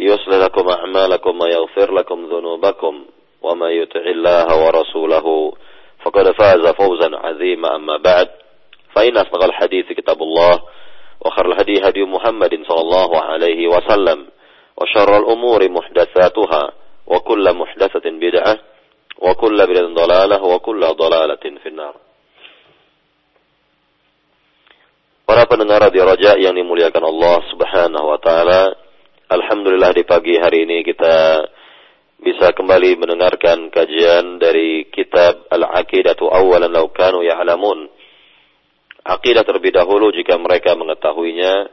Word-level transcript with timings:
يصلح 0.00 0.36
لكم 0.36 0.68
أعمالكم 0.68 1.40
ويغفر 1.40 1.94
لكم 1.94 2.18
ذنوبكم 2.26 2.94
ومن 3.42 3.70
يطع 3.70 4.00
الله 4.00 4.48
ورسوله 4.66 5.26
فقد 6.02 6.30
فاز 6.30 6.64
فوزا 6.66 7.08
عظيما. 7.16 7.76
أما 7.76 7.96
بعد 7.96 8.28
فإن 8.96 9.16
أصدق 9.16 9.44
الحديث 9.44 9.92
كتاب 9.92 10.22
الله 10.22 10.62
وخير 11.20 11.46
الهدي 11.52 11.88
هدي 11.88 12.02
محمد 12.04 12.52
صلى 12.68 12.80
الله 12.80 13.10
عليه 13.20 13.68
وسلم 13.68 14.26
وشر 14.76 15.10
الأمور 15.18 15.68
محدثاتها 15.68 16.72
وكل 17.06 17.44
محدثة 17.54 18.06
بدعة 18.10 18.58
وكل 19.18 19.58
بدعة 19.66 19.88
ضلالة 19.94 20.42
وكل 20.42 20.80
ضلالة 20.80 21.44
في 21.62 21.68
النار. 21.68 21.94
Para 25.30 25.46
pendengar 25.46 25.78
Radio 25.78 26.10
Raja 26.10 26.34
yang 26.42 26.58
dimuliakan 26.58 27.06
Allah 27.06 27.38
Subhanahu 27.54 28.02
wa 28.02 28.18
taala, 28.18 28.74
alhamdulillah 29.30 29.94
di 29.94 30.02
pagi 30.02 30.34
hari 30.34 30.66
ini 30.66 30.82
kita 30.82 31.46
bisa 32.18 32.50
kembali 32.50 32.98
mendengarkan 32.98 33.70
kajian 33.70 34.42
dari 34.42 34.90
kitab 34.90 35.46
Al-Aqidatu 35.46 36.26
Awalan 36.26 36.68
Law 36.68 36.90
Kanu 36.90 37.22
Ya'lamun. 37.22 37.86
Aqidah 39.00 39.46
terlebih 39.46 39.72
dahulu 39.72 40.12
jika 40.12 40.36
mereka 40.36 40.76
mengetahuinya 40.76 41.72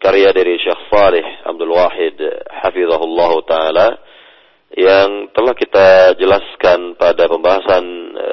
karya 0.00 0.32
dari 0.32 0.56
Syekh 0.56 0.88
Salih 0.88 1.26
Abdul 1.44 1.74
Wahid 1.76 2.16
hafizahullah 2.48 3.32
taala 3.44 3.88
yang 4.72 5.28
telah 5.36 5.52
kita 5.52 6.16
jelaskan 6.16 6.96
pada 6.96 7.28
pembahasan 7.28 7.84
e, 8.16 8.28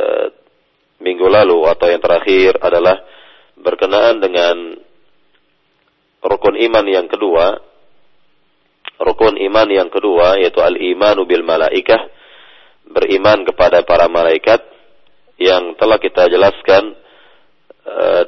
minggu 1.04 1.28
lalu 1.28 1.68
atau 1.68 1.92
yang 1.92 2.00
terakhir 2.00 2.56
adalah 2.64 3.04
berkenaan 3.60 4.24
dengan 4.24 4.56
rukun 6.24 6.56
iman 6.56 6.86
yang 6.88 7.12
kedua 7.12 7.73
rukun 9.04 9.36
iman 9.36 9.68
yang 9.68 9.90
kedua 9.92 10.40
yaitu 10.40 10.64
al-imanu 10.64 11.28
bil 11.28 11.44
malaikah 11.44 12.08
beriman 12.88 13.44
kepada 13.44 13.84
para 13.84 14.08
malaikat 14.08 14.64
yang 15.40 15.76
telah 15.76 16.00
kita 16.00 16.32
jelaskan 16.32 16.96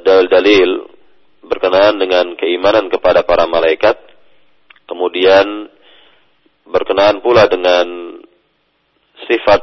dalil-dalil 0.04 0.84
berkenaan 1.46 1.96
dengan 1.96 2.36
keimanan 2.36 2.92
kepada 2.92 3.24
para 3.24 3.48
malaikat 3.48 3.96
kemudian 4.84 5.70
berkenaan 6.66 7.22
pula 7.24 7.48
dengan 7.48 8.20
sifat 9.24 9.62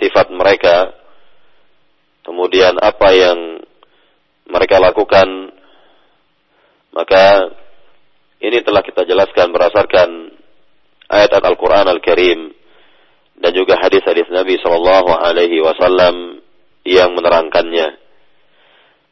sifat 0.00 0.32
mereka 0.32 0.96
kemudian 2.24 2.78
apa 2.78 3.08
yang 3.12 3.38
mereka 4.48 4.78
lakukan 4.78 5.52
maka 6.94 7.50
ini 8.42 8.58
telah 8.66 8.82
kita 8.82 9.06
jelaskan 9.06 9.54
berdasarkan 9.54 10.34
ayat 11.06 11.30
Al-Quran 11.30 11.86
Al-Karim 11.86 12.50
dan 13.38 13.54
juga 13.54 13.78
hadis-hadis 13.78 14.26
Nabi 14.34 14.58
Shallallahu 14.58 15.14
Alaihi 15.14 15.62
Wasallam 15.62 16.42
yang 16.82 17.14
menerangkannya. 17.14 18.02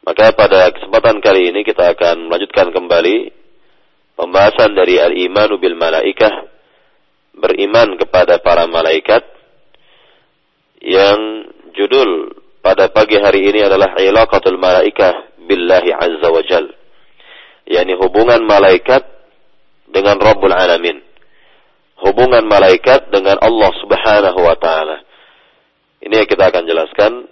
Maka 0.03 0.35
pada 0.35 0.75
kesempatan 0.75 1.23
kali 1.23 1.53
ini 1.53 1.63
kita 1.63 1.95
akan 1.95 2.27
melanjutkan 2.27 2.75
kembali 2.75 3.31
pembahasan 4.19 4.75
dari 4.75 4.99
al-imanu 4.99 5.61
bil 5.61 5.79
malaikah 5.79 6.51
beriman 7.37 7.95
kepada 7.95 8.43
para 8.43 8.67
malaikat 8.67 9.23
yang 10.83 11.47
judul 11.71 12.35
pada 12.59 12.91
pagi 12.91 13.15
hari 13.15 13.47
ini 13.47 13.63
adalah 13.63 13.95
ilaqatul 13.95 14.59
malaikah 14.59 15.31
billahi 15.39 15.93
azza 15.95 16.27
wa 16.27 16.41
jal 16.43 16.65
yakni 17.69 17.93
hubungan 17.95 18.41
malaikat 18.43 19.10
dengan 19.91 20.17
Rabbul 20.17 20.55
Alamin. 20.55 20.97
Hubungan 22.01 22.41
malaikat 22.49 23.13
dengan 23.13 23.37
Allah 23.37 23.71
Subhanahu 23.77 24.39
wa 24.41 24.57
taala. 24.57 25.05
Ini 26.01 26.25
yang 26.25 26.27
kita 26.27 26.49
akan 26.49 26.63
jelaskan 26.65 27.29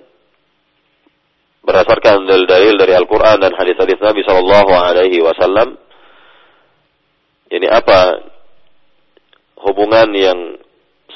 berdasarkan 1.66 2.30
dalil-dalil 2.30 2.78
dari 2.78 2.94
Al-Quran 2.94 3.42
dan 3.42 3.52
hadis-hadis 3.58 3.98
Nabi 3.98 4.22
Shallallahu 4.22 4.72
Alaihi 4.74 5.26
Wasallam. 5.26 5.74
Ini 7.50 7.66
apa 7.66 8.30
hubungan 9.66 10.14
yang 10.14 10.40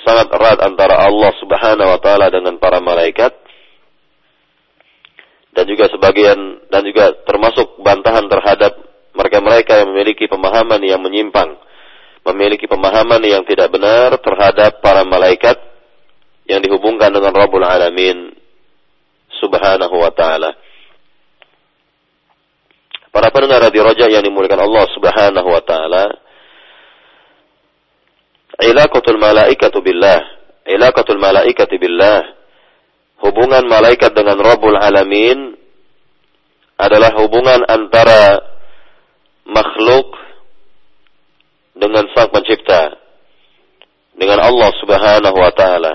sangat 0.02 0.34
erat 0.34 0.60
antara 0.66 0.98
Allah 1.06 1.32
Subhanahu 1.38 1.94
Wa 1.94 2.00
Taala 2.02 2.34
dengan 2.34 2.58
para 2.58 2.82
malaikat? 2.82 3.38
Dan 5.54 5.70
juga 5.70 5.86
sebagian 5.94 6.66
dan 6.74 6.82
juga 6.82 7.14
termasuk 7.30 7.78
bantahan 7.86 8.26
terhadap 8.26 8.74
mereka-mereka 9.14 9.82
yang 9.82 9.94
memiliki 9.94 10.26
pemahaman 10.26 10.82
yang 10.82 11.02
menyimpang, 11.02 11.54
memiliki 12.26 12.66
pemahaman 12.66 13.22
yang 13.22 13.46
tidak 13.46 13.70
benar 13.70 14.18
terhadap 14.18 14.82
para 14.82 15.06
malaikat 15.06 15.58
yang 16.50 16.60
dihubungkan 16.60 17.14
dengan 17.14 17.32
Rabbul 17.32 17.64
Alamin 17.64 18.34
subhanahu 19.38 19.96
wa 19.96 20.12
ta'ala. 20.12 20.52
Para 23.14 23.30
pendengar 23.30 23.70
radio 23.70 23.86
Roja 23.86 24.10
yang 24.10 24.26
dimuliakan 24.26 24.66
Allah 24.66 24.86
subhanahu 24.90 25.50
wa 25.54 25.62
ta'ala. 25.62 26.06
Ilaqatul 28.66 29.22
malaikatu 29.22 29.86
billah. 29.86 30.20
Ilaqatul 30.66 31.22
malaikati 31.22 31.78
billah. 31.78 32.26
Hubungan 33.22 33.70
malaikat 33.70 34.18
dengan 34.18 34.42
Rabbul 34.42 34.76
Alamin 34.76 35.54
adalah 36.76 37.14
hubungan 37.22 37.64
antara 37.70 38.53
makhluk 39.48 40.08
dengan 41.76 42.08
sang 42.16 42.30
pencipta. 42.32 43.00
Dengan 44.14 44.46
Allah 44.46 44.70
subhanahu 44.78 45.38
wa 45.42 45.52
ta'ala. 45.52 45.94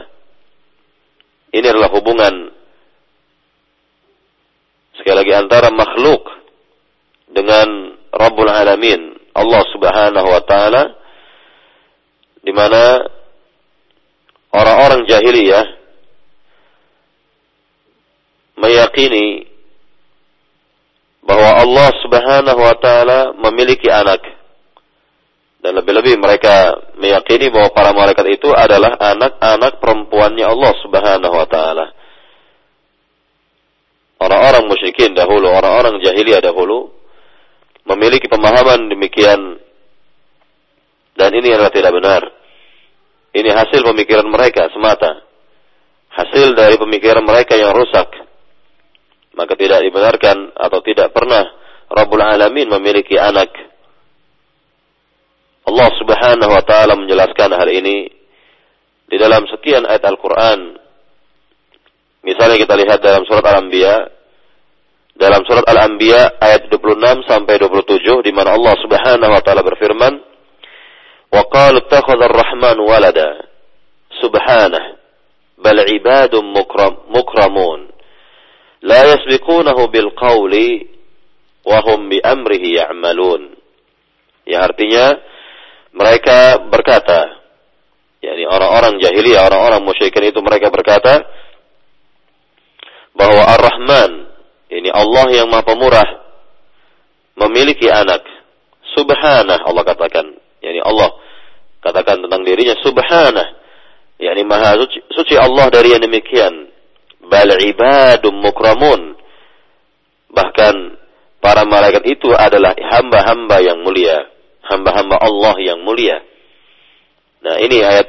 Ini 1.55 1.65
adalah 1.71 1.89
hubungan 1.95 2.51
sekali 4.99 5.23
lagi 5.23 5.33
antara 5.39 5.71
makhluk 5.71 6.27
dengan 7.31 7.95
Rabbul 8.11 8.51
Alamin 8.51 9.17
Allah 9.39 9.63
Subhanahu 9.71 10.29
wa 10.29 10.43
taala 10.43 10.83
di 12.43 12.51
mana 12.51 13.07
orang-orang 14.51 15.07
jahiliyah 15.07 15.67
meyakini 18.59 19.47
bahwa 21.29 21.61
Allah 21.61 21.89
Subhanahu 22.01 22.61
wa 22.65 22.77
taala 22.81 23.37
memiliki 23.37 23.93
anak 23.93 24.25
dan 25.61 25.77
lebih-lebih 25.77 26.17
mereka 26.17 26.73
meyakini 26.97 27.53
bahwa 27.53 27.69
para 27.77 27.93
malaikat 27.93 28.25
itu 28.33 28.49
adalah 28.57 28.97
anak-anak 28.97 29.77
perempuannya 29.77 30.49
Allah 30.49 30.73
Subhanahu 30.81 31.35
wa 31.37 31.45
taala 31.45 31.87
orang-orang 34.19 34.65
musyrikin 34.67 35.15
dahulu, 35.15 35.49
orang-orang 35.51 36.03
jahiliyah 36.03 36.43
dahulu 36.43 36.91
memiliki 37.87 38.29
pemahaman 38.29 38.91
demikian 38.91 39.63
dan 41.19 41.31
ini 41.35 41.51
adalah 41.51 41.73
tidak 41.75 41.93
benar. 41.95 42.23
Ini 43.35 43.51
hasil 43.51 43.83
pemikiran 43.83 44.27
mereka 44.31 44.71
semata. 44.71 45.27
Hasil 46.15 46.55
dari 46.55 46.79
pemikiran 46.79 47.23
mereka 47.27 47.59
yang 47.59 47.75
rusak. 47.75 48.07
Maka 49.39 49.55
tidak 49.55 49.87
dibenarkan 49.87 50.51
atau 50.59 50.83
tidak 50.83 51.15
pernah 51.15 51.47
Rabbul 51.87 52.19
Alamin 52.19 52.67
memiliki 52.75 53.15
anak. 53.15 53.55
Allah 55.63 55.91
Subhanahu 55.95 56.51
wa 56.51 56.65
taala 56.67 56.99
menjelaskan 56.99 57.55
hal 57.55 57.69
ini 57.71 58.11
di 59.07 59.17
dalam 59.17 59.47
sekian 59.47 59.87
ayat 59.87 60.03
Al-Quran. 60.11 60.75
Misalnya 62.27 62.59
kita 62.59 62.75
lihat 62.75 62.99
dalam 62.99 63.23
surat 63.31 63.47
Al-Anbiya, 63.47 63.95
dalam 65.15 65.47
surat 65.47 65.65
Al-Anbiya 65.71 66.43
ayat 66.43 66.67
26 66.67 67.31
sampai 67.31 67.55
27 67.63 68.27
di 68.27 68.33
mana 68.35 68.59
Allah 68.59 68.75
Subhanahu 68.83 69.33
wa 69.39 69.43
taala 69.45 69.63
berfirman, 69.63 70.19
"Wa 71.31 71.43
qalu 71.47 71.87
ittakhadha 71.87 72.27
ar-rahman 72.27 72.79
walada." 72.83 73.49
Subhanah, 74.19 74.99
bal 75.63 75.79
ibadun 75.95 76.43
mukram, 76.51 77.07
mukramun. 77.13 77.98
La 78.85 79.01
yasbiqunahu 79.15 79.91
bil 79.91 80.11
qawli 80.15 80.87
wa 81.67 81.79
hum 81.83 82.09
bi. 82.09 82.19
Ya 84.49 84.65
artinya 84.65 85.07
mereka 85.93 86.63
berkata, 86.73 87.43
yakni 88.25 88.49
orang-orang 88.49 88.97
jahiliyah, 89.03 89.45
orang-orang 89.45 89.83
musyrikin 89.85 90.31
itu 90.31 90.41
mereka 90.41 90.73
berkata 90.73 91.27
bahwa 93.19 93.43
Ar-Rahman, 93.59 94.11
ini 94.71 94.89
Allah 94.95 95.27
yang 95.35 95.51
Maha 95.51 95.67
Pemurah 95.67 96.09
memiliki 97.35 97.91
anak. 97.91 98.23
Subhanah 98.95 99.69
Allah 99.69 99.85
katakan, 99.85 100.27
yakni 100.65 100.81
Allah 100.81 101.13
katakan 101.83 102.25
tentang 102.25 102.43
dirinya 102.47 102.79
subhanah, 102.81 103.59
yakni 104.23 104.43
Maha 104.47 104.81
suci, 104.81 104.99
suci 105.13 105.35
Allah 105.37 105.67
dari 105.69 105.93
yang 105.93 106.03
demikian. 106.03 106.73
Bal 107.29 107.49
ibadum 107.61 108.41
mukramun. 108.41 109.17
Bahkan 110.33 110.75
para 111.45 111.63
malaikat 111.69 112.05
itu 112.09 112.33
adalah 112.33 112.73
hamba-hamba 112.77 113.61
yang 113.65 113.81
mulia, 113.85 114.29
hamba-hamba 114.65 115.17
Allah 115.21 115.55
yang 115.61 115.81
mulia. 115.85 116.21
Nah, 117.45 117.57
ini 117.63 117.85
ayat 117.85 118.09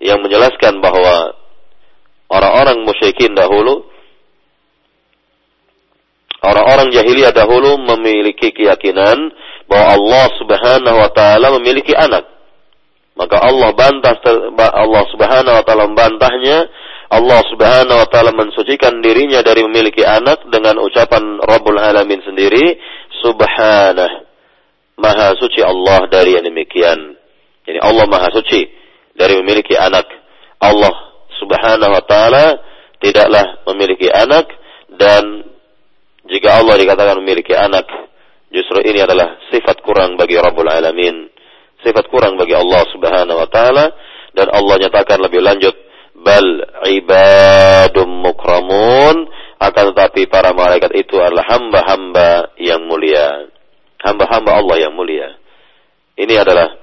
yang 0.00 0.24
menjelaskan 0.24 0.80
bahwa 0.80 1.36
orang-orang 2.32 2.88
musyrikin 2.88 3.36
dahulu 3.36 3.84
orang-orang 6.40 6.88
jahiliyah 6.88 7.36
dahulu 7.36 7.76
memiliki 7.76 8.50
keyakinan 8.50 9.28
bahwa 9.68 9.86
Allah 9.94 10.24
Subhanahu 10.40 10.96
wa 10.98 11.10
taala 11.12 11.46
memiliki 11.60 11.92
anak. 11.92 12.26
Maka 13.14 13.36
Allah 13.36 13.70
bantah 13.76 14.16
Allah 14.56 15.02
Subhanahu 15.12 15.54
wa 15.60 15.64
taala 15.64 15.84
membantahnya. 15.86 16.66
Allah 17.10 17.42
Subhanahu 17.50 17.98
wa 17.98 18.06
taala 18.06 18.30
mensucikan 18.30 19.02
dirinya 19.02 19.42
dari 19.42 19.66
memiliki 19.66 20.06
anak 20.06 20.46
dengan 20.46 20.78
ucapan 20.78 21.42
Rabbul 21.42 21.82
Alamin 21.82 22.22
sendiri, 22.22 22.78
Subhanah. 23.18 24.30
Maha 25.00 25.32
suci 25.40 25.64
Allah 25.64 26.06
dari 26.12 26.36
yang 26.38 26.44
demikian. 26.44 27.16
Jadi 27.64 27.78
Allah 27.80 28.04
maha 28.04 28.28
suci 28.36 28.68
dari 29.16 29.40
memiliki 29.40 29.72
anak. 29.72 30.04
Allah 30.60 30.92
subhanahu 31.40 31.88
wa 31.88 32.04
ta'ala 32.04 32.44
tidaklah 33.00 33.64
memiliki 33.72 34.12
anak 34.12 34.44
dan 35.00 35.48
jika 36.28 36.60
Allah 36.60 36.76
dikatakan 36.76 37.16
memiliki 37.24 37.56
anak 37.56 37.88
justru 38.52 38.84
ini 38.84 39.00
adalah 39.00 39.40
sifat 39.48 39.80
kurang 39.80 40.20
bagi 40.20 40.36
Rabbul 40.36 40.68
Alamin. 40.68 41.32
Sifat 41.80 42.12
kurang 42.12 42.36
bagi 42.36 42.52
Allah 42.52 42.84
subhanahu 42.92 43.40
wa 43.40 43.48
ta'ala 43.48 43.88
dan 44.36 44.52
Allah 44.52 44.84
nyatakan 44.84 45.16
lebih 45.24 45.40
lanjut 45.40 45.72
bal 46.20 46.46
ibadum 46.88 48.08
mukramun 48.20 49.28
akan 49.60 49.84
tetapi 49.92 50.28
para 50.32 50.56
malaikat 50.56 50.92
itu 50.96 51.20
adalah 51.20 51.44
hamba-hamba 51.52 52.56
yang 52.56 52.80
mulia. 52.88 53.52
Hamba-hamba 54.00 54.56
Allah 54.56 54.88
yang 54.88 54.96
mulia. 54.96 55.36
Ini 56.16 56.40
adalah 56.40 56.80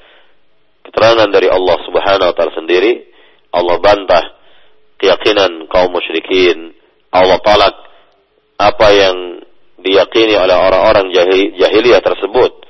keterangan 0.85 1.29
dari 1.33 1.49
Allah 1.49 1.77
Subhanahu 1.81 2.29
wa 2.29 2.35
taala 2.37 2.53
sendiri. 2.53 3.09
Allah 3.49 3.81
bantah 3.81 4.23
keyakinan 5.01 5.65
kaum 5.73 5.89
musyrikin. 5.89 6.77
Allah 7.09 7.41
talak 7.41 7.73
apa 8.61 8.87
yang 8.93 9.41
diyakini 9.81 10.37
oleh 10.37 10.53
orang-orang 10.53 11.09
jahiliyah 11.57 12.01
tersebut. 12.05 12.61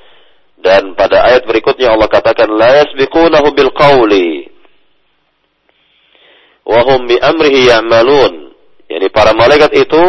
Dan 0.58 0.96
pada 0.96 1.28
ayat 1.28 1.44
berikutnya 1.44 1.92
Allah 1.92 2.08
katakan 2.08 2.48
la 2.48 2.84
yasbiqunahu 2.84 3.52
bil 3.52 3.76
qawli 3.76 4.57
wa 6.68 6.80
hum 6.84 7.08
bi 7.08 7.16
amrihi 7.16 7.72
ya'malun. 7.72 8.52
Yani 8.92 9.08
para 9.12 9.32
malaikat 9.32 9.72
itu 9.80 10.04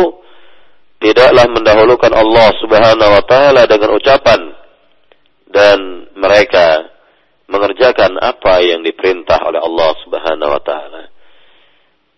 tidaklah 0.99 1.47
mendahulukan 1.47 2.11
Allah 2.11 2.49
Subhanahu 2.59 3.11
wa 3.15 3.23
taala 3.23 3.63
dengan 3.71 3.95
ucapan 3.95 4.41
dan 5.49 5.79
mereka 6.19 6.91
mengerjakan 7.49 8.19
apa 8.21 8.61
yang 8.61 8.83
diperintah 8.85 9.41
oleh 9.47 9.63
Allah 9.63 9.91
Subhanahu 10.05 10.51
wa 10.51 10.63
taala. 10.63 11.03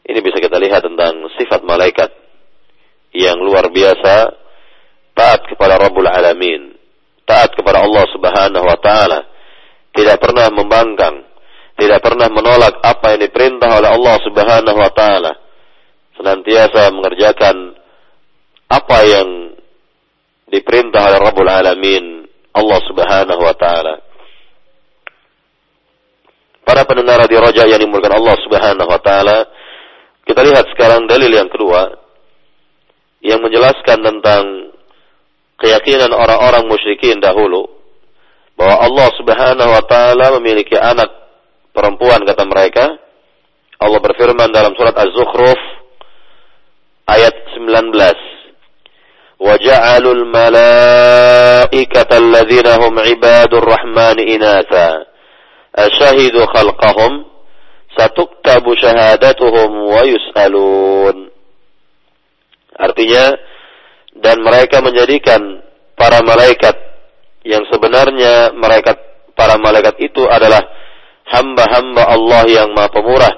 Ini 0.09 0.19
bisa 0.25 0.43
kita 0.43 0.59
lihat 0.59 0.83
tentang 0.83 1.23
sifat 1.39 1.63
malaikat 1.63 2.11
yang 3.15 3.39
luar 3.39 3.71
biasa 3.71 4.35
taat 5.15 5.47
kepada 5.47 5.79
Rabbul 5.79 6.11
Alamin, 6.11 6.75
taat 7.29 7.55
kepada 7.55 7.87
Allah 7.87 8.05
Subhanahu 8.11 8.65
wa 8.67 8.79
taala, 8.83 9.21
tidak 9.95 10.19
pernah 10.19 10.51
membangkang, 10.51 11.30
tidak 11.81 12.05
pernah 12.05 12.29
menolak 12.29 12.77
apa 12.85 13.17
yang 13.17 13.25
diperintah 13.25 13.81
oleh 13.81 13.91
Allah 13.91 14.17
Subhanahu 14.21 14.79
wa 14.79 14.93
taala. 14.93 15.33
Senantiasa 16.21 16.93
mengerjakan 16.93 17.57
apa 18.69 18.99
yang 19.09 19.57
diperintah 20.53 21.01
oleh 21.09 21.19
Rabbul 21.25 21.49
Alamin, 21.49 22.29
Allah 22.53 22.81
Subhanahu 22.85 23.41
wa 23.41 23.57
taala 23.57 24.11
para 26.71 26.87
pendengar 26.87 27.27
di 27.27 27.35
Raja 27.35 27.67
yang 27.67 27.83
dimulakan 27.83 28.23
Allah 28.23 28.37
Subhanahu 28.47 28.87
wa 28.87 29.01
taala, 29.03 29.43
kita 30.23 30.39
lihat 30.47 30.71
sekarang 30.71 31.11
dalil 31.11 31.27
yang 31.27 31.51
kedua 31.51 31.99
yang 33.27 33.43
menjelaskan 33.43 33.99
tentang 33.99 34.71
keyakinan 35.59 36.15
orang-orang 36.15 36.71
musyrikin 36.71 37.19
dahulu 37.19 37.67
bahwa 38.55 38.87
Allah 38.87 39.09
Subhanahu 39.19 39.71
wa 39.75 39.83
taala 39.83 40.39
memiliki 40.39 40.79
anak 40.79 41.11
perempuan 41.76 42.24
kata 42.24 42.44
mereka. 42.48 42.86
Allah 43.76 44.00
berfirman 44.00 44.50
dalam 44.56 44.72
surat 44.80 44.96
Az-Zukhruf 44.96 45.60
ayat 47.12 47.36
19. 47.60 48.36
وَجَعَلُوا 49.36 50.14
الْمَلَائِكَةَ 50.16 52.12
الَّذِينَ 52.18 52.68
هُمْ 52.72 52.94
عِبَادُ 52.96 53.52
الرَّحْمَنِ 53.52 54.18
إِنَاثًا 54.24 54.90
asyahidu 55.76 56.40
khalqahum 56.56 57.28
satuktabu 58.00 58.72
syahadatuhum 58.80 59.72
wa 59.92 60.02
yus'alun. 60.08 61.28
Artinya, 62.76 63.36
dan 64.16 64.40
mereka 64.40 64.80
menjadikan 64.80 65.64
para 66.00 66.24
malaikat 66.24 66.76
yang 67.44 67.64
sebenarnya 67.68 68.56
mereka 68.56 68.96
para 69.36 69.60
malaikat 69.60 70.00
itu 70.00 70.24
adalah 70.28 70.64
hamba-hamba 71.31 72.03
Allah 72.11 72.43
yang 72.51 72.75
maha 72.75 72.91
pemurah. 72.91 73.35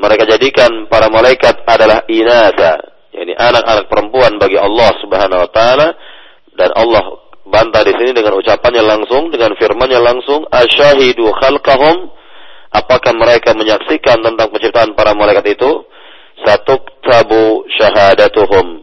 Mereka 0.00 0.24
jadikan 0.26 0.88
para 0.88 1.12
malaikat 1.12 1.62
adalah 1.68 2.02
inasa, 2.08 2.80
yakni 3.12 3.36
anak-anak 3.36 3.86
perempuan 3.86 4.40
bagi 4.40 4.56
Allah 4.56 4.90
Subhanahu 4.98 5.44
wa 5.46 5.50
taala. 5.52 5.88
Dan 6.52 6.72
Allah 6.72 7.04
bantah 7.48 7.84
di 7.84 7.92
sini 7.96 8.16
dengan 8.16 8.36
ucapannya 8.40 8.82
langsung, 8.82 9.28
dengan 9.28 9.52
firmannya 9.56 10.00
langsung, 10.00 10.48
asyahidu 10.48 11.28
khalqahum, 11.38 12.08
apakah 12.72 13.12
mereka 13.14 13.52
menyaksikan 13.52 14.24
tentang 14.24 14.48
penciptaan 14.48 14.96
para 14.96 15.12
malaikat 15.12 15.54
itu? 15.54 15.84
Satu 16.42 16.80
tabu 17.04 17.62
syahadatuhum. 17.78 18.82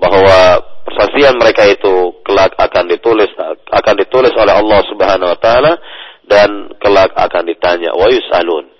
Bahwa 0.00 0.58
persaksian 0.82 1.38
mereka 1.38 1.62
itu 1.70 2.10
kelak 2.26 2.58
akan 2.58 2.90
ditulis 2.90 3.30
akan 3.70 3.94
ditulis 4.02 4.34
oleh 4.34 4.50
Allah 4.50 4.80
Subhanahu 4.90 5.30
wa 5.30 5.38
taala 5.38 5.78
dan 6.26 6.74
kelak 6.78 7.12
akan 7.14 7.42
ditanya 7.46 7.94
wa 7.94 8.06
yusalun? 8.08 8.70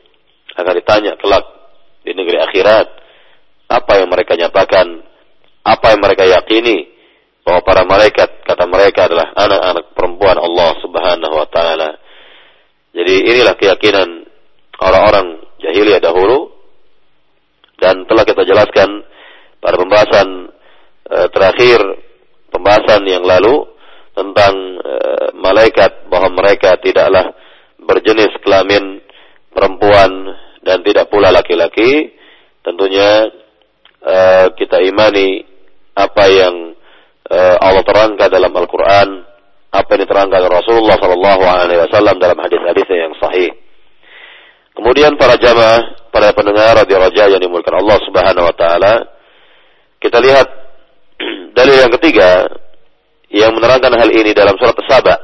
Akan 0.54 0.74
ditanya 0.76 1.16
kelak 1.16 1.44
di 2.02 2.12
negeri 2.12 2.38
akhirat 2.42 3.02
apa 3.72 3.92
yang 4.04 4.08
mereka 4.12 4.36
nyatakan? 4.36 4.86
Apa 5.62 5.96
yang 5.96 6.00
mereka 6.04 6.28
yakini? 6.28 6.92
Bahwa 7.42 7.64
para 7.64 7.82
malaikat 7.88 8.44
kata 8.44 8.68
mereka 8.68 9.08
adalah 9.08 9.32
anak-anak 9.34 9.84
perempuan 9.96 10.36
Allah 10.38 10.70
Subhanahu 10.84 11.34
wa 11.34 11.48
taala. 11.48 11.90
Jadi 12.92 13.14
inilah 13.32 13.56
keyakinan 13.56 14.28
orang-orang 14.78 15.40
jahiliyah 15.64 16.04
dahulu. 16.04 16.52
Dan 17.80 18.06
telah 18.06 18.22
kita 18.22 18.46
jelaskan 18.46 19.02
pada 19.58 19.74
pembahasan 19.74 20.28
e, 21.02 21.18
terakhir 21.34 21.82
pembahasan 22.54 23.02
yang 23.10 23.26
lalu 23.26 23.71
tentang 24.12 24.54
e, 24.80 24.94
malaikat 25.36 26.06
bahwa 26.12 26.32
mereka 26.36 26.76
tidaklah 26.80 27.32
berjenis 27.80 28.32
kelamin 28.44 29.00
perempuan 29.48 30.10
dan 30.60 30.84
tidak 30.84 31.08
pula 31.08 31.32
laki-laki. 31.32 32.12
Tentunya 32.62 33.32
e, 34.04 34.16
kita 34.56 34.84
imani 34.84 35.44
apa 35.92 36.24
yang 36.28 36.72
uh, 37.32 37.56
Allah 37.60 37.84
terangkan 37.84 38.28
dalam 38.28 38.52
Al-Quran, 38.52 39.08
apa 39.72 39.88
yang 39.96 40.02
diterangkan 40.04 40.40
Rasulullah 40.48 40.96
Sallallahu 41.00 41.42
Alaihi 41.44 41.80
Wasallam 41.88 42.16
dalam 42.20 42.38
hadis-hadisnya 42.40 42.98
yang 43.08 43.14
sahih. 43.20 43.50
Kemudian 44.72 45.12
Kemudian 45.12 45.20
para 45.20 45.36
jamaah, 45.36 46.08
para 46.08 46.32
pendengar 46.32 46.72
radio 46.80 46.96
raja 46.96 47.28
yang 47.28 47.40
dimulakan 47.40 47.84
Allah 47.84 47.98
Subhanahu 48.08 48.44
wa 48.48 48.56
taala, 48.56 48.94
kita 50.00 50.16
lihat 50.16 50.48
dalil 51.56 51.76
yang 51.76 51.92
ketiga 52.00 52.48
yang 53.32 53.56
menerangkan 53.56 53.96
hal 53.96 54.10
ini 54.12 54.36
dalam 54.36 54.54
surat 54.60 54.76
Saba 54.84 55.16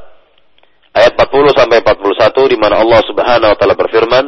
ayat 0.96 1.12
40 1.14 1.52
sampai 1.52 1.84
41 1.84 2.52
di 2.52 2.56
mana 2.56 2.80
Allah 2.80 3.04
Subhanahu 3.04 3.52
wa 3.52 3.56
taala 3.60 3.76
berfirman 3.76 4.26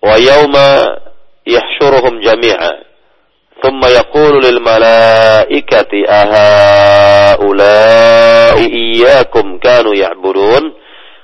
wa 0.00 0.14
yauma 0.22 1.02
yahsyuruhum 1.42 2.22
jami'a 2.22 2.86
thumma 3.62 3.88
yaqulu 3.90 4.38
lil 4.38 4.60
malaikati 4.62 6.06
ahaula'i 6.06 7.44
iyyakum 8.66 9.58
kanu 9.58 9.94
ya'budun? 9.96 10.74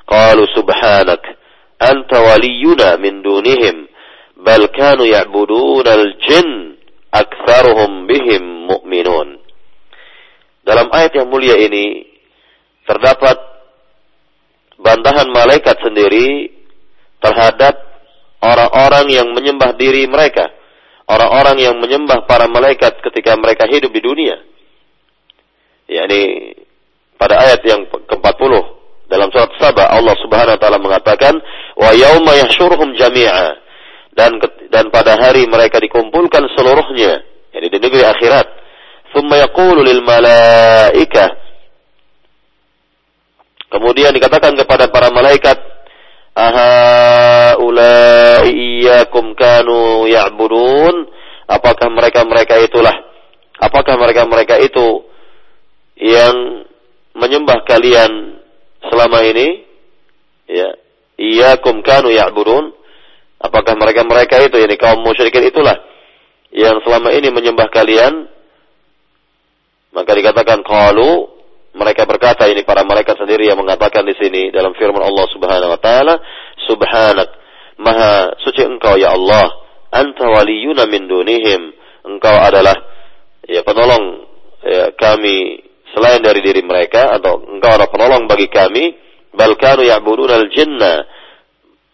Qalu 0.02 0.44
subhanak 0.52 1.22
anta 1.78 2.18
waliyuna 2.20 2.98
min 3.00 3.22
dunihim 3.22 3.86
bal 4.42 4.66
kanu 4.74 5.06
ya'budun 5.06 5.86
al 5.86 6.06
jinn 6.26 6.76
aktsaruhum 7.12 8.06
bihim 8.10 8.68
mu'minun. 8.70 9.41
Dalam 10.62 10.86
ayat 10.94 11.12
yang 11.18 11.26
mulia 11.26 11.58
ini 11.58 12.06
terdapat 12.86 13.34
bantahan 14.78 15.30
malaikat 15.30 15.78
sendiri 15.82 16.50
terhadap 17.22 17.74
orang-orang 18.42 19.06
yang 19.10 19.28
menyembah 19.30 19.74
diri 19.78 20.06
mereka. 20.06 20.50
Orang-orang 21.06 21.58
yang 21.58 21.74
menyembah 21.82 22.26
para 22.30 22.46
malaikat 22.46 22.98
ketika 23.02 23.34
mereka 23.38 23.66
hidup 23.66 23.90
di 23.90 24.02
dunia. 24.02 24.38
yakni 25.90 26.54
pada 27.18 27.42
ayat 27.42 27.60
yang 27.68 27.84
ke-40 27.86 28.52
dalam 29.10 29.28
surat 29.28 29.50
Sabah 29.60 29.92
Allah 29.92 30.16
Subhanahu 30.24 30.56
wa 30.56 30.60
taala 30.62 30.78
mengatakan 30.80 31.36
wa 31.76 31.90
yauma 31.92 32.38
yahsyuruhum 32.38 32.96
jami'a. 32.96 33.60
Dan 34.12 34.36
dan 34.68 34.92
pada 34.92 35.16
hari 35.16 35.48
mereka 35.48 35.80
dikumpulkan 35.80 36.44
seluruhnya 36.54 37.24
yakni 37.52 37.68
di 37.72 37.78
negeri 37.80 38.04
akhirat 38.04 38.61
thumma 39.12 39.36
yaqulu 39.44 39.80
lil 39.84 40.00
malaikah 40.04 41.30
kemudian 43.72 44.12
dikatakan 44.12 44.56
kepada 44.56 44.92
para 44.92 45.08
malaikat 45.08 45.72
aha 46.32 47.60
ulai 47.60 48.48
iyyakum 48.48 49.36
kanu 49.36 50.08
ya'budun? 50.08 51.08
Apakah 51.48 51.92
mereka-mereka 51.92 52.56
itulah 52.64 52.94
apakah 53.60 54.00
mereka-mereka 54.00 54.56
itu 54.58 55.04
yang 56.00 56.64
menyembah 57.12 57.62
kalian 57.68 58.40
selama 58.88 59.20
ini? 59.28 59.68
Ya 60.48 60.68
iyyakum 61.20 61.84
kanu 61.84 62.08
ya'budun. 62.08 62.72
Apakah 63.42 63.74
mereka-mereka 63.74 64.38
itu 64.46 64.54
yakni 64.54 64.78
kaum 64.78 65.02
musyrikin 65.02 65.50
itulah 65.50 65.74
yang 66.54 66.78
selama 66.86 67.10
ini 67.10 67.26
menyembah 67.34 67.66
kalian 67.74 68.30
maka 69.92 70.10
dikatakan 70.16 70.64
qalu 70.64 71.28
mereka 71.72 72.04
berkata 72.04 72.44
ini 72.52 72.68
para 72.68 72.84
malaikat 72.84 73.16
sendiri 73.16 73.48
yang 73.48 73.56
mengatakan 73.56 74.04
di 74.04 74.12
sini 74.16 74.52
dalam 74.52 74.76
firman 74.76 75.00
Allah 75.00 75.26
Subhanahu 75.32 75.72
wa 75.72 75.80
taala, 75.80 76.14
Subhanak, 76.68 77.28
Maha 77.80 78.36
suci 78.44 78.60
Engkau 78.60 79.00
ya 79.00 79.16
Allah, 79.16 79.48
anta 79.88 80.28
waliyuna 80.28 80.84
min 80.84 81.08
dunihim. 81.08 81.72
Engkau 82.04 82.36
adalah 82.36 82.76
ya 83.48 83.64
penolong 83.64 84.04
ya, 84.64 84.92
kami 85.00 85.64
selain 85.96 86.20
dari 86.20 86.44
diri 86.44 86.60
mereka 86.60 87.16
atau 87.16 87.40
engkau 87.40 87.72
adalah 87.72 87.88
penolong 87.88 88.24
bagi 88.28 88.48
kami 88.52 88.96
bal 89.32 89.56
kanu 89.56 89.84
ya'buduna 89.84 90.44
al-jinna 90.44 91.04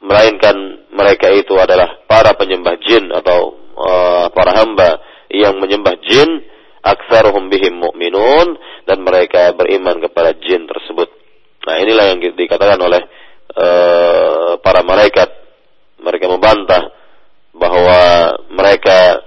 melainkan 0.02 0.86
mereka 0.94 1.30
itu 1.34 1.54
adalah 1.58 2.02
para 2.06 2.34
penyembah 2.34 2.78
jin 2.82 3.10
atau 3.10 3.58
uh, 3.74 4.26
para 4.30 4.58
hamba 4.58 5.02
yang 5.30 5.58
menyembah 5.58 5.98
jin 6.06 6.37
aktsaruhum 6.94 7.52
bihim 7.52 7.80
mu'minun 7.80 8.56
dan 8.88 9.04
mereka 9.04 9.52
beriman 9.52 10.00
kepada 10.00 10.32
jin 10.40 10.64
tersebut. 10.64 11.08
Nah, 11.68 11.76
inilah 11.84 12.04
yang 12.16 12.18
dikatakan 12.32 12.80
oleh 12.80 13.02
uh, 13.52 14.56
para 14.62 14.80
malaikat. 14.80 15.28
Mereka 15.98 16.30
membantah 16.30 16.94
bahwa 17.52 18.00
mereka 18.54 19.18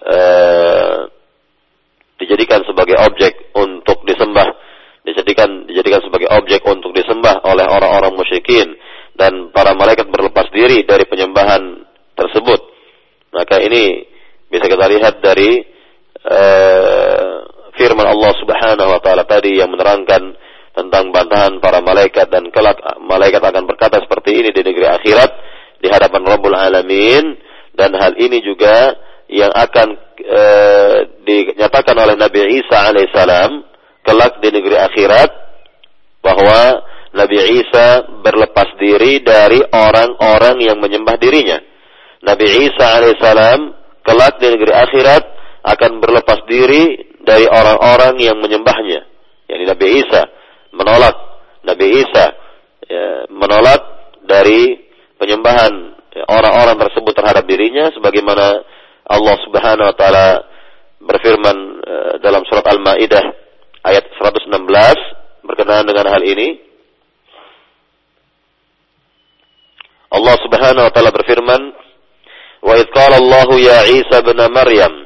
uh, 0.00 1.12
dijadikan 2.16 2.64
sebagai 2.64 2.96
objek 3.04 3.52
untuk 3.52 4.00
disembah, 4.08 4.48
dijadikan 5.04 5.68
dijadikan 5.68 6.00
sebagai 6.00 6.32
objek 6.32 6.64
untuk 6.64 6.96
disembah 6.96 7.44
oleh 7.44 7.68
orang-orang 7.68 8.16
musyrikin 8.16 8.74
dan 9.16 9.52
para 9.52 9.76
malaikat 9.76 10.08
berlepas 10.08 10.48
diri 10.52 10.82
dari 10.88 11.04
penyembahan 11.04 11.84
tersebut. 12.16 12.60
Maka 13.36 13.60
ini 13.60 14.08
bisa 14.48 14.64
kita 14.64 14.88
lihat 14.88 15.20
dari 15.20 15.60
uh, 16.24 17.34
firman 17.76 18.08
Allah 18.08 18.32
Subhanahu 18.40 18.88
wa 18.96 19.00
taala 19.04 19.28
tadi 19.28 19.60
yang 19.60 19.68
menerangkan 19.68 20.32
tentang 20.76 21.08
bantahan 21.08 21.56
para 21.60 21.80
malaikat 21.80 22.28
dan 22.28 22.52
kelak 22.52 22.76
malaikat 23.00 23.40
akan 23.40 23.64
berkata 23.64 24.00
seperti 24.04 24.44
ini 24.44 24.52
di 24.52 24.60
negeri 24.60 24.86
akhirat 24.88 25.30
di 25.80 25.88
hadapan 25.88 26.22
Rabbul 26.24 26.56
Alamin 26.56 27.36
dan 27.76 27.92
hal 27.96 28.16
ini 28.36 28.44
juga 28.44 28.92
yang 29.32 29.48
akan 29.48 29.96
e, 30.20 30.42
dinyatakan 31.24 31.96
oleh 31.96 32.20
Nabi 32.20 32.60
Isa 32.60 32.92
alaihissalam 32.92 33.64
kelak 34.04 34.38
di 34.44 34.52
negeri 34.52 34.76
akhirat 34.76 35.30
bahwa 36.20 36.84
Nabi 37.16 37.64
Isa 37.64 38.04
berlepas 38.20 38.76
diri 38.76 39.24
dari 39.24 39.64
orang-orang 39.64 40.60
yang 40.60 40.76
menyembah 40.76 41.16
dirinya. 41.16 41.56
Nabi 42.20 42.68
Isa 42.68 43.00
alaihissalam 43.00 43.60
kelak 44.04 44.36
di 44.36 44.52
negeri 44.52 44.72
akhirat 44.76 45.24
akan 45.64 45.98
berlepas 45.98 46.44
diri 46.44 47.16
dari 47.24 47.48
orang-orang 47.48 48.20
yang 48.20 48.36
menyembahnya. 48.36 49.08
Yani 49.48 49.64
Nabi 49.64 50.04
Isa 50.04 50.28
menolak 50.76 51.16
Nabi 51.64 52.04
Isa 52.04 52.26
ya, 52.84 53.26
menolak 53.32 53.82
dari 54.22 54.78
penyembahan 55.18 55.95
Ya, 56.16 56.24
orang-orang 56.32 56.80
tersebut 56.80 57.12
terhadap 57.12 57.44
dirinya 57.44 57.92
sebagaimana 57.92 58.64
Allah 59.04 59.36
Subhanahu 59.44 59.84
wa 59.84 59.96
taala 60.00 60.48
berfirman 60.96 61.56
e, 61.84 61.94
dalam 62.24 62.40
surat 62.48 62.64
Al-Maidah 62.64 63.20
ayat 63.84 64.08
116 64.16 65.44
berkenaan 65.44 65.84
dengan 65.84 66.08
hal 66.08 66.24
ini. 66.24 66.56
Allah 70.08 70.36
Subhanahu 70.40 70.88
wa 70.88 70.92
taala 70.96 71.12
berfirman 71.12 71.62
wa 72.64 72.72
id 72.80 72.88
qala 72.96 73.20
Allah 73.20 73.48
ya 73.60 73.78
Isa 73.84 74.24
ibn 74.24 74.40
Maryam 74.48 75.04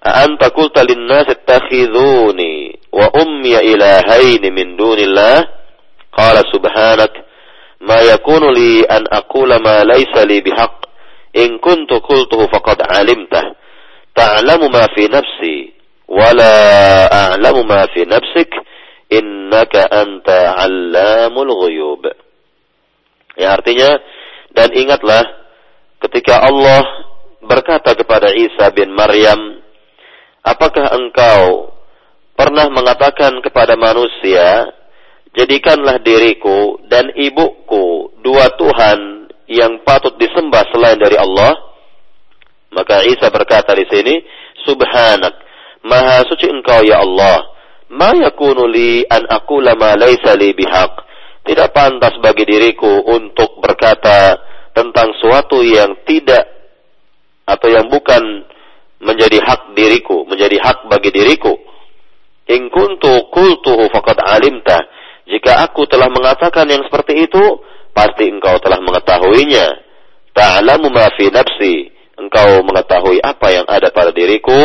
a 0.00 0.24
anta 0.24 0.48
qulta 0.48 0.80
lin 0.80 1.04
nas 1.04 1.28
wa 1.28 3.06
ummi 3.20 3.52
ilahaini 3.52 4.48
min 4.48 4.80
dunillah? 4.80 5.44
Qala 6.08 6.40
subhanak 6.48 7.27
ma 7.82 7.98
yakunu 8.02 8.50
li 8.50 8.82
an 8.86 9.06
aqula 9.10 9.58
ma 9.62 9.84
laysa 9.86 10.24
li 10.26 10.42
bihaq. 10.42 10.74
In 11.38 11.60
kuntu 11.60 12.00
qultuhu 12.02 12.48
faqad 12.50 12.82
alimta. 12.88 13.54
Ta'lamu 14.16 14.66
ma 14.72 14.88
fi 14.96 15.06
nafsi 15.06 15.76
wa 16.08 16.32
la 16.34 16.54
a'lamu 17.08 17.62
ma 17.62 17.86
fi 17.92 18.08
nafsik. 18.08 18.50
Innaka 19.08 19.88
anta 19.88 20.56
'allamul 20.56 21.52
ghuyub. 21.52 22.02
Ya 23.38 23.54
artinya 23.54 23.88
dan 24.52 24.74
ingatlah 24.74 25.22
ketika 26.02 26.42
Allah 26.42 26.82
berkata 27.44 27.94
kepada 27.94 28.34
Isa 28.34 28.68
bin 28.74 28.90
Maryam 28.92 29.62
apakah 30.42 30.90
engkau 30.96 31.72
pernah 32.34 32.66
mengatakan 32.70 33.38
kepada 33.42 33.74
manusia 33.74 34.70
jadikanlah 35.38 36.02
diriku 36.02 36.82
dan 36.90 37.14
ibuku 37.14 38.18
dua 38.26 38.50
Tuhan 38.58 39.30
yang 39.46 39.86
patut 39.86 40.18
disembah 40.18 40.66
selain 40.74 40.98
dari 40.98 41.14
Allah? 41.14 41.54
Maka 42.74 43.06
Isa 43.06 43.30
berkata 43.30 43.72
di 43.72 43.86
sini, 43.88 44.20
Subhanak, 44.66 45.48
Maha 45.86 46.26
suci 46.26 46.50
engkau 46.50 46.82
ya 46.82 47.00
Allah. 47.00 47.54
Ma 47.88 48.12
yakunu 48.12 48.68
li 48.68 49.06
an 49.08 49.24
aqula 49.30 49.72
ma 49.78 49.96
laysa 49.96 50.36
li 50.36 50.52
bihaq. 50.52 50.92
Tidak 51.48 51.72
pantas 51.72 52.12
bagi 52.20 52.44
diriku 52.44 53.08
untuk 53.08 53.62
berkata 53.64 54.36
tentang 54.76 55.16
suatu 55.16 55.64
yang 55.64 55.96
tidak 56.04 56.44
atau 57.48 57.72
yang 57.72 57.88
bukan 57.88 58.20
menjadi 59.00 59.40
hak 59.40 59.72
diriku, 59.72 60.28
menjadi 60.28 60.60
hak 60.60 60.92
bagi 60.92 61.08
diriku. 61.08 61.56
In 62.52 62.68
kuntu 62.68 63.32
qultuhu 63.32 63.88
faqad 63.88 64.20
alimta. 64.20 64.76
Jika 65.28 65.68
aku 65.68 65.84
telah 65.84 66.08
mengatakan 66.08 66.64
yang 66.72 66.88
seperti 66.88 67.28
itu, 67.28 67.60
pasti 67.92 68.32
engkau 68.32 68.56
telah 68.64 68.80
mengetahuinya. 68.80 69.84
Ta'lamu 70.32 70.88
ma 70.88 71.12
fi 71.14 71.28
nafsi. 71.28 71.92
Engkau 72.16 72.64
mengetahui 72.64 73.20
apa 73.20 73.52
yang 73.52 73.66
ada 73.68 73.92
pada 73.92 74.10
diriku, 74.10 74.56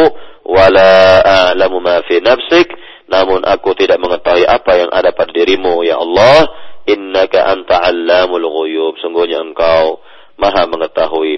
wala 0.47 1.19
a'lamu 1.51 1.83
ma 1.83 1.99
fi 2.07 2.23
nafsik. 2.23 2.71
Namun 3.11 3.43
aku 3.43 3.75
tidak 3.75 3.99
mengetahui 3.99 4.47
apa 4.47 4.71
yang 4.79 4.89
ada 4.89 5.11
pada 5.11 5.35
dirimu, 5.35 5.83
ya 5.83 5.99
Allah. 5.99 6.47
Innaka 6.87 7.43
anta 7.43 7.83
'allamul 7.83 8.47
ghuyub. 8.47 8.99
Sungguhnya 9.03 9.43
engkau 9.43 9.99
Maha 10.33 10.65
mengetahui 10.65 11.37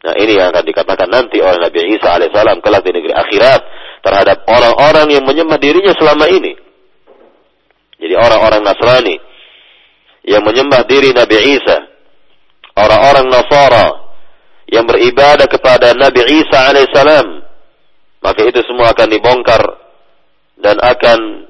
Nah 0.00 0.14
ini 0.16 0.32
yang 0.32 0.48
akan 0.48 0.64
dikatakan 0.64 1.08
nanti 1.12 1.44
oleh 1.44 1.60
Nabi 1.60 1.92
Isa 1.92 2.16
alaihissalam 2.16 2.64
kelak 2.64 2.80
di 2.88 2.96
negeri 2.96 3.12
akhirat 3.12 3.60
terhadap 4.00 4.48
orang-orang 4.48 5.12
yang 5.12 5.24
menyembah 5.28 5.60
dirinya 5.60 5.92
selama 5.92 6.24
ini. 6.32 6.56
Jadi 8.00 8.14
orang-orang 8.16 8.64
Nasrani 8.64 9.16
yang 10.24 10.40
menyembah 10.40 10.88
diri 10.88 11.12
Nabi 11.12 11.36
Isa, 11.60 11.78
orang-orang 12.76 13.28
Nasara 13.28 13.86
yang 14.72 14.88
beribadah 14.88 15.44
kepada 15.44 15.92
Nabi 15.92 16.24
Isa 16.40 16.72
alaihissalam, 16.72 17.26
maka 18.24 18.40
itu 18.44 18.60
semua 18.64 18.96
akan 18.96 19.08
dibongkar 19.12 19.62
dan 20.60 20.80
akan 20.80 21.48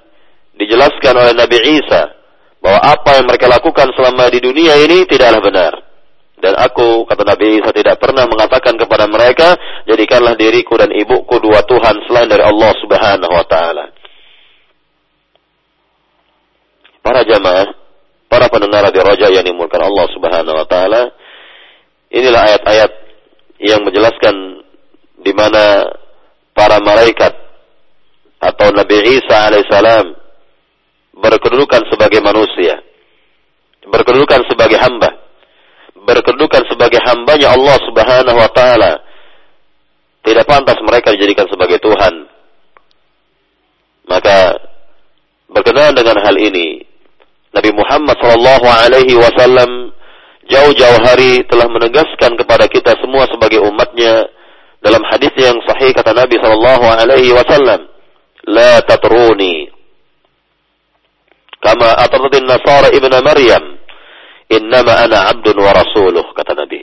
dijelaskan 0.58 1.14
oleh 1.14 1.34
Nabi 1.38 1.58
Isa 1.82 2.18
bahwa 2.60 2.80
apa 2.82 3.10
yang 3.18 3.26
mereka 3.30 3.46
lakukan 3.46 3.88
selama 3.94 4.28
di 4.28 4.42
dunia 4.42 4.74
ini 4.78 5.06
tidaklah 5.06 5.40
benar. 5.40 5.74
Dan 6.40 6.56
aku, 6.56 7.04
kata 7.04 7.20
Nabi 7.20 7.60
Isa, 7.60 7.68
tidak 7.68 8.00
pernah 8.00 8.24
mengatakan 8.24 8.72
kepada 8.80 9.04
mereka, 9.04 9.60
jadikanlah 9.84 10.40
diriku 10.40 10.72
dan 10.80 10.88
ibuku 10.88 11.36
dua 11.36 11.60
Tuhan 11.68 12.00
selain 12.08 12.32
dari 12.32 12.40
Allah 12.40 12.72
subhanahu 12.80 13.28
wa 13.28 13.44
ta'ala. 13.44 13.99
Para 17.00 17.24
jamaah, 17.24 17.68
para 18.28 18.46
pendengar 18.52 18.86
di 18.92 19.00
Raja 19.00 19.26
yang 19.32 19.44
dimulakan 19.44 19.88
Allah 19.88 20.06
subhanahu 20.12 20.56
wa 20.56 20.66
ta'ala, 20.68 21.02
inilah 22.12 22.40
ayat-ayat 22.52 22.92
yang 23.60 23.80
menjelaskan 23.84 24.34
di 25.20 25.32
mana 25.36 25.88
para 26.56 26.80
malaikat 26.80 27.32
atau 28.40 28.72
Nabi 28.72 29.20
Isa 29.20 29.48
alaihissalam 29.52 30.16
berkedudukan 31.16 31.88
sebagai 31.92 32.20
manusia, 32.24 32.80
berkedudukan 33.84 34.48
sebagai 34.48 34.80
hamba 34.80 35.20
berkedudukan 36.04 36.64
sebagai 36.68 37.00
hambanya 37.04 37.52
Allah 37.52 37.76
Subhanahu 37.84 38.38
wa 38.38 38.50
taala. 38.52 38.92
Tidak 40.20 40.44
pantas 40.44 40.76
mereka 40.84 41.16
dijadikan 41.16 41.48
sebagai 41.48 41.80
Tuhan. 41.80 42.28
Maka 44.04 44.58
berkenaan 45.48 45.96
dengan 45.96 46.20
hal 46.20 46.36
ini, 46.36 46.84
Nabi 47.50 47.70
Muhammad 47.74 48.16
sallallahu 48.22 48.66
alaihi 48.66 49.18
wasallam 49.18 49.90
jauh-jauh 50.46 51.00
hari 51.02 51.42
telah 51.50 51.66
menegaskan 51.66 52.38
kepada 52.38 52.66
kita 52.70 52.94
semua 53.02 53.26
sebagai 53.30 53.62
umatnya 53.62 54.30
dalam 54.80 55.02
hadis 55.10 55.34
yang 55.36 55.58
sahih 55.66 55.92
kata 55.92 56.14
Nabi 56.14 56.38
sallallahu 56.40 56.84
alaihi 56.88 57.34
wasallam, 57.34 57.90
"La 58.48 58.80
tatruni 58.86 59.68
kama 61.60 62.00
atratin 62.00 62.46
Nasara 62.48 62.88
ibnu 62.94 63.12
Maryam." 63.20 63.78
Innama 64.50 65.06
ana 65.06 65.30
abdun 65.30 65.62
wa 65.62 65.70
rasuluh, 65.70 66.26
kata 66.34 66.58
Nabi. 66.58 66.82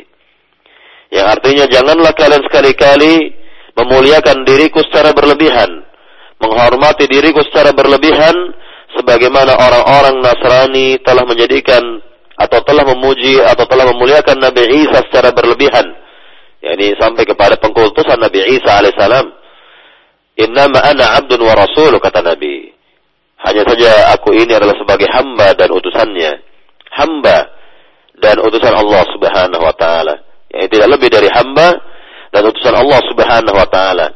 Yang 1.12 1.28
artinya 1.36 1.66
janganlah 1.68 2.16
kalian 2.16 2.44
sekali-kali 2.48 3.36
memuliakan 3.76 4.48
diriku 4.48 4.80
secara 4.88 5.12
berlebihan. 5.12 5.84
Menghormati 6.40 7.12
diriku 7.12 7.44
secara 7.44 7.76
berlebihan. 7.76 8.56
Sebagaimana 8.98 9.54
orang-orang 9.54 10.26
Nasrani 10.26 10.98
telah 11.06 11.22
menjadikan 11.22 12.02
atau 12.38 12.62
telah 12.66 12.86
memuji 12.86 13.42
atau 13.42 13.66
telah 13.66 13.90
memuliakan 13.94 14.38
Nabi 14.42 14.86
Isa 14.86 15.06
secara 15.06 15.34
berlebihan. 15.34 15.86
Ya, 16.62 16.74
ini 16.74 16.98
sampai 16.98 17.26
kepada 17.26 17.58
pengkultusan 17.62 18.18
Nabi 18.18 18.58
Isa 18.58 18.82
alaihissalam. 18.82 19.26
Innama 20.38 20.82
ana 20.86 21.18
abdun 21.18 21.42
wa 21.46 21.54
rasuluh, 21.58 21.98
kata 21.98 22.22
Nabi. 22.22 22.74
Hanya 23.42 23.66
saja 23.70 24.18
aku 24.18 24.34
ini 24.34 24.50
adalah 24.54 24.74
sebagai 24.78 25.06
hamba 25.14 25.54
dan 25.54 25.70
utusannya. 25.70 26.42
Hamba 26.94 27.54
dan 28.18 28.42
utusan 28.42 28.74
Allah 28.74 29.06
Subhanahu 29.14 29.62
wa 29.62 29.76
taala. 29.78 30.26
Yang 30.50 30.78
tidak 30.78 30.90
lebih 30.98 31.10
dari 31.14 31.30
hamba 31.30 31.78
dan 32.34 32.42
utusan 32.50 32.74
Allah 32.74 33.02
Subhanahu 33.06 33.58
wa 33.58 33.68
taala. 33.70 34.08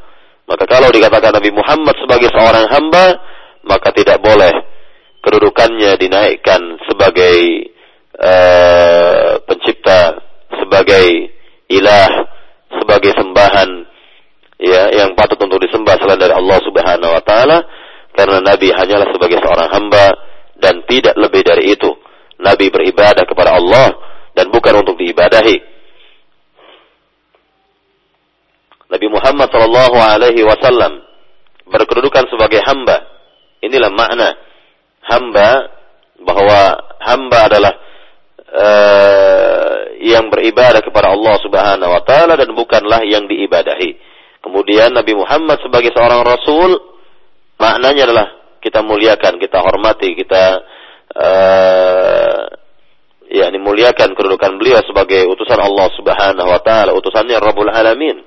Maka 0.49 0.65
kalau 0.65 0.89
dikatakan 0.89 1.37
Nabi 1.37 1.53
Muhammad 1.53 1.95
sebagai 2.01 2.33
seorang 2.33 2.65
hamba, 2.69 3.17
maka 3.65 3.93
tidak 3.93 4.17
boleh 4.21 4.51
kedudukannya 5.21 5.95
dinaikkan 6.01 6.81
sebagai 6.89 7.69
uh, 8.17 9.37
pencipta, 9.45 10.17
sebagai 10.57 11.29
ilah, 11.69 12.11
sebagai 12.81 13.13
sembahan 13.13 13.69
ya 14.61 14.93
yang 14.93 15.17
patut 15.17 15.37
untuk 15.41 15.61
disembah 15.61 15.97
selain 15.97 16.21
dari 16.21 16.33
Allah 16.33 16.59
Subhanahu 16.61 17.11
wa 17.17 17.23
taala 17.25 17.57
karena 18.13 18.37
Nabi 18.43 18.69
hanyalah 18.69 19.07
sebagai 19.09 19.39
seorang 19.41 19.69
hamba 19.71 20.05
dan 20.59 20.85
tidak 20.85 21.15
lebih 21.17 21.41
dari 21.41 21.73
itu. 21.73 21.89
Nabi 22.41 22.73
beribadah 22.73 23.25
kepada 23.25 23.57
Allah 23.57 23.93
dan 24.33 24.49
bukan 24.49 24.81
untuk 24.81 24.97
diibadahi. 24.97 25.57
Nabi 28.91 29.07
Muhammad 29.07 29.47
Shallallahu 29.47 29.97
Alaihi 29.97 30.43
Wasallam 30.43 30.99
berkedudukan 31.69 32.27
sebagai 32.27 32.59
hamba. 32.65 33.07
Inilah 33.63 33.93
makna 33.93 34.35
hamba 35.05 35.69
bahwa 36.21 36.61
hamba 37.01 37.39
adalah 37.49 37.73
uh, 38.51 39.75
yang 40.01 40.29
beribadah 40.29 40.81
kepada 40.81 41.13
Allah 41.13 41.35
Subhanahu 41.41 41.91
Wa 41.91 42.01
Taala 42.05 42.33
dan 42.37 42.53
bukanlah 42.53 43.05
yang 43.05 43.25
diibadahi. 43.25 43.97
Kemudian 44.41 44.93
Nabi 44.93 45.13
Muhammad 45.13 45.61
sebagai 45.61 45.93
seorang 45.93 46.25
Rasul 46.25 46.81
maknanya 47.61 48.09
adalah 48.09 48.27
kita 48.61 48.81
muliakan, 48.81 49.37
kita 49.37 49.61
hormati, 49.61 50.17
kita 50.17 50.43
uh, 51.13 52.41
ya 53.31 53.47
muliakan 53.53 54.17
kedudukan 54.17 54.57
beliau 54.57 54.81
sebagai 54.83 55.29
utusan 55.29 55.57
Allah 55.61 55.87
Subhanahu 55.93 56.49
wa 56.49 56.61
taala, 56.61 56.91
utusannya 56.97 57.37
Rabbul 57.37 57.69
Alamin. 57.69 58.17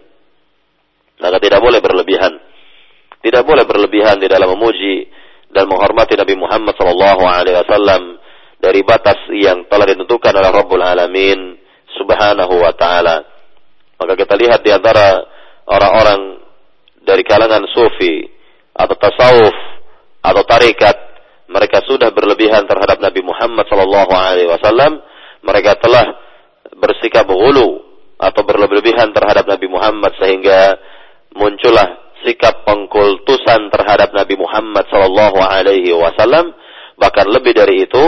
Maka 1.18 1.38
tidak 1.38 1.62
boleh 1.62 1.78
berlebihan. 1.78 2.32
Tidak 3.24 3.42
boleh 3.46 3.64
berlebihan 3.64 4.20
di 4.20 4.28
dalam 4.28 4.52
memuji 4.52 5.08
dan 5.54 5.70
menghormati 5.70 6.18
Nabi 6.18 6.34
Muhammad 6.34 6.74
sallallahu 6.74 7.22
alaihi 7.22 7.54
wasallam 7.62 8.18
dari 8.58 8.82
batas 8.82 9.22
yang 9.30 9.62
telah 9.70 9.86
ditentukan 9.86 10.34
oleh 10.34 10.50
Rabbul 10.50 10.82
Alamin 10.82 11.54
Subhanahu 11.94 12.54
wa 12.58 12.74
taala. 12.74 13.22
Maka 13.94 14.18
kita 14.18 14.34
lihat 14.34 14.66
di 14.66 14.74
antara 14.74 15.22
orang-orang 15.70 16.42
dari 17.06 17.22
kalangan 17.22 17.62
sufi 17.70 18.26
atau 18.74 18.98
tasawuf 18.98 19.56
atau 20.24 20.42
tarikat 20.42 20.96
mereka 21.46 21.84
sudah 21.86 22.10
berlebihan 22.10 22.66
terhadap 22.66 22.98
Nabi 22.98 23.22
Muhammad 23.22 23.68
sallallahu 23.70 24.10
alaihi 24.10 24.50
wasallam, 24.50 24.98
mereka 25.46 25.78
telah 25.78 26.18
bersikap 26.74 27.30
hulu 27.30 27.84
atau 28.18 28.42
berlebihan 28.42 29.14
terhadap 29.14 29.46
Nabi 29.46 29.70
Muhammad 29.70 30.16
sehingga 30.18 30.80
muncullah 31.36 32.03
sikap 32.24 32.64
pengkultusan 32.64 33.68
terhadap 33.68 34.10
Nabi 34.16 34.34
Muhammad 34.40 34.88
sallallahu 34.88 35.38
alaihi 35.38 35.92
wasallam, 35.92 36.56
bahkan 36.96 37.28
lebih 37.28 37.52
dari 37.52 37.84
itu, 37.84 38.04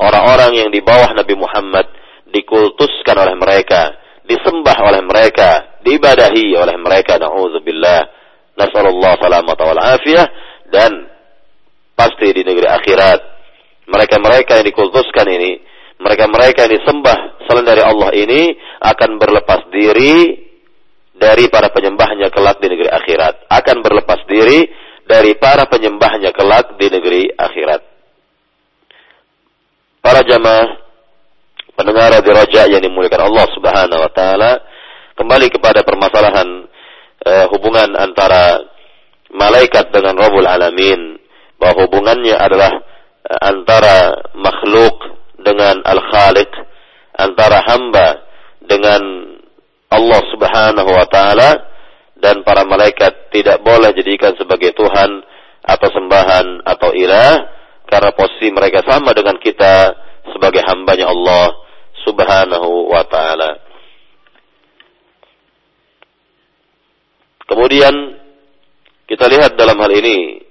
orang-orang 0.00 0.64
yang 0.64 0.68
di 0.72 0.80
bawah 0.80 1.12
Nabi 1.12 1.36
Muhammad 1.36 1.86
dikultuskan 2.32 3.16
oleh 3.16 3.36
mereka, 3.36 3.94
disembah 4.24 4.76
oleh 4.84 5.04
mereka, 5.04 5.80
diibadahi 5.84 6.56
oleh 6.56 6.76
mereka. 6.80 7.20
Nauzubillah. 7.20 8.16
Nasallallahu 8.58 9.22
salamata 9.22 9.62
wal 9.70 9.78
afiyah 9.78 10.26
dan 10.74 10.90
pasti 11.94 12.34
di 12.34 12.42
negeri 12.42 12.66
akhirat 12.66 13.20
mereka-mereka 13.86 14.58
yang 14.58 14.66
dikultuskan 14.66 15.30
ini 15.30 15.62
mereka-mereka 15.98 16.66
yang 16.66 16.74
disembah 16.78 17.38
selain 17.46 17.66
dari 17.66 17.82
Allah 17.82 18.10
ini 18.14 18.54
akan 18.82 19.18
berlepas 19.18 19.66
diri 19.70 20.46
dari 21.18 21.50
para 21.50 21.68
penyembahnya 21.74 22.30
kelak 22.30 22.62
di 22.62 22.70
negeri 22.70 22.88
akhirat. 22.88 23.50
Akan 23.50 23.82
berlepas 23.82 24.22
diri 24.30 24.70
dari 25.04 25.34
para 25.34 25.66
penyembahnya 25.66 26.30
kelak 26.30 26.78
di 26.78 26.86
negeri 26.88 27.22
akhirat. 27.34 27.82
Para 29.98 30.22
jamaah 30.22 30.78
pendengar 31.74 32.22
di 32.22 32.30
roja 32.30 32.62
yang 32.70 32.82
dimuliakan 32.82 33.28
Allah 33.28 33.46
Subhanahu 33.54 34.00
wa 34.02 34.12
taala 34.14 34.52
kembali 35.18 35.46
kepada 35.50 35.82
permasalahan 35.82 36.66
uh, 37.26 37.46
hubungan 37.50 37.98
antara 37.98 38.62
malaikat 39.34 39.90
dengan 39.90 40.16
Rabbul 40.16 40.46
Alamin 40.46 41.18
bahwa 41.58 41.84
hubungannya 41.84 42.38
adalah 42.38 42.70
eh, 43.26 43.40
antara 43.44 44.14
makhluk 44.38 44.94
dengan 45.42 45.82
al-khaliq, 45.84 46.48
antara 47.18 47.60
hamba 47.66 48.24
dengan 48.62 49.02
Allah 49.88 50.20
Subhanahu 50.32 50.90
wa 50.90 51.06
taala 51.08 51.50
dan 52.18 52.42
para 52.44 52.66
malaikat 52.66 53.32
tidak 53.32 53.62
boleh 53.64 53.94
jadikan 53.94 54.34
sebagai 54.36 54.74
Tuhan 54.76 55.24
atau 55.64 55.88
sembahan 55.92 56.64
atau 56.64 56.90
ilah 56.92 57.48
karena 57.88 58.10
posisi 58.12 58.52
mereka 58.52 58.84
sama 58.84 59.16
dengan 59.16 59.40
kita 59.40 59.96
sebagai 60.34 60.60
hambanya 60.66 61.08
Allah 61.08 61.56
Subhanahu 62.04 62.92
wa 62.92 63.04
taala. 63.08 63.50
Kemudian 67.48 67.94
kita 69.08 69.24
lihat 69.24 69.56
dalam 69.56 69.80
hal 69.80 69.92
ini 69.96 70.48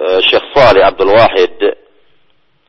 Eh, 0.00 0.20
Syekh 0.24 0.56
Salih 0.56 0.80
Abdul 0.80 1.12
Wahid 1.12 1.60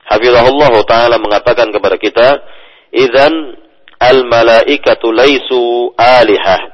Hafizahullah 0.03 0.73
Ta'ala 0.83 1.15
mengatakan 1.15 1.71
kepada 1.71 1.95
kita 1.95 2.43
Izan 2.91 3.55
al-malaikatu 4.01 5.13
laisu 5.13 5.93
alihah 5.97 6.71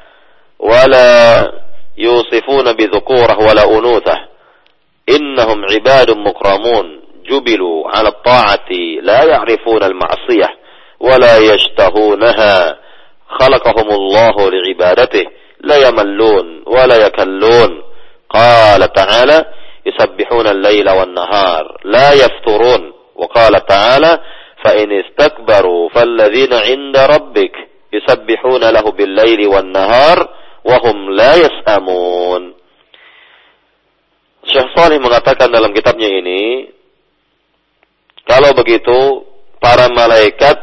ولا 0.60 1.52
يوصفون 1.98 2.74
بذكورة 2.74 3.38
ولا 3.40 3.64
أنوثة. 3.64 4.18
إنهم 5.10 5.66
عباد 5.66 6.12
مكرمون 6.12 6.86
جبلوا 7.30 7.90
على 7.90 8.10
الطاعة 8.10 8.70
لا 9.02 9.24
يعرفون 9.24 9.84
المعصية 9.84 10.50
ولا 11.00 11.38
يشتهونها. 11.38 12.78
خلقهم 13.40 13.90
الله 13.92 14.36
لعبادته 14.52 15.24
لا 15.62 15.88
يملون 15.88 16.64
ولا 16.68 17.06
يكلون. 17.06 17.84
قال 18.30 18.94
تعالى 18.94 19.46
يسبحون 19.86 20.48
الليل 20.48 20.90
والنهار 20.90 21.78
لا 21.84 22.14
يفترون. 22.14 22.94
وقال 23.16 23.66
تعالى 23.66 24.20
فإن 24.65 24.93
استكبروا 24.93 25.89
فالذين 25.89 26.53
عند 26.55 26.97
ربك 26.97 27.55
يسبحون 27.93 28.63
له 28.71 28.87
بالليل 28.91 29.47
والنهار 29.47 30.19
wahum 30.63 31.13
la 31.13 31.39
yas'amun. 31.39 32.55
Syekh 34.43 34.69
Salih 34.75 34.99
mengatakan 34.99 35.51
dalam 35.51 35.71
kitabnya 35.71 36.11
ini, 36.11 36.67
kalau 38.27 38.51
begitu 38.59 39.23
para 39.63 39.87
malaikat 39.91 40.59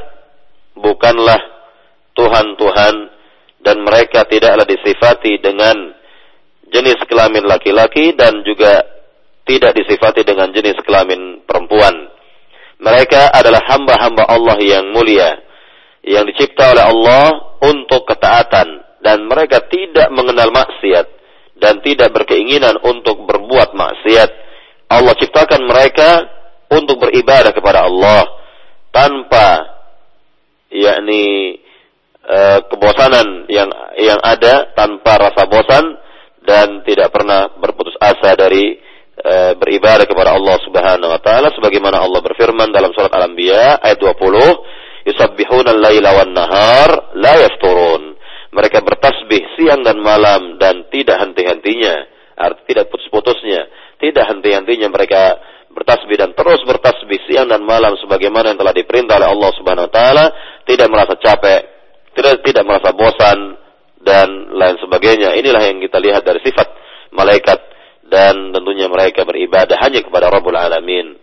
bukanlah 0.76 1.40
Tuhan-Tuhan 2.16 2.96
dan 3.64 3.78
mereka 3.84 4.28
tidaklah 4.28 4.68
disifati 4.68 5.40
dengan 5.40 5.96
jenis 6.72 7.00
kelamin 7.08 7.48
laki-laki 7.48 8.16
dan 8.16 8.44
juga 8.44 8.84
tidak 9.48 9.76
disifati 9.76 10.28
dengan 10.28 10.52
jenis 10.52 10.76
kelamin 10.84 11.44
perempuan. 11.48 12.12
Mereka 12.85 13.33
adalah 13.33 13.65
hamba-hamba 13.65 14.29
Allah 14.29 14.61
yang 14.61 14.93
mulia, 14.93 15.41
yang 16.05 16.29
dicipta 16.29 16.77
oleh 16.77 16.85
Allah 16.85 17.25
untuk 17.65 18.05
ketaatan 18.05 19.01
dan 19.01 19.25
mereka 19.25 19.65
tidak 19.73 20.13
mengenal 20.13 20.53
maksiat 20.53 21.07
dan 21.57 21.81
tidak 21.81 22.13
berkeinginan 22.13 22.77
untuk 22.85 23.25
berbuat 23.25 23.73
maksiat. 23.73 24.31
Allah 24.93 25.17
ciptakan 25.17 25.65
mereka 25.65 26.29
untuk 26.69 27.01
beribadah 27.01 27.57
kepada 27.57 27.89
Allah 27.89 28.29
tanpa 28.93 29.65
yakni 30.69 31.57
e, 32.21 32.39
kebosanan 32.69 33.49
yang 33.49 33.73
yang 33.97 34.21
ada 34.21 34.77
tanpa 34.77 35.31
rasa 35.31 35.49
bosan 35.49 35.85
dan 36.45 36.85
tidak 36.85 37.09
pernah 37.17 37.49
berputus 37.57 37.97
asa 37.97 38.37
dari 38.37 38.77
e, 39.19 39.35
beribadah 39.59 40.07
kepada 40.07 40.35
Allah 40.35 40.57
Subhanahu 40.65 41.11
wa 41.11 41.21
taala 41.23 41.53
sebagaimana 41.55 42.03
Allah 42.03 42.21
berfirman 42.23 42.75
dalam 42.75 42.91
surat 42.95 43.11
Al-Anbiya 43.15 43.83
ayat 43.83 43.99
20 43.99 45.07
yusabbihuna 45.07 45.71
al-laila 45.77 46.11
wan 46.23 46.33
nahar 46.33 46.91
la 47.15 47.35
yafturun. 47.45 48.17
Mereka 48.55 48.87
bertasbih 48.87 49.59
siang 49.59 49.83
dan 49.83 49.99
malam 49.99 50.63
dan 50.63 50.87
tidak 50.87 51.19
henti-hentinya, 51.19 51.95
arti 52.39 52.71
tidak 52.71 52.87
putus-putusnya, 52.87 53.67
tidak 53.99 54.31
henti-hentinya 54.31 54.95
mereka 54.95 55.43
bertasbih 55.75 56.15
dan 56.15 56.31
terus 56.39 56.63
bertasbih 56.63 57.19
siang 57.27 57.51
dan 57.51 57.67
malam 57.67 57.99
sebagaimana 57.99 58.55
yang 58.55 58.59
telah 58.63 58.71
diperintah 58.71 59.19
oleh 59.19 59.27
Allah 59.27 59.51
Subhanahu 59.59 59.87
wa 59.91 59.93
taala, 59.93 60.25
tidak 60.71 60.87
merasa 60.87 61.19
capek, 61.19 61.61
tidak 62.15 62.47
tidak 62.47 62.63
merasa 62.63 62.95
bosan 62.95 63.59
dan 64.07 64.29
lain 64.55 64.79
sebagainya. 64.79 65.35
Inilah 65.35 65.63
yang 65.67 65.83
kita 65.83 65.99
lihat 65.99 66.23
dari 66.23 66.39
sifat 66.47 66.69
malaikat 67.11 67.74
dan 68.09 68.53
tentunya 68.53 68.87
mereka 68.89 69.25
beribadah 69.25 69.77
hanya 69.81 70.05
kepada 70.05 70.29
Rabbul 70.29 70.57
Alamin. 70.57 71.17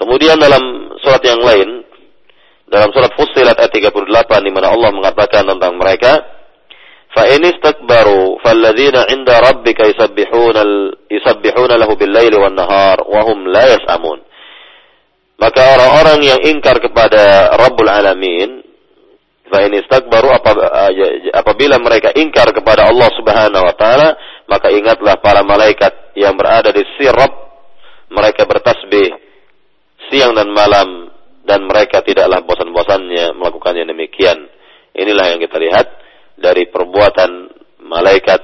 Kemudian 0.00 0.40
dalam 0.40 0.96
surat 1.04 1.20
yang 1.20 1.44
lain 1.44 1.84
dalam 2.70 2.94
surat 2.94 3.10
Fussilat 3.18 3.58
ayat 3.58 3.74
38 3.74 4.46
di 4.46 4.50
mana 4.54 4.70
Allah 4.70 4.94
mengatakan 4.94 5.42
tentang 5.42 5.74
mereka 5.74 6.22
fa 7.10 7.26
in 7.26 7.42
istakbaru 7.42 8.38
falladzina 8.40 9.10
'inda 9.10 9.42
rabbika 9.42 9.90
yusabbihuna 9.90 10.62
yusabbihuna 11.10 11.74
lahu 11.74 11.98
bil-laili 11.98 12.38
wan-nahar 12.38 13.02
wa 13.02 13.20
hum 13.26 13.50
la 13.50 13.74
yas'amun 13.74 14.22
maka 15.42 15.62
orang-orang 15.74 16.20
yang 16.22 16.40
ingkar 16.46 16.78
kepada 16.78 17.50
Rabbul 17.58 17.90
Alamin 17.90 18.69
fa 19.50 19.66
in 19.66 19.74
istakbaru 19.74 20.30
apabila 21.34 21.76
mereka 21.82 22.14
ingkar 22.14 22.54
kepada 22.54 22.86
Allah 22.86 23.10
Subhanahu 23.18 23.64
wa 23.66 23.74
taala 23.74 24.08
maka 24.46 24.70
ingatlah 24.70 25.18
para 25.18 25.42
malaikat 25.42 26.14
yang 26.14 26.38
berada 26.38 26.70
di 26.70 26.86
sisi 26.94 27.10
Rabb 27.10 27.34
mereka 28.10 28.46
bertasbih 28.46 29.10
siang 30.10 30.34
dan 30.34 30.50
malam 30.50 31.10
dan 31.46 31.66
mereka 31.66 32.02
tidaklah 32.02 32.42
bosan-bosannya 32.46 33.34
melakukannya 33.38 33.86
demikian. 33.86 34.38
Inilah 34.94 35.34
yang 35.34 35.40
kita 35.40 35.56
lihat 35.56 35.86
dari 36.38 36.66
perbuatan 36.70 37.30
malaikat 37.86 38.40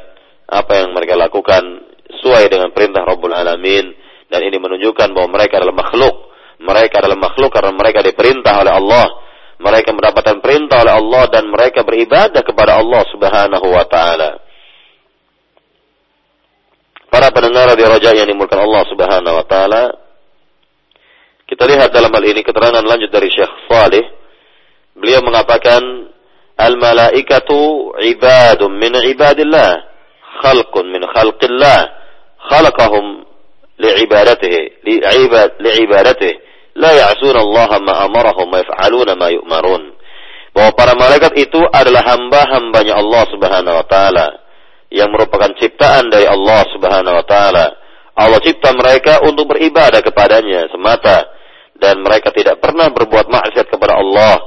apa 0.47 0.73
yang 0.79 0.95
mereka 0.95 1.19
lakukan 1.19 1.87
sesuai 2.07 2.47
dengan 2.47 2.71
perintah 2.71 3.03
Rabbul 3.03 3.35
Alamin 3.35 3.95
dan 4.31 4.41
ini 4.43 4.57
menunjukkan 4.59 5.11
bahwa 5.11 5.39
mereka 5.39 5.59
adalah 5.63 5.77
makhluk. 5.87 6.15
Mereka 6.57 6.95
adalah 7.05 7.19
makhluk 7.21 7.51
karena 7.53 7.73
mereka 7.75 8.01
diperintah 8.01 8.55
oleh 8.65 8.73
Allah. 8.73 9.07
Mereka 9.57 9.89
mendapatkan 9.97 10.45
perintah 10.45 10.85
oleh 10.85 10.95
Allah 11.01 11.25
dan 11.33 11.49
mereka 11.49 11.81
beribadah 11.81 12.45
kepada 12.45 12.77
Allah 12.77 13.03
Subhanahu 13.09 13.67
wa 13.73 13.85
taala. 13.89 14.31
Para 17.09 17.33
pendengar 17.33 17.73
di 17.73 17.85
Raja 17.87 18.13
yang 18.13 18.29
dimulakan 18.29 18.69
Allah 18.69 18.83
Subhanahu 18.93 19.35
wa 19.41 19.47
taala, 19.49 19.85
kita 21.47 21.65
lihat 21.65 21.95
dalam 21.95 22.11
hal 22.11 22.25
ini 22.27 22.43
keterangan 22.43 22.83
lanjut 22.83 23.09
dari 23.09 23.31
Syekh 23.33 23.53
Salih. 23.71 24.05
Beliau 24.99 25.23
mengatakan, 25.25 25.81
Al-malaikatu 26.57 27.93
ibadun 28.01 28.81
min 28.81 28.97
ibadillah, 28.97 29.77
khalqun 30.41 30.89
min 30.89 31.05
khalqillah, 31.05 31.81
khalaqahum 32.49 33.29
li'ibadatihi, 33.77 34.89
li'ibad, 34.89 35.61
li'ibadatihi, 35.61 36.46
la 36.77 36.93
ya'suna 36.93 37.41
Allah 37.41 37.71
ma 37.81 37.95
amarahum 38.05 38.47
wa 38.53 38.61
yaf'aluna 38.61 39.13
ma 39.17 39.29
yu'marun. 39.33 39.83
Bahwa 40.53 40.71
para 40.73 40.93
malaikat 40.97 41.37
itu 41.37 41.61
adalah 41.69 42.17
hamba-hambanya 42.17 42.97
Allah 42.97 43.23
Subhanahu 43.29 43.77
wa 43.77 43.87
taala 43.89 44.27
yang 44.89 45.13
merupakan 45.13 45.53
ciptaan 45.57 46.09
dari 46.09 46.25
Allah 46.25 46.65
Subhanahu 46.73 47.17
wa 47.17 47.27
taala. 47.27 47.67
Allah 48.17 48.41
cipta 48.41 48.73
mereka 48.73 49.21
untuk 49.21 49.53
beribadah 49.53 50.01
kepadanya 50.01 50.73
semata 50.73 51.29
dan 51.77 52.01
mereka 52.01 52.33
tidak 52.33 52.57
pernah 52.65 52.89
berbuat 52.89 53.29
maksiat 53.29 53.69
kepada 53.69 54.01
Allah, 54.01 54.41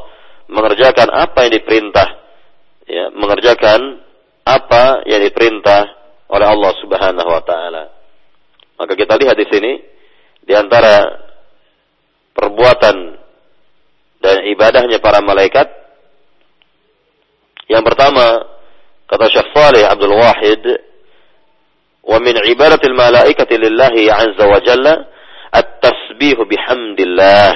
mengerjakan 0.49 1.13
apa 1.13 1.45
yang 1.45 1.53
diperintah, 1.61 2.07
ya, 2.89 3.13
mengerjakan 3.13 4.01
apa 4.41 5.05
yang 5.05 5.21
diperintah 5.21 5.85
oleh 6.33 6.47
Allah 6.49 6.71
Subhanahu 6.81 7.29
wa 7.29 7.43
taala. 7.45 7.83
Maka 8.81 8.97
kita 8.97 9.13
lihat 9.21 9.37
di 9.37 9.45
sini 9.45 9.71
di 10.41 10.53
antara 10.57 11.28
perbuatan 12.33 12.95
dan 14.19 14.35
ibadahnya 14.47 14.99
para 14.99 15.23
malaikat. 15.23 15.67
Yang 17.69 17.83
pertama 17.93 18.25
kata 19.05 19.25
Syekh 19.29 19.49
Saleh 19.55 19.83
Abdul 19.85 20.15
Wahid 20.17 20.63
wa 22.05 22.17
min 22.17 22.35
ibadatil 22.49 22.97
malaikati 22.97 23.55
lillahi 23.55 24.09
azza 24.09 24.45
wa 24.45 24.59
jalla 24.61 24.93
at-tasbihu 25.53 26.45
bihamdillah. 26.45 27.53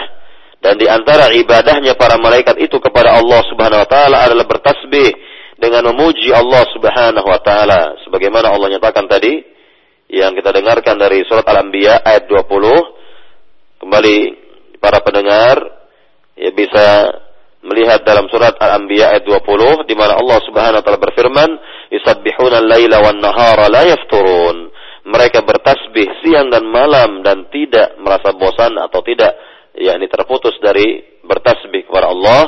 Dan 0.63 0.79
di 0.79 0.87
antara 0.87 1.27
ibadahnya 1.35 1.99
para 1.99 2.15
malaikat 2.15 2.55
itu 2.63 2.79
kepada 2.79 3.19
Allah 3.19 3.43
Subhanahu 3.51 3.83
wa 3.83 3.89
taala 3.89 4.23
adalah 4.23 4.47
bertasbih 4.47 5.11
dengan 5.59 5.91
memuji 5.91 6.31
Allah 6.31 6.63
Subhanahu 6.71 7.27
wa 7.27 7.39
taala. 7.43 7.99
Sebagaimana 8.07 8.47
Allah 8.47 8.79
nyatakan 8.79 9.11
tadi 9.11 9.43
yang 10.07 10.31
kita 10.37 10.55
dengarkan 10.55 10.95
dari 10.95 11.25
surat 11.27 11.43
Al-Anbiya 11.43 12.05
ayat 12.05 12.29
20 12.31 13.83
kembali 13.83 14.42
para 14.83 14.99
pendengar 14.99 15.63
ya 16.35 16.51
bisa 16.51 16.85
melihat 17.63 18.03
dalam 18.03 18.27
surat 18.27 18.59
Al-Anbiya 18.59 19.15
ayat 19.15 19.23
20 19.23 19.87
di 19.87 19.95
mana 19.95 20.19
Allah 20.19 20.43
Subhanahu 20.43 20.83
wa 20.83 20.83
taala 20.83 20.99
berfirman 20.99 21.49
yusabbihuna 21.95 22.59
al-laila 22.59 22.99
wan 22.99 23.17
nahara 23.23 23.71
la 23.71 23.87
yafturun. 23.87 24.75
Mereka 25.03 25.43
bertasbih 25.43 26.23
siang 26.23 26.47
dan 26.47 26.63
malam 26.67 27.23
dan 27.23 27.47
tidak 27.51 27.99
merasa 27.99 28.35
bosan 28.35 28.75
atau 28.79 29.03
tidak 29.03 29.35
yakni 29.75 30.07
terputus 30.07 30.55
dari 30.63 31.19
bertasbih 31.23 31.87
kepada 31.87 32.11
Allah 32.11 32.43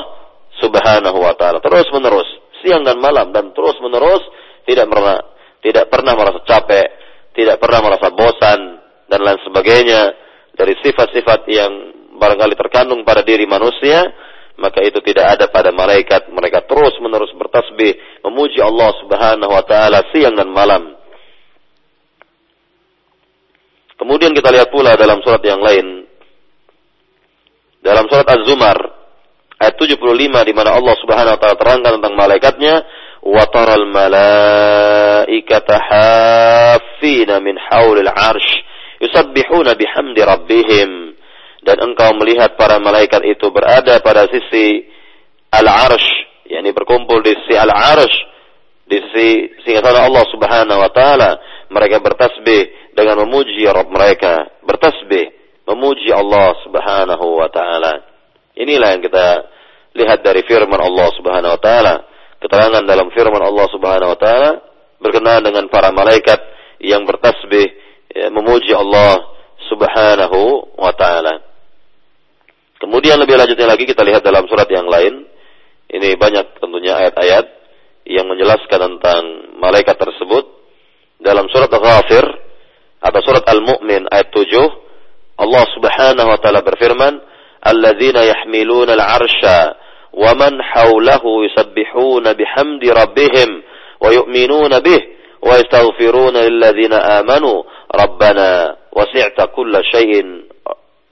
Subhanahu 0.60 1.18
wa 1.20 1.32
taala. 1.36 1.64
Terus 1.64 1.88
menerus 1.92 2.28
siang 2.60 2.84
dan 2.84 3.00
malam 3.00 3.32
dan 3.32 3.52
terus 3.56 3.76
menerus 3.80 4.24
tidak 4.68 4.88
pernah 4.88 5.16
tidak 5.64 5.88
pernah 5.88 6.12
merasa 6.16 6.40
capek, 6.44 6.86
tidak 7.32 7.56
pernah 7.56 7.80
merasa 7.84 8.08
bosan 8.12 8.60
dan 9.08 9.20
lain 9.24 9.40
sebagainya. 9.44 10.02
Dari 10.56 10.72
sifat-sifat 10.80 11.40
yang 11.52 11.72
barangkali 12.16 12.54
terkandung 12.56 13.04
pada 13.04 13.22
diri 13.22 13.44
manusia 13.44 14.04
maka 14.56 14.80
itu 14.80 14.98
tidak 15.04 15.36
ada 15.36 15.46
pada 15.52 15.68
malaikat. 15.72 16.32
Mereka 16.32 16.64
terus 16.64 16.96
menerus 17.04 17.30
bertasbih 17.36 18.24
memuji 18.24 18.60
Allah 18.60 18.90
Subhanahu 19.04 19.52
wa 19.52 19.64
taala 19.64 20.00
siang 20.10 20.34
dan 20.34 20.48
malam. 20.48 20.96
Kemudian 23.96 24.36
kita 24.36 24.52
lihat 24.52 24.68
pula 24.68 24.96
dalam 24.96 25.20
surat 25.24 25.40
yang 25.44 25.60
lain. 25.60 26.04
Dalam 27.80 28.08
surat 28.10 28.26
Az-Zumar 28.28 28.76
ayat 29.56 29.76
75 29.78 30.48
di 30.48 30.52
mana 30.52 30.76
Allah 30.76 30.94
Subhanahu 31.00 31.36
wa 31.36 31.40
taala 31.40 31.56
terangkan 31.56 31.92
tentang 32.00 32.14
malaikatnya 32.16 32.74
wa 33.24 33.44
taral 33.48 33.88
malaikata 33.88 35.76
haffina 35.80 37.40
min 37.40 37.56
haulil 37.56 38.10
arsh 38.10 38.50
yusabbihuna 39.00 39.76
bihamdi 39.76 40.20
rabbihim 40.20 41.16
dan 41.66 41.82
engkau 41.82 42.14
melihat 42.14 42.54
para 42.54 42.78
malaikat 42.78 43.26
itu 43.26 43.50
berada 43.50 43.98
pada 43.98 44.30
sisi 44.30 44.86
al-arsh 45.50 46.08
yakni 46.46 46.70
berkumpul 46.70 47.20
di 47.26 47.34
sisi 47.42 47.58
al-arsh 47.58 48.16
di 48.86 49.02
sisi 49.10 49.28
singgasana 49.66 50.06
Allah 50.06 50.24
Subhanahu 50.30 50.78
wa 50.78 50.90
taala 50.94 51.30
mereka 51.74 51.98
bertasbih 51.98 52.94
dengan 52.94 53.26
memuji 53.26 53.66
Rabb 53.66 53.90
mereka 53.90 54.46
bertasbih 54.62 55.34
memuji 55.66 56.14
Allah 56.14 56.54
Subhanahu 56.62 57.42
wa 57.42 57.50
taala 57.50 58.16
Inilah 58.56 58.96
yang 58.96 59.04
kita 59.04 59.26
lihat 59.92 60.24
dari 60.24 60.40
firman 60.48 60.80
Allah 60.80 61.12
Subhanahu 61.12 61.52
wa 61.52 61.60
taala. 61.60 61.94
Keterangan 62.40 62.84
dalam 62.88 63.12
firman 63.12 63.44
Allah 63.44 63.66
Subhanahu 63.68 64.12
wa 64.16 64.18
taala 64.18 64.50
berkenaan 64.96 65.44
dengan 65.44 65.68
para 65.68 65.92
malaikat 65.92 66.40
yang 66.80 67.04
bertasbih 67.04 67.68
ya, 68.08 68.32
memuji 68.32 68.72
Allah 68.72 69.28
Subhanahu 69.68 70.72
wa 70.80 70.92
taala. 70.96 71.44
Kemudian 72.76 73.16
lebih 73.16 73.40
lanjutnya 73.40 73.68
lagi 73.72 73.88
kita 73.88 74.04
lihat 74.04 74.20
dalam 74.20 74.44
surat 74.48 74.68
yang 74.68 74.84
lain. 74.84 75.24
Ini 75.86 76.18
banyak 76.18 76.60
tentunya 76.60 76.98
ayat-ayat 76.98 77.46
yang 78.06 78.26
menjelaskan 78.28 78.78
tentang 78.78 79.22
malaikat 79.56 79.96
tersebut. 79.96 80.44
Dalam 81.16 81.48
surat 81.48 81.72
Al-Ghafir 81.72 82.24
atau 83.00 83.20
surat 83.24 83.44
Al-Mu'min 83.48 84.04
ayat 84.12 84.28
7, 84.28 84.52
Allah 85.40 85.64
Subhanahu 85.72 86.28
wa 86.28 86.38
taala 86.40 86.60
berfirman, 86.60 87.16
"Alladzina 87.64 88.28
yahmiluna 88.28 88.92
al-'arsha 88.92 89.80
wa 90.16 90.32
man 90.32 90.56
hawlahu 90.60 91.44
yusabbihuna 91.48 92.36
bihamdi 92.36 92.88
rabbihim 92.88 93.50
wa 94.00 94.08
yu'minuna 94.12 94.80
bih 94.80 95.00
wa 95.44 95.60
yastaghfiruna 95.60 96.48
lilladzina 96.48 97.20
amanu 97.20 97.64
rabbana 97.92 98.80
wasi'ta 98.92 99.52
kulla 99.52 99.84
shay'in 99.92 100.48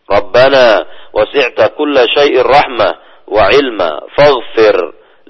rabbana 0.08 0.88
wasi'ta 1.14 1.78
kulla 1.78 2.10
syai'ir 2.10 2.42
rahmah 2.42 2.92
wa 3.30 3.44
ilma 3.54 4.10
faghfir 4.12 4.76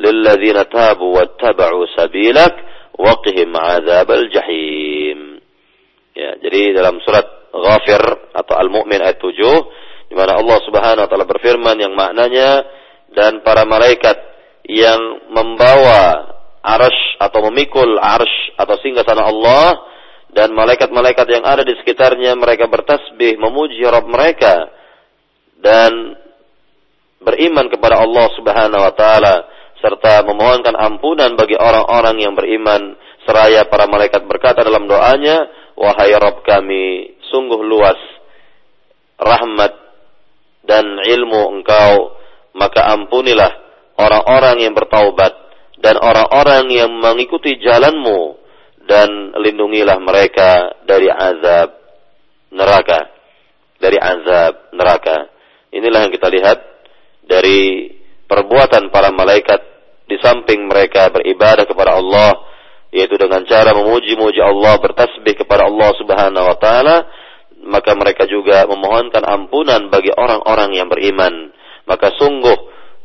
lilladzina 0.00 0.66
tabu 0.66 1.12
wattaba'u 1.14 1.84
sabilak 1.94 2.54
waqihim 2.96 3.52
adzabal 3.52 4.26
jahim. 4.32 5.38
Ya, 6.14 6.38
jadi 6.40 6.74
dalam 6.74 7.02
surat 7.02 7.26
Ghafir 7.54 8.02
atau 8.34 8.54
Al-Mu'min 8.58 8.98
ayat 8.98 9.22
7 9.22 10.10
di 10.10 10.14
mana 10.14 10.38
Allah 10.38 10.58
Subhanahu 10.66 11.04
wa 11.06 11.08
taala 11.10 11.26
berfirman 11.26 11.76
yang 11.78 11.94
maknanya 11.94 12.66
dan 13.14 13.42
para 13.46 13.62
malaikat 13.62 14.14
yang 14.66 14.98
membawa 15.30 16.34
arsh 16.64 17.18
atau 17.22 17.50
memikul 17.50 17.98
arsh 17.98 18.58
atau 18.58 18.74
singgah 18.82 19.06
sana 19.06 19.26
Allah 19.26 19.78
dan 20.34 20.50
malaikat-malaikat 20.50 21.26
yang 21.30 21.44
ada 21.46 21.62
di 21.62 21.78
sekitarnya 21.78 22.34
mereka 22.34 22.66
bertasbih 22.66 23.38
memuji 23.38 23.86
Rabb 23.86 24.10
mereka 24.10 24.66
dan 25.64 26.20
beriman 27.24 27.72
kepada 27.72 28.05
Allah 28.05 28.29
Subhanahu 28.37 28.83
wa 28.85 28.92
taala 28.92 29.35
serta 29.81 30.20
memohonkan 30.29 30.77
ampunan 30.77 31.33
bagi 31.40 31.57
orang-orang 31.57 32.20
yang 32.20 32.37
beriman 32.37 33.00
seraya 33.24 33.64
para 33.64 33.88
malaikat 33.88 34.20
berkata 34.29 34.61
dalam 34.61 34.85
doanya 34.85 35.48
wahai 35.81 36.12
Rabb 36.12 36.44
kami 36.44 37.16
sungguh 37.33 37.64
luas 37.64 37.96
rahmat 39.16 39.85
dan 40.64 40.85
ilmu 41.00 41.61
engkau, 41.61 42.16
maka 42.57 42.88
ampunilah 42.96 43.53
orang-orang 44.00 44.64
yang 44.64 44.72
bertaubat 44.72 45.33
dan 45.85 46.00
orang-orang 46.00 46.72
yang 46.72 46.90
mengikuti 46.96 47.61
jalanmu 47.61 48.40
dan 48.88 49.37
lindungilah 49.37 50.00
mereka 50.00 50.81
dari 50.88 51.09
azab 51.12 51.77
neraka. 52.53 53.12
Dari 53.77 53.98
azab 54.00 54.72
neraka. 54.72 55.29
Inilah 55.74 56.06
yang 56.06 56.12
kita 56.14 56.30
lihat 56.30 56.58
dari 57.26 57.90
perbuatan 58.30 58.94
para 58.94 59.10
malaikat 59.10 59.60
di 60.06 60.16
samping 60.22 60.70
mereka 60.70 61.10
beribadah 61.10 61.66
kepada 61.66 61.98
Allah 61.98 62.46
yaitu 62.94 63.18
dengan 63.18 63.42
cara 63.42 63.74
memuji-muji 63.74 64.38
Allah 64.38 64.78
bertasbih 64.78 65.34
kepada 65.34 65.66
Allah 65.66 65.90
Subhanahu 65.98 66.46
wa 66.46 66.56
taala 66.62 66.96
maka 67.64 67.96
mereka 67.96 68.28
juga 68.28 68.68
memohonkan 68.68 69.24
ampunan 69.24 69.88
bagi 69.88 70.12
orang-orang 70.12 70.76
yang 70.76 70.88
beriman. 70.92 71.50
Maka 71.88 72.12
sungguh 72.16 72.56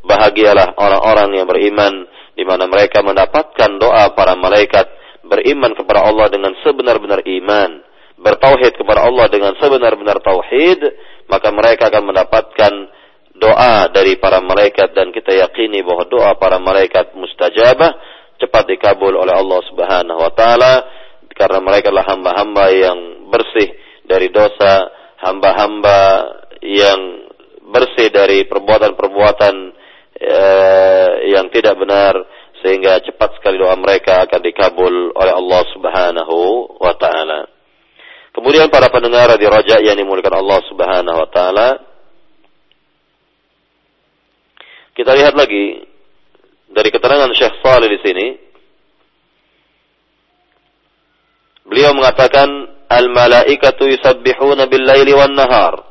bahagialah 0.04 0.76
orang-orang 0.76 1.40
yang 1.40 1.48
beriman 1.48 2.08
di 2.36 2.44
mana 2.48 2.68
mereka 2.68 3.04
mendapatkan 3.04 3.80
doa 3.80 4.16
para 4.16 4.36
malaikat 4.36 4.88
beriman 5.28 5.76
kepada 5.76 6.08
Allah 6.08 6.32
dengan 6.32 6.56
sebenar-benar 6.64 7.24
iman, 7.24 7.84
bertauhid 8.20 8.80
kepada 8.80 9.04
Allah 9.04 9.28
dengan 9.28 9.56
sebenar-benar 9.60 10.24
tauhid, 10.24 10.80
maka 11.30 11.54
mereka 11.54 11.94
akan 11.94 12.04
mendapatkan 12.10 12.74
doa 13.40 13.88
dari 13.94 14.20
para 14.20 14.44
malaikat 14.44 14.92
dan 14.92 15.16
kita 15.16 15.32
yakini 15.32 15.80
bahwa 15.86 16.04
doa 16.10 16.36
para 16.36 16.60
malaikat 16.60 17.16
mustajabah 17.16 17.96
cepat 18.42 18.64
dikabul 18.68 19.16
oleh 19.16 19.32
Allah 19.32 19.62
Subhanahu 19.72 20.20
wa 20.20 20.32
taala 20.36 20.74
karena 21.32 21.60
mereka 21.64 21.94
adalah 21.94 22.08
hamba-hamba 22.12 22.66
yang 22.76 23.00
bersih 23.32 23.70
dari 24.04 24.28
dosa 24.28 24.92
hamba-hamba 25.24 26.00
yang 26.60 27.30
bersih 27.70 28.12
dari 28.12 28.44
perbuatan-perbuatan 28.50 29.56
eh, 30.20 31.10
yang 31.32 31.48
tidak 31.54 31.80
benar 31.80 32.18
sehingga 32.60 33.00
cepat 33.08 33.40
sekali 33.40 33.56
doa 33.56 33.76
mereka 33.80 34.28
akan 34.28 34.42
dikabul 34.44 35.16
oleh 35.16 35.34
Allah 35.34 35.62
Subhanahu 35.72 36.38
wa 36.80 36.94
taala. 37.00 37.59
Kemudian 38.40 38.72
para 38.72 38.88
pendengar 38.88 39.36
di 39.36 39.44
Raja 39.44 39.84
yang 39.84 40.00
dimuliakan 40.00 40.40
Allah 40.40 40.60
Subhanahu 40.72 41.18
wa 41.20 41.28
taala, 41.28 41.76
kita 44.96 45.12
lihat 45.12 45.36
lagi 45.36 45.84
dari 46.72 46.88
keterangan 46.88 47.28
Syekh 47.36 47.60
Saleh 47.60 47.92
di 47.92 48.00
sini. 48.00 48.28
Beliau 51.68 51.92
mengatakan 51.92 52.48
al-malaikatu 52.88 53.84
yusabbihuna 53.92 54.72
bil-laili 54.72 55.12
wan-nahar 55.12 55.84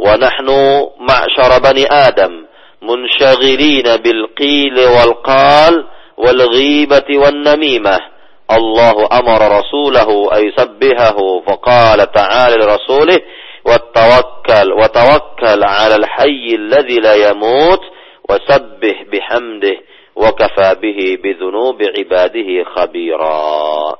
wa 0.00 0.16
nahnu 0.16 0.96
ma'syara 1.04 1.60
bani 1.60 1.84
Adam 1.84 2.48
munshagilina 2.80 4.00
bil-qil 4.00 4.72
wal-qal 4.72 5.84
wal-ghibati 6.16 7.20
wan-namimah 7.20 8.19
الله 8.51 9.07
أمر 9.19 9.59
رسوله 9.59 10.37
أن 10.37 10.47
يسبحه 10.47 11.17
فقال 11.47 12.11
تعالى 12.11 12.55
لرسوله 12.55 13.19
وتوكل 13.65 14.73
وتوكل 14.73 15.63
على 15.63 15.95
الحي 15.95 16.55
الذي 16.55 16.95
لا 16.95 17.29
يموت 17.29 17.81
وسبح 18.29 19.03
بحمده 19.11 19.77
وكفى 20.15 20.75
به 20.81 20.99
بذنوب 21.23 21.77
عباده 21.97 22.49
خبيرا 22.75 23.95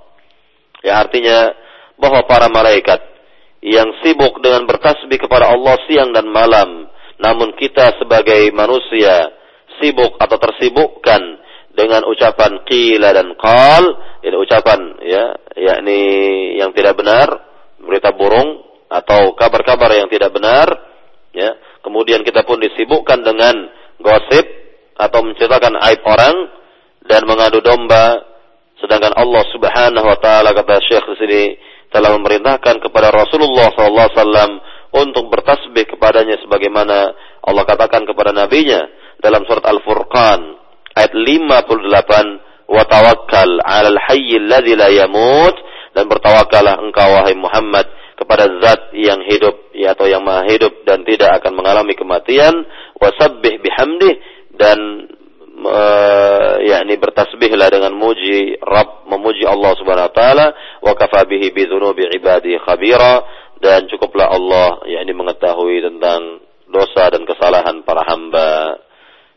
ya 0.85 1.01
artinya 1.01 1.49
bahwa 1.97 2.21
para 2.29 2.45
malaikat 2.45 3.01
yang 3.65 3.89
sibuk 4.05 4.37
dengan 4.45 4.69
bertasbih 4.69 5.17
kepada 5.17 5.49
Allah 5.49 5.73
siang 5.89 6.13
dan 6.13 6.29
malam, 6.29 6.85
namun 7.17 7.57
kita 7.57 7.97
sebagai 7.97 8.53
manusia 8.53 9.33
sibuk 9.81 10.13
atau 10.21 10.37
tersibukkan 10.37 11.21
dengan 11.74 12.02
ucapan 12.06 12.66
qila 12.66 13.14
dan 13.14 13.34
qal, 13.38 13.84
ini 14.26 14.36
ucapan 14.36 14.80
ya, 15.06 15.24
yakni 15.56 16.00
yang 16.58 16.74
tidak 16.74 16.98
benar, 16.98 17.28
berita 17.80 18.10
burung 18.12 18.62
atau 18.90 19.38
kabar-kabar 19.38 19.94
yang 19.94 20.10
tidak 20.10 20.34
benar, 20.34 20.68
ya. 21.30 21.54
Kemudian 21.80 22.20
kita 22.26 22.44
pun 22.44 22.60
disibukkan 22.60 23.24
dengan 23.24 23.54
gosip 24.02 24.44
atau 25.00 25.24
menceritakan 25.24 25.80
aib 25.88 26.04
orang 26.04 26.36
dan 27.08 27.24
mengadu 27.24 27.64
domba 27.64 28.20
sedangkan 28.80 29.16
Allah 29.16 29.44
Subhanahu 29.52 30.06
wa 30.08 30.18
taala 30.20 30.52
kata 30.52 30.80
Syekh 30.84 31.04
di 31.04 31.16
sini 31.20 31.42
telah 31.92 32.12
memerintahkan 32.16 32.80
kepada 32.80 33.12
Rasulullah 33.12 33.72
SAW 33.72 34.60
untuk 34.90 35.28
bertasbih 35.32 35.96
kepadanya 35.96 36.40
sebagaimana 36.44 37.12
Allah 37.44 37.64
katakan 37.64 38.04
kepada 38.04 38.34
nabinya 38.34 38.88
dalam 39.20 39.44
surat 39.48 39.64
Al-Furqan 39.64 40.59
ayat 40.96 41.12
58 41.14 42.70
wa 42.70 42.82
tawakkal 42.86 43.50
'alal 43.62 43.98
hayyil 44.10 44.46
ladzi 44.46 44.74
la 44.78 44.88
yamut 44.90 45.54
dan 45.94 46.06
bertawakallah 46.06 46.78
engkau 46.78 47.08
wahai 47.18 47.34
Muhammad 47.34 47.86
kepada 48.20 48.52
zat 48.60 48.92
yang 48.92 49.24
hidup 49.24 49.72
ya, 49.72 49.96
atau 49.96 50.04
yang 50.04 50.20
maha 50.20 50.44
hidup 50.44 50.84
dan 50.84 51.02
tidak 51.08 51.40
akan 51.40 51.56
mengalami 51.56 51.96
kematian. 51.96 52.52
Wasabbih 53.00 53.64
bihamdih 53.64 54.14
dan 54.60 55.08
uh, 55.64 56.60
yakni 56.60 57.00
bertasbihlah 57.00 57.72
dengan 57.72 57.96
muji 57.96 58.60
Rabb 58.60 59.08
memuji 59.08 59.48
Allah 59.48 59.72
Subhanahu 59.80 60.12
wa 60.12 60.14
taala. 60.14 60.46
Wa 60.84 60.92
kafa 60.92 61.24
bihi 61.24 61.48
bi 61.48 61.64
dzunubi 61.64 62.12
ibadi 62.12 62.60
khabira 62.60 63.24
dan 63.64 63.88
cukuplah 63.88 64.28
Allah 64.28 64.84
yakni 64.84 65.16
mengetahui 65.16 65.80
tentang 65.80 66.44
dosa 66.68 67.08
dan 67.08 67.24
kesalahan 67.24 67.82
para 67.88 68.04
hamba 68.04 68.78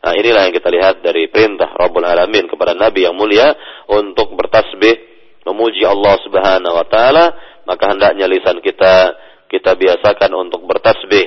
Nah, 0.04 0.12
inilah 0.12 0.44
yang 0.44 0.52
kita 0.52 0.68
lihat 0.68 1.00
dari 1.00 1.32
perintah 1.32 1.72
Rabbul 1.72 2.04
Alamin 2.04 2.44
kepada 2.44 2.76
Nabi 2.76 3.08
yang 3.08 3.16
mulia 3.16 3.56
untuk 3.88 4.36
bertasbih, 4.36 5.00
memuji 5.48 5.80
Allah 5.80 6.20
Subhanahu 6.20 6.76
wa 6.76 6.84
taala, 6.84 7.32
maka 7.64 7.88
hendaknya 7.88 8.28
lisan 8.28 8.60
kita 8.60 9.16
kita 9.48 9.72
biasakan 9.72 10.28
untuk 10.36 10.68
bertasbih, 10.68 11.24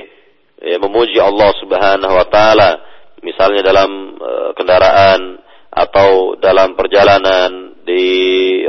ya, 0.62 0.78
memuji 0.78 1.18
Allah 1.18 1.50
Subhanahu 1.58 2.14
wa 2.22 2.26
taala, 2.30 2.70
misalnya 3.18 3.66
dalam 3.66 4.14
uh, 4.14 4.50
kendaraan 4.54 5.42
atau 5.74 6.38
dalam 6.38 6.78
perjalanan 6.78 7.82
di 7.82 8.06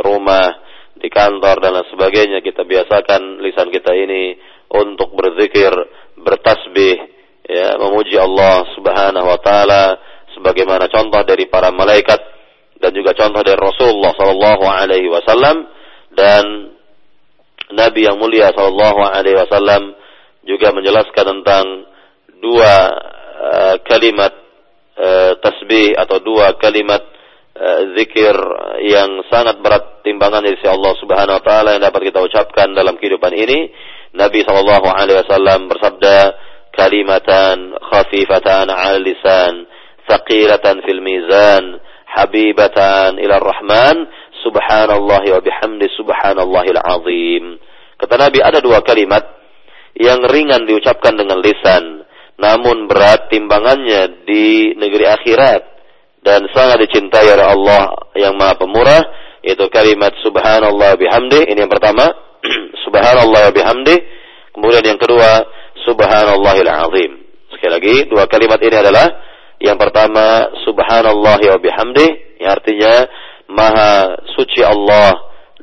rumah, 0.01 0.57
di 0.97 1.05
kantor 1.05 1.61
dan 1.61 1.77
lain 1.77 1.85
sebagainya 1.93 2.41
kita 2.41 2.65
biasakan 2.65 3.45
lisan 3.45 3.69
kita 3.69 3.93
ini 3.93 4.41
untuk 4.73 5.13
berzikir, 5.13 5.69
bertasbih, 6.17 7.18
ya 7.49 7.81
memuji 7.81 8.13
Allah 8.13 8.61
Subhanahu 8.77 9.25
wa 9.25 9.39
taala 9.41 9.97
sebagaimana 10.37 10.85
contoh 10.85 11.25
dari 11.25 11.49
para 11.49 11.73
malaikat 11.73 12.21
dan 12.77 12.93
juga 12.93 13.17
contoh 13.17 13.41
dari 13.41 13.57
Rasulullah 13.57 14.13
sallallahu 14.13 14.65
alaihi 14.69 15.09
wasallam 15.09 15.65
dan 16.13 16.45
Nabi 17.73 18.05
yang 18.05 18.21
mulia 18.21 18.53
sallallahu 18.53 19.01
alaihi 19.01 19.37
wasallam 19.37 19.97
juga 20.45 20.73
menjelaskan 20.73 21.25
tentang 21.41 21.65
dua 22.39 22.73
uh, 23.39 23.75
kalimat 23.83 24.33
uh, 24.95 25.37
tasbih 25.41 25.93
atau 25.97 26.17
dua 26.23 26.55
kalimat 26.57 27.03
uh, 27.57 27.81
zikir 27.97 28.33
yang 28.85 29.25
sangat 29.27 29.59
berat 29.59 30.01
timbangan 30.01 30.45
dari 30.45 30.57
Allah 30.65 30.93
Subhanahu 30.97 31.37
wa 31.37 31.43
taala 31.43 31.69
yang 31.75 31.83
dapat 31.83 32.09
kita 32.13 32.23
ucapkan 32.23 32.71
dalam 32.73 32.95
kehidupan 32.95 33.35
ini. 33.35 33.69
Nabi 34.09 34.41
sallallahu 34.41 34.89
alaihi 34.89 35.21
wasallam 35.21 35.69
bersabda, 35.69 36.15
kalimatan 36.75 37.73
khafifatan 37.77 38.69
'ala 38.69 38.99
lisan 39.01 39.65
thaqilatan 40.09 40.81
fil 40.85 41.01
mizan 41.01 41.77
habibatan 42.09 43.21
ila 43.21 43.37
rahman 43.37 44.09
subhanallah 44.41 45.21
wa 45.21 45.39
bihamdi 45.43 45.87
subhanallahil 45.93 46.81
azim. 46.81 47.43
Kata 47.99 48.15
Nabi 48.17 48.39
ada 48.41 48.63
dua 48.63 48.81
kalimat 48.81 49.21
yang 49.99 50.23
ringan 50.25 50.65
diucapkan 50.65 51.13
dengan 51.19 51.43
lisan 51.43 52.07
namun 52.39 52.87
berat 52.87 53.27
timbangannya 53.27 54.23
di 54.23 54.71
negeri 54.79 55.11
akhirat 55.11 55.61
dan 56.23 56.47
sangat 56.55 56.87
dicintai 56.87 57.27
oleh 57.35 57.47
Allah 57.47 57.83
yang 58.15 58.35
Maha 58.39 58.55
Pemurah 58.55 59.03
yaitu 59.43 59.67
kalimat 59.71 60.15
subhanallah 60.23 60.95
bihamdi. 60.95 61.51
Ini 61.51 61.67
yang 61.67 61.71
pertama. 61.71 62.11
Subhanallah 62.87 63.51
bihamdi. 63.51 63.95
Kemudian 64.55 64.83
yang 64.83 64.99
kedua 64.99 65.43
subhanallahil 65.85 66.71
azim. 66.71 67.11
Sekali 67.53 67.71
lagi, 67.71 67.95
dua 68.07 68.25
kalimat 68.25 68.59
ini 68.61 68.75
adalah 68.75 69.07
yang 69.59 69.75
pertama 69.75 70.55
subhanallah 70.63 71.39
wa 71.39 71.59
bihamdi, 71.59 72.39
yang 72.39 72.55
artinya 72.55 72.93
maha 73.51 74.23
suci 74.37 74.63
Allah 74.63 75.11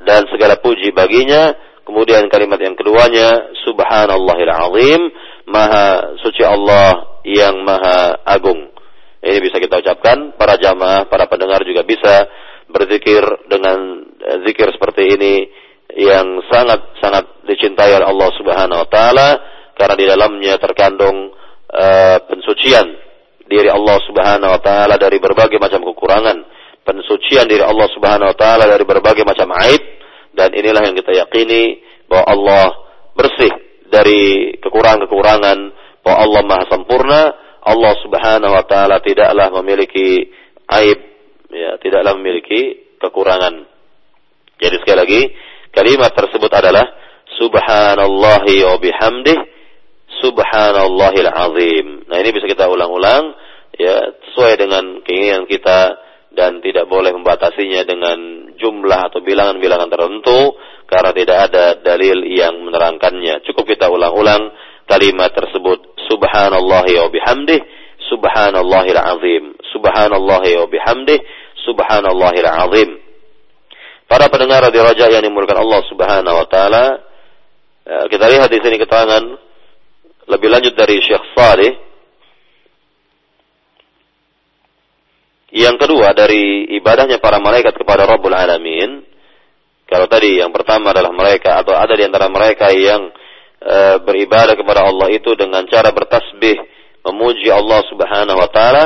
dan 0.05 0.29
segala 0.29 0.61
puji 0.61 0.93
baginya. 0.93 1.57
Kemudian 1.87 2.27
kalimat 2.27 2.59
yang 2.59 2.75
keduanya 2.75 3.55
subhanallahil 3.63 4.53
azim, 4.53 5.01
maha 5.47 6.19
suci 6.21 6.43
Allah 6.43 7.23
yang 7.23 7.63
maha 7.63 8.21
agung. 8.27 8.75
Ini 9.23 9.39
bisa 9.43 9.59
kita 9.59 9.83
ucapkan 9.83 10.35
para 10.39 10.59
jamaah, 10.59 11.09
para 11.11 11.27
pendengar 11.27 11.63
juga 11.67 11.83
bisa 11.83 12.27
berzikir 12.71 13.23
dengan 13.47 14.03
eh, 14.23 14.39
zikir 14.47 14.71
seperti 14.75 15.03
ini 15.15 15.35
yang 15.97 16.43
sangat 16.51 16.99
sangat 16.99 17.25
dicintai 17.47 17.95
oleh 17.95 18.07
Allah 18.07 18.31
Subhanahu 18.35 18.83
wa 18.85 18.89
taala 18.91 19.29
karena 19.77 19.95
di 19.95 20.05
dalamnya 20.09 20.57
terkandung 20.57 21.37
uh, 21.69 22.19
pensucian 22.25 22.97
diri 23.45 23.69
Allah 23.69 24.01
Subhanahu 24.09 24.51
wa 24.57 24.61
taala 24.65 24.97
dari 24.97 25.21
berbagai 25.21 25.61
macam 25.61 25.85
kekurangan, 25.85 26.37
pensucian 26.83 27.45
diri 27.45 27.61
Allah 27.61 27.87
Subhanahu 27.93 28.33
wa 28.33 28.37
taala 28.37 28.65
dari 28.67 28.83
berbagai 28.89 29.23
macam 29.23 29.53
aib. 29.69 29.83
Dan 30.37 30.53
inilah 30.53 30.85
yang 30.85 30.97
kita 30.97 31.13
yakini 31.17 31.81
bahwa 32.09 32.25
Allah 32.29 32.67
bersih 33.17 33.53
dari 33.89 34.53
kekurangan-kekurangan, 34.61 35.59
bahwa 36.05 36.19
Allah 36.25 36.43
Maha 36.45 36.65
sempurna, 36.69 37.21
Allah 37.61 37.95
Subhanahu 38.01 38.53
wa 38.53 38.65
taala 38.65 39.01
tidaklah 39.05 39.53
memiliki 39.61 40.29
aib, 40.73 40.99
ya, 41.53 41.77
tidaklah 41.81 42.17
memiliki 42.17 42.93
kekurangan. 42.97 43.65
Jadi 44.57 44.77
sekali 44.81 44.99
lagi, 44.99 45.21
kalimat 45.73 46.13
tersebut 46.17 46.49
adalah 46.49 46.85
subhanallahi 47.37 48.65
wa 48.65 48.77
bihamdih 48.81 49.56
subhanallahil 50.23 51.31
azim. 51.31 51.87
Nah 52.09 52.17
ini 52.21 52.31
bisa 52.33 52.47
kita 52.49 52.69
ulang-ulang 52.69 53.35
ya 53.77 54.17
sesuai 54.31 54.55
dengan 54.57 54.85
keinginan 55.05 55.45
kita 55.45 56.01
dan 56.37 56.61
tidak 56.61 56.89
boleh 56.89 57.13
membatasinya 57.17 57.83
dengan 57.89 58.19
jumlah 58.61 59.01
atau 59.13 59.25
bilangan-bilangan 59.25 59.89
tertentu 59.89 60.57
karena 60.89 61.11
tidak 61.17 61.39
ada 61.51 61.65
dalil 61.81 62.25
yang 62.29 62.61
menerangkannya. 62.61 63.45
Cukup 63.49 63.65
kita 63.69 63.89
ulang-ulang 63.89 64.53
kalimat 64.87 65.33
tersebut 65.33 65.97
subhanallahi 66.07 66.93
wa 67.01 67.09
bihamdih 67.11 67.61
subhanallahil 68.07 69.01
azim 69.01 69.45
subhanallahi 69.75 70.57
wa 70.63 70.67
bihamdih 70.71 71.19
subhanallahil 71.67 72.49
azim. 72.49 72.91
Para 74.07 74.31
pendengar 74.31 74.63
radio 74.63 74.87
Raja 74.87 75.11
yang 75.11 75.27
dimulakan 75.27 75.67
Allah 75.67 75.83
Subhanahu 75.91 76.37
wa 76.39 76.47
taala, 76.47 76.85
ya, 77.83 78.07
kita 78.07 78.31
lihat 78.31 78.49
di 78.55 78.63
sini 78.63 78.79
keterangan 78.79 79.46
lebih 80.27 80.49
lanjut 80.51 80.75
dari 80.75 80.99
Syekh 80.99 81.25
Saleh. 81.35 81.73
Yang 85.55 85.77
kedua 85.87 86.13
dari 86.13 86.69
ibadahnya 86.77 87.23
para 87.23 87.39
malaikat 87.39 87.73
kepada 87.79 88.05
Rabbul 88.05 88.35
Alamin. 88.35 89.07
Kalau 89.87 90.11
tadi 90.11 90.43
yang 90.43 90.51
pertama 90.51 90.91
adalah 90.91 91.15
mereka 91.15 91.63
atau 91.63 91.79
ada 91.79 91.95
di 91.95 92.03
antara 92.03 92.27
mereka 92.27 92.75
yang 92.75 93.15
e, 93.63 94.03
beribadah 94.03 94.59
kepada 94.59 94.83
Allah 94.83 95.15
itu 95.15 95.31
dengan 95.39 95.63
cara 95.71 95.95
bertasbih, 95.95 96.59
memuji 97.07 97.47
Allah 97.55 97.87
Subhanahu 97.87 98.35
wa 98.35 98.51
taala, 98.51 98.85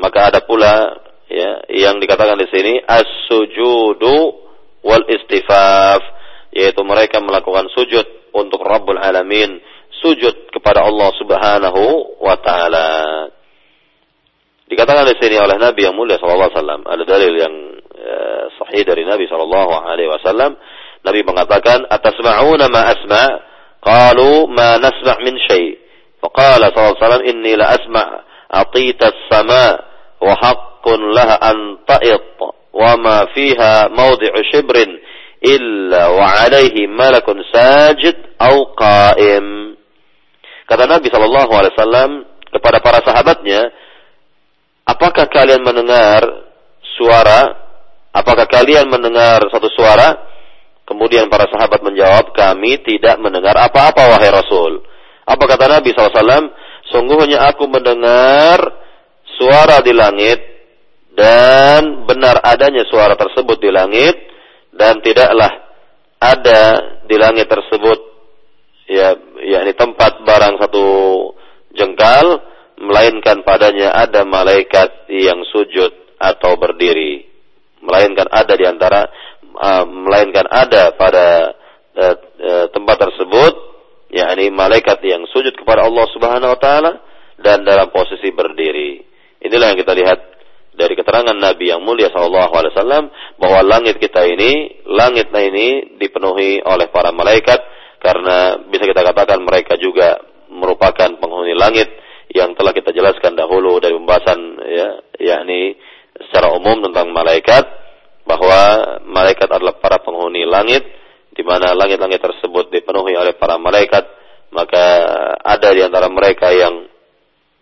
maka 0.00 0.32
ada 0.32 0.40
pula 0.40 0.96
ya 1.28 1.68
yang 1.68 2.00
dikatakan 2.00 2.40
di 2.40 2.48
sini 2.48 2.80
as-sujudu 2.80 4.16
wal 4.80 5.04
istifaf, 5.12 6.00
yaitu 6.56 6.80
mereka 6.88 7.20
melakukan 7.20 7.68
sujud 7.76 8.32
untuk 8.32 8.64
Rabbul 8.64 8.96
Alamin 8.96 9.60
sujud 10.00 10.50
kepada 10.50 10.84
Allah 10.84 11.10
Subhanahu 11.20 11.82
wa 12.20 12.36
taala. 12.40 12.88
Dikatakan 14.70 15.02
di 15.02 15.16
sini 15.18 15.36
oleh 15.36 15.58
Nabi 15.58 15.82
yang 15.82 15.98
mulia 15.98 16.16
sallallahu 16.16 16.50
alaihi 16.50 16.58
wasallam, 16.62 16.82
ada 16.86 17.02
dalil 17.02 17.32
yang 17.34 17.54
uh, 17.90 18.44
sahih 18.62 18.86
dari 18.86 19.02
Nabi 19.02 19.26
sallallahu 19.26 19.72
alaihi 19.82 20.10
wasallam. 20.10 20.54
Nabi 21.02 21.20
mengatakan, 21.26 21.90
"Atasma'una 21.90 22.70
ma 22.70 22.82
asma'?" 22.86 23.30
Qalu, 23.80 24.46
"Ma 24.52 24.78
nasma' 24.78 25.18
min 25.24 25.40
syai'." 25.42 25.74
Faqala 26.22 26.70
sallallahu 26.70 26.96
alaihi 26.96 27.02
wasallam, 27.02 27.24
"Inni 27.26 27.52
la 27.56 27.66
asma' 27.72 28.10
atita 28.46 29.10
as-sama' 29.10 29.72
wa 30.20 30.34
haqqun 30.38 31.00
laha 31.18 31.36
an 31.40 31.58
ta'it 31.88 32.38
wa 32.70 32.94
ma 32.94 33.26
fiha 33.34 33.90
mawdi'u 33.90 34.38
shibrin 34.54 34.90
wa 36.14 36.26
'alaihi 36.30 36.86
malakun 36.86 37.42
sajid 37.50 38.38
aw 38.38 38.54
qa'im." 38.78 39.69
Kata 40.70 40.86
Nabi 40.86 41.10
Shallallahu 41.10 41.50
kepada 42.54 42.78
para 42.78 43.02
sahabatnya, 43.02 43.74
apakah 44.86 45.26
kalian 45.26 45.66
mendengar 45.66 46.22
suara? 46.94 47.58
Apakah 48.14 48.46
kalian 48.46 48.86
mendengar 48.86 49.42
satu 49.50 49.66
suara? 49.74 50.30
Kemudian 50.86 51.26
para 51.26 51.50
sahabat 51.50 51.82
menjawab, 51.82 52.30
kami 52.30 52.78
tidak 52.86 53.18
mendengar 53.18 53.58
apa-apa 53.58 54.14
wahai 54.14 54.30
Rasul. 54.30 54.82
Apa 55.26 55.42
kata 55.46 55.78
Nabi 55.78 55.90
SAW? 55.90 56.54
Sungguhnya 56.90 57.50
aku 57.50 57.66
mendengar 57.66 58.58
suara 59.38 59.82
di 59.82 59.94
langit 59.94 60.38
dan 61.14 62.06
benar 62.06 62.42
adanya 62.46 62.86
suara 62.86 63.18
tersebut 63.18 63.58
di 63.58 63.70
langit 63.74 64.14
dan 64.74 64.98
tidaklah 65.02 65.50
ada 66.18 66.62
di 67.06 67.14
langit 67.18 67.46
tersebut 67.46 68.09
ya 68.90 69.14
yakni 69.38 69.72
tempat 69.78 70.26
barang 70.26 70.58
satu 70.58 70.86
jengkal 71.78 72.42
melainkan 72.82 73.46
padanya 73.46 73.94
ada 73.94 74.26
malaikat 74.26 75.06
yang 75.06 75.46
sujud 75.46 76.18
atau 76.18 76.58
berdiri. 76.58 77.30
Melainkan 77.80 78.28
ada 78.28 78.52
di 78.58 78.66
antara 78.66 79.08
uh, 79.56 79.84
melainkan 79.86 80.44
ada 80.50 80.92
pada 80.98 81.54
uh, 81.96 82.16
uh, 82.18 82.66
tempat 82.74 82.96
tersebut 83.08 83.52
yakni 84.10 84.50
malaikat 84.50 84.98
yang 85.06 85.22
sujud 85.30 85.54
kepada 85.54 85.86
Allah 85.86 86.06
Subhanahu 86.10 86.50
wa 86.50 86.60
taala 86.60 86.92
dan 87.38 87.62
dalam 87.62 87.94
posisi 87.94 88.34
berdiri. 88.34 89.06
Inilah 89.40 89.72
yang 89.72 89.80
kita 89.80 89.94
lihat 89.96 90.20
dari 90.76 90.92
keterangan 90.98 91.36
Nabi 91.36 91.72
yang 91.72 91.80
mulia 91.80 92.12
sallallahu 92.12 92.52
alaihi 92.52 92.72
wasallam 92.76 93.04
bahwa 93.40 93.60
langit 93.64 93.96
kita 93.96 94.24
ini 94.28 94.82
langit 94.88 95.32
ini 95.32 95.96
dipenuhi 95.96 96.60
oleh 96.64 96.88
para 96.92 97.12
malaikat 97.12 97.60
karena 98.00 98.64
bisa 98.66 98.88
kita 98.88 99.04
katakan 99.04 99.44
mereka 99.44 99.76
juga 99.76 100.18
merupakan 100.50 101.20
penghuni 101.20 101.54
langit 101.54 101.86
yang 102.32 102.56
telah 102.56 102.72
kita 102.72 102.90
jelaskan 102.90 103.36
dahulu 103.36 103.78
dari 103.78 103.94
pembahasan 103.94 104.38
ya 104.66 104.88
yakni 105.20 105.76
secara 106.28 106.50
umum 106.56 106.80
tentang 106.90 107.12
malaikat 107.12 107.64
bahwa 108.24 108.58
malaikat 109.04 109.46
adalah 109.50 109.78
para 109.78 110.00
penghuni 110.00 110.46
langit 110.48 110.82
di 111.34 111.42
mana 111.46 111.76
langit-langit 111.76 112.18
tersebut 112.22 112.72
dipenuhi 112.72 113.14
oleh 113.14 113.34
para 113.38 113.58
malaikat 113.58 114.04
maka 114.50 114.84
ada 115.42 115.68
di 115.70 115.82
antara 115.82 116.10
mereka 116.10 116.50
yang 116.50 116.86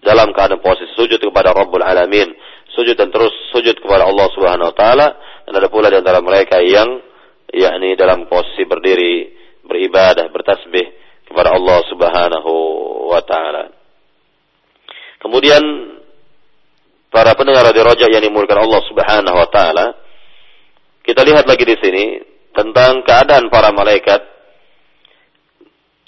dalam 0.01 0.32
keadaan 0.32 0.62
posisi 0.62 0.89
sujud 0.97 1.20
kepada 1.20 1.53
Rabbul 1.53 1.84
Alamin 1.84 2.32
sujud 2.72 2.95
dan 2.95 3.11
terus 3.11 3.32
sujud 3.51 3.76
kepada 3.80 4.07
Allah 4.07 4.26
Subhanahu 4.32 4.70
wa 4.70 4.76
taala 4.76 5.09
dan 5.49 5.53
ada 5.57 5.68
pula 5.72 5.91
di 5.91 5.99
antara 5.99 6.20
mereka 6.20 6.61
yang 6.61 7.01
yakni 7.49 7.97
dalam 7.97 8.28
posisi 8.28 8.68
berdiri 8.68 9.38
beribadah 9.68 10.28
bertasbih 10.30 10.91
kepada 11.30 11.56
Allah 11.56 11.80
Subhanahu 11.88 12.51
wa 13.10 13.22
taala 13.24 13.84
Kemudian 15.24 15.64
para 17.08 17.32
pendengar 17.39 17.64
radio 17.64 17.88
Roja 17.88 18.12
yang 18.12 18.20
dimulakan 18.20 18.68
Allah 18.68 18.82
Subhanahu 18.91 19.38
wa 19.39 19.47
taala, 19.47 19.95
kita 20.99 21.24
lihat 21.24 21.47
lagi 21.47 21.64
di 21.64 21.80
sini 21.80 22.06
tentang 22.51 23.08
keadaan 23.08 23.47
para 23.47 23.72
malaikat. 23.72 24.20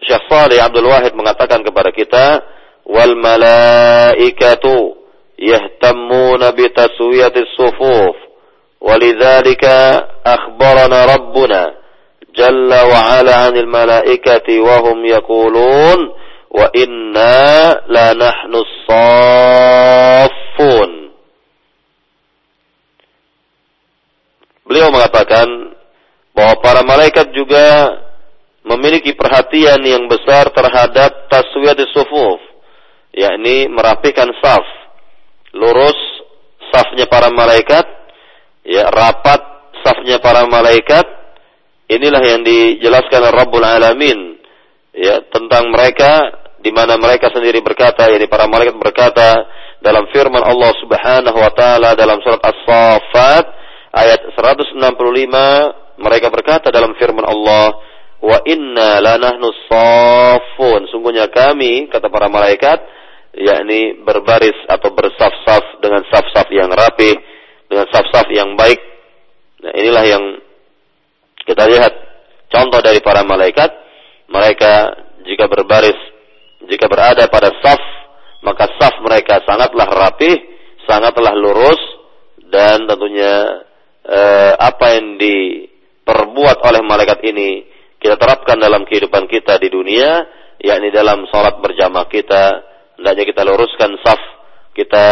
Syekh 0.04 0.28
Salih 0.28 0.60
Abdul 0.60 0.92
Wahid 0.92 1.16
mengatakan 1.16 1.64
kepada 1.64 1.96
kita, 1.96 2.44
"Wal 2.84 3.16
malaikatu 3.16 5.00
yahtammuna 5.40 6.52
bi 6.52 6.68
taswiyati 6.76 7.56
sufuf." 7.56 8.28
ولذلك 8.86 9.66
أخبرنا 10.26 11.00
ربنا 11.06 11.62
jalla 12.37 12.81
wa 12.87 13.01
ala 13.19 13.33
'anil 13.49 13.67
malaikati 13.67 14.59
wa 14.61 14.81
hum 14.85 15.05
yaqulun 15.07 16.01
wa 16.51 16.67
inna 16.75 17.75
la 17.87 18.15
nahnu 18.15 18.65
saffun 18.87 20.31
Beliau 24.71 24.87
mengatakan 24.95 25.75
bahwa 26.31 26.55
para 26.63 26.87
malaikat 26.87 27.35
juga 27.35 27.91
memiliki 28.63 29.19
perhatian 29.19 29.83
yang 29.83 30.07
besar 30.07 30.47
terhadap 30.55 31.27
taswiat 31.27 31.75
di 31.75 31.91
sufuf, 31.91 32.39
yakni 33.11 33.67
merapikan 33.67 34.31
saf, 34.39 34.63
lurus 35.59 35.99
safnya 36.71 37.11
para 37.11 37.35
malaikat, 37.35 37.83
ya 38.63 38.87
rapat 38.95 39.43
safnya 39.83 40.23
para 40.23 40.47
malaikat, 40.47 41.03
Inilah 41.91 42.23
yang 42.23 42.47
dijelaskan 42.47 43.19
oleh 43.19 43.35
Rabbul 43.35 43.67
Alamin 43.67 44.39
ya 44.95 45.27
tentang 45.27 45.75
mereka 45.75 46.41
di 46.61 46.71
mana 46.71 46.95
mereka 46.95 47.33
sendiri 47.35 47.59
berkata, 47.65 48.07
yakni 48.07 48.31
para 48.31 48.47
malaikat 48.47 48.77
berkata 48.79 49.43
dalam 49.81 50.07
firman 50.13 50.45
Allah 50.45 50.71
Subhanahu 50.79 51.39
wa 51.41 51.51
taala 51.57 51.97
dalam 51.97 52.21
surat 52.21 52.39
As-Saffat 52.45 53.45
ayat 53.97 54.21
165 54.39 54.79
mereka 55.99 56.29
berkata 56.31 56.69
dalam 56.71 56.95
firman 57.01 57.27
Allah 57.27 57.75
wa 58.21 58.39
inna 58.45 59.01
lanahnu 59.01 59.49
saffun 59.67 60.85
sungguhnya 60.93 61.33
kami 61.33 61.89
kata 61.89 62.13
para 62.13 62.29
malaikat 62.29 62.79
yakni 63.33 64.05
berbaris 64.05 64.57
atau 64.69 64.93
bersaf-saf 64.93 65.81
dengan 65.81 66.05
saf-saf 66.13 66.47
yang 66.53 66.69
rapi 66.69 67.17
dengan 67.71 67.87
saf-saf 67.89 68.29
yang 68.29 68.59
baik. 68.59 68.79
Nah 69.65 69.73
inilah 69.73 70.05
yang 70.05 70.25
kita 71.45 71.65
lihat 71.69 71.93
contoh 72.51 72.81
dari 72.81 73.01
para 73.05 73.23
malaikat. 73.25 73.71
Mereka 74.31 74.73
jika 75.27 75.51
berbaris 75.51 75.99
jika 76.71 76.87
berada 76.87 77.27
pada 77.27 77.51
saf, 77.65 77.83
maka 78.45 78.69
saf 78.79 79.01
mereka 79.03 79.43
sangatlah 79.43 79.89
rapih, 79.91 80.37
sangatlah 80.87 81.35
lurus, 81.35 81.81
dan 82.51 82.85
tentunya 82.85 83.65
eh, 84.05 84.53
apa 84.55 84.99
yang 84.99 85.17
diperbuat 85.17 86.59
oleh 86.63 86.83
malaikat 86.85 87.19
ini 87.27 87.65
kita 88.01 88.17
terapkan 88.17 88.57
dalam 88.57 88.89
kehidupan 88.89 89.29
kita 89.29 89.61
di 89.61 89.69
dunia, 89.69 90.25
yakni 90.57 90.89
dalam 90.89 91.29
sholat 91.29 91.61
berjamaah 91.61 92.09
kita, 92.09 92.45
hendaknya 92.97 93.29
kita 93.29 93.45
luruskan 93.45 93.93
saf, 94.01 94.21
kita 94.73 95.07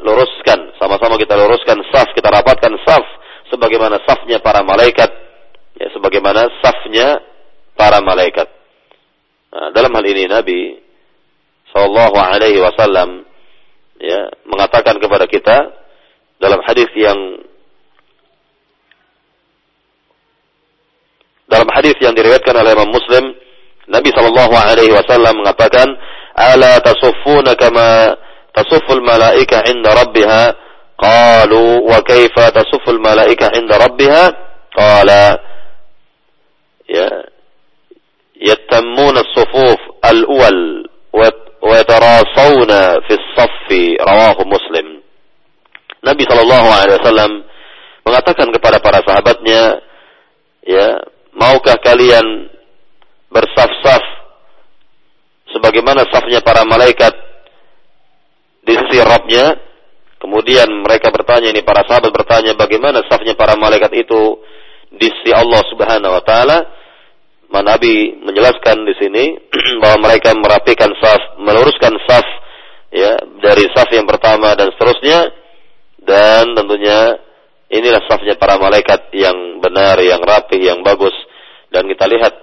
luruskan, 0.00 0.72
sama-sama 0.80 1.20
kita 1.20 1.36
luruskan 1.36 1.84
saf, 1.92 2.08
kita 2.16 2.32
rapatkan 2.32 2.80
saf, 2.88 3.04
sebagaimana 3.52 4.00
safnya 4.08 4.40
para 4.40 4.64
malaikat, 4.64 5.12
ya, 5.80 5.88
sebagaimana 5.96 6.46
safnya 6.60 7.24
para 7.72 8.04
malaikat. 8.04 8.48
Nah, 9.50 9.72
dalam 9.72 9.90
hal 9.96 10.04
ini 10.04 10.28
Nabi 10.28 10.76
Shallallahu 11.72 12.16
Alaihi 12.20 12.60
Wasallam 12.60 13.24
ya 13.98 14.30
mengatakan 14.46 15.00
kepada 15.00 15.24
kita 15.26 15.56
dalam 16.38 16.60
hadis 16.62 16.88
yang 16.94 17.18
dalam 21.50 21.66
hadis 21.74 21.98
yang 21.98 22.14
diriwayatkan 22.14 22.54
oleh 22.54 22.72
Imam 22.78 22.90
Muslim 22.94 23.34
Nabi 23.90 24.08
Shallallahu 24.14 24.54
Alaihi 24.54 24.94
Wasallam 24.94 25.42
mengatakan 25.42 25.88
ala 26.38 26.78
tasuffuna 26.78 27.58
kama 27.58 28.14
tasufful 28.54 29.02
malaika 29.02 29.66
inda 29.66 29.90
rabbiha 29.98 30.42
qalu 30.94 31.90
wa 31.90 31.98
kaifa 32.06 32.54
tasufful 32.54 33.02
malaika 33.02 33.50
inda 33.58 33.82
rabbiha 33.82 34.24
qala 34.70 35.22
ya 36.90 37.08
yatamuna 38.40 39.22
as-sufuf 39.22 39.78
al-awwal 40.02 40.90
wa 41.14 41.74
yatarasawna 41.76 43.04
fi 43.06 43.12
as-saffi 43.14 43.84
rawahu 44.00 44.42
Muslim. 44.48 45.04
Nabi 46.00 46.24
sallallahu 46.24 46.68
alaihi 46.72 46.96
wasallam 46.98 47.32
mengatakan 48.08 48.48
kepada 48.56 48.80
para 48.80 49.04
sahabatnya, 49.04 49.84
ya, 50.64 51.04
maukah 51.36 51.76
kalian 51.84 52.48
bersaf-saf 53.28 54.02
sebagaimana 55.52 56.08
safnya 56.08 56.40
para 56.40 56.64
malaikat 56.64 57.12
di 58.64 58.74
sisi 58.74 58.98
Rabbnya? 59.04 59.68
Kemudian 60.20 60.68
mereka 60.84 61.08
bertanya 61.08 61.48
ini 61.48 61.64
para 61.64 61.80
sahabat 61.84 62.12
bertanya 62.12 62.52
bagaimana 62.52 63.00
safnya 63.08 63.32
para 63.32 63.56
malaikat 63.56 63.88
itu 64.04 64.40
di 64.92 65.08
sisi 65.08 65.32
Allah 65.32 65.64
Subhanahu 65.68 66.12
wa 66.12 66.24
taala? 66.24 66.79
Nabi 67.58 68.22
menjelaskan 68.22 68.86
di 68.86 68.94
sini 68.94 69.24
bahwa 69.82 70.06
mereka 70.06 70.30
merapikan 70.38 70.94
saf, 71.02 71.42
meluruskan 71.42 71.98
saf 72.06 72.22
ya 72.94 73.18
dari 73.42 73.66
saf 73.74 73.90
yang 73.90 74.06
pertama 74.06 74.54
dan 74.54 74.70
seterusnya. 74.78 75.34
Dan 76.00 76.56
tentunya 76.56 77.18
inilah 77.68 78.00
safnya 78.08 78.38
para 78.38 78.56
malaikat 78.56 79.12
yang 79.12 79.60
benar, 79.60 79.98
yang 80.00 80.22
rapi, 80.22 80.62
yang 80.62 80.80
bagus. 80.80 81.12
Dan 81.68 81.90
kita 81.90 82.06
lihat 82.06 82.34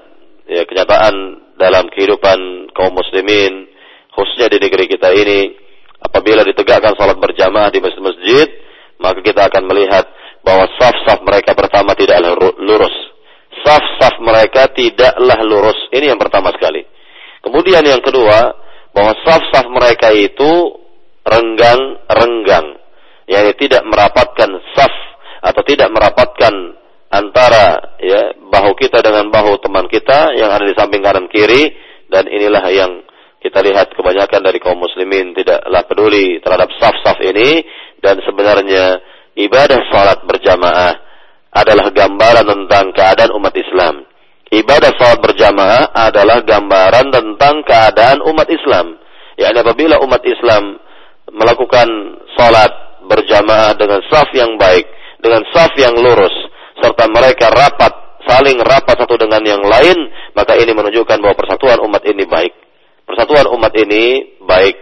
ya 0.48 0.64
kenyataan 0.68 1.16
dalam 1.56 1.88
kehidupan 1.92 2.72
kaum 2.72 2.94
muslimin 2.96 3.68
khususnya 4.14 4.48
di 4.50 4.58
negeri 4.62 4.86
kita 4.88 5.12
ini 5.12 5.54
apabila 6.00 6.46
ditegakkan 6.46 6.96
salat 6.96 7.18
berjamaah 7.20 7.70
di 7.74 7.82
masjid-masjid 7.82 8.48
maka 8.98 9.20
kita 9.22 9.50
akan 9.52 9.64
melihat 9.66 10.06
bahwa 10.42 10.66
saf-saf 10.80 11.22
mereka 11.22 11.54
pertama 11.54 11.94
tidaklah 11.94 12.34
lurus 12.58 13.07
saf-saf 13.66 14.20
mereka 14.22 14.70
tidaklah 14.74 15.40
lurus. 15.46 15.78
Ini 15.94 16.14
yang 16.14 16.20
pertama 16.20 16.54
sekali. 16.54 16.84
Kemudian 17.42 17.86
yang 17.86 18.02
kedua, 18.02 18.54
bahwa 18.92 19.14
saf-saf 19.24 19.70
mereka 19.70 20.10
itu 20.12 20.82
renggang-renggang. 21.24 22.78
Yang 23.28 23.60
tidak 23.60 23.84
merapatkan 23.84 24.50
saf 24.72 24.94
atau 25.44 25.62
tidak 25.68 25.92
merapatkan 25.92 26.54
antara 27.12 27.96
ya 28.00 28.36
bahu 28.36 28.76
kita 28.76 29.00
dengan 29.04 29.32
bahu 29.32 29.60
teman 29.64 29.88
kita 29.88 30.36
yang 30.36 30.52
ada 30.52 30.64
di 30.64 30.76
samping 30.76 31.04
kanan 31.04 31.28
kiri 31.32 31.72
dan 32.12 32.28
inilah 32.28 32.64
yang 32.72 33.04
kita 33.40 33.64
lihat 33.64 33.96
kebanyakan 33.96 34.44
dari 34.44 34.60
kaum 34.60 34.80
muslimin 34.80 35.32
tidaklah 35.32 35.84
peduli 35.88 36.44
terhadap 36.44 36.68
saf-saf 36.80 37.20
ini 37.24 37.64
dan 38.04 38.20
sebenarnya 38.24 39.00
ibadah 39.40 39.88
salat 39.88 40.20
berjamaah 40.28 41.07
adalah 41.58 41.90
gambaran 41.90 42.46
tentang 42.46 42.86
keadaan 42.94 43.32
umat 43.38 43.54
Islam. 43.58 44.06
Ibadah 44.48 44.92
salat 44.96 45.20
berjamaah 45.20 45.92
adalah 45.92 46.40
gambaran 46.46 47.12
tentang 47.12 47.56
keadaan 47.68 48.24
umat 48.24 48.48
Islam. 48.48 48.96
Yani 49.36 49.58
apabila 49.60 50.00
umat 50.06 50.24
Islam 50.24 50.80
melakukan 51.34 51.88
salat 52.38 52.72
berjamaah 53.06 53.76
dengan 53.76 54.00
saf 54.08 54.32
yang 54.32 54.56
baik, 54.56 54.88
dengan 55.20 55.44
saf 55.52 55.76
yang 55.76 55.94
lurus, 55.98 56.34
serta 56.80 57.12
mereka 57.12 57.52
rapat, 57.52 58.24
saling 58.24 58.60
rapat 58.64 58.96
satu 59.04 59.20
dengan 59.20 59.44
yang 59.44 59.64
lain, 59.64 59.98
maka 60.32 60.56
ini 60.56 60.72
menunjukkan 60.72 61.18
bahwa 61.20 61.36
persatuan 61.36 61.84
umat 61.84 62.04
ini 62.08 62.24
baik. 62.24 62.54
Persatuan 63.08 63.52
umat 63.52 63.74
ini 63.76 64.36
baik 64.44 64.76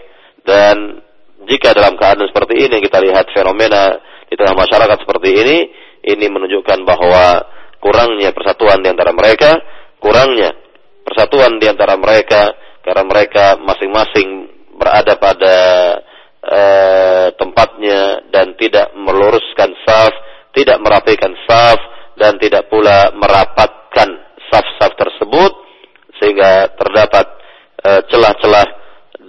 dan 0.46 1.02
jika 1.46 1.74
dalam 1.78 1.94
keadaan 1.98 2.30
seperti 2.30 2.70
ini 2.70 2.82
kita 2.82 2.98
lihat 3.02 3.30
fenomena 3.34 4.02
di 4.26 4.34
tengah 4.34 4.58
masyarakat 4.58 4.98
seperti 5.06 5.30
ini, 5.42 5.58
ini 6.06 6.26
menunjukkan 6.30 6.86
bahwa 6.86 7.42
kurangnya 7.82 8.30
persatuan 8.32 8.82
di 8.86 8.90
antara 8.94 9.12
mereka, 9.12 9.58
kurangnya 9.98 10.54
persatuan 11.02 11.58
di 11.58 11.66
antara 11.70 11.98
mereka 11.98 12.54
karena 12.86 13.04
mereka 13.06 13.58
masing-masing 13.58 14.50
berada 14.78 15.18
pada 15.18 15.58
uh, 16.46 17.28
tempatnya 17.34 18.30
dan 18.30 18.54
tidak 18.58 18.94
meluruskan 18.94 19.74
saf, 19.86 20.14
tidak 20.54 20.78
merapikan 20.82 21.34
saf 21.50 21.80
dan 22.18 22.38
tidak 22.38 22.70
pula 22.70 23.10
merapatkan 23.18 24.10
saf-saf 24.50 24.94
tersebut 24.94 25.52
sehingga 26.22 26.72
terdapat 26.80 27.28
celah 27.86 28.02
celah-celah 28.10 28.68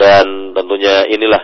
dan 0.01 0.57
tentunya 0.57 1.05
inilah 1.13 1.43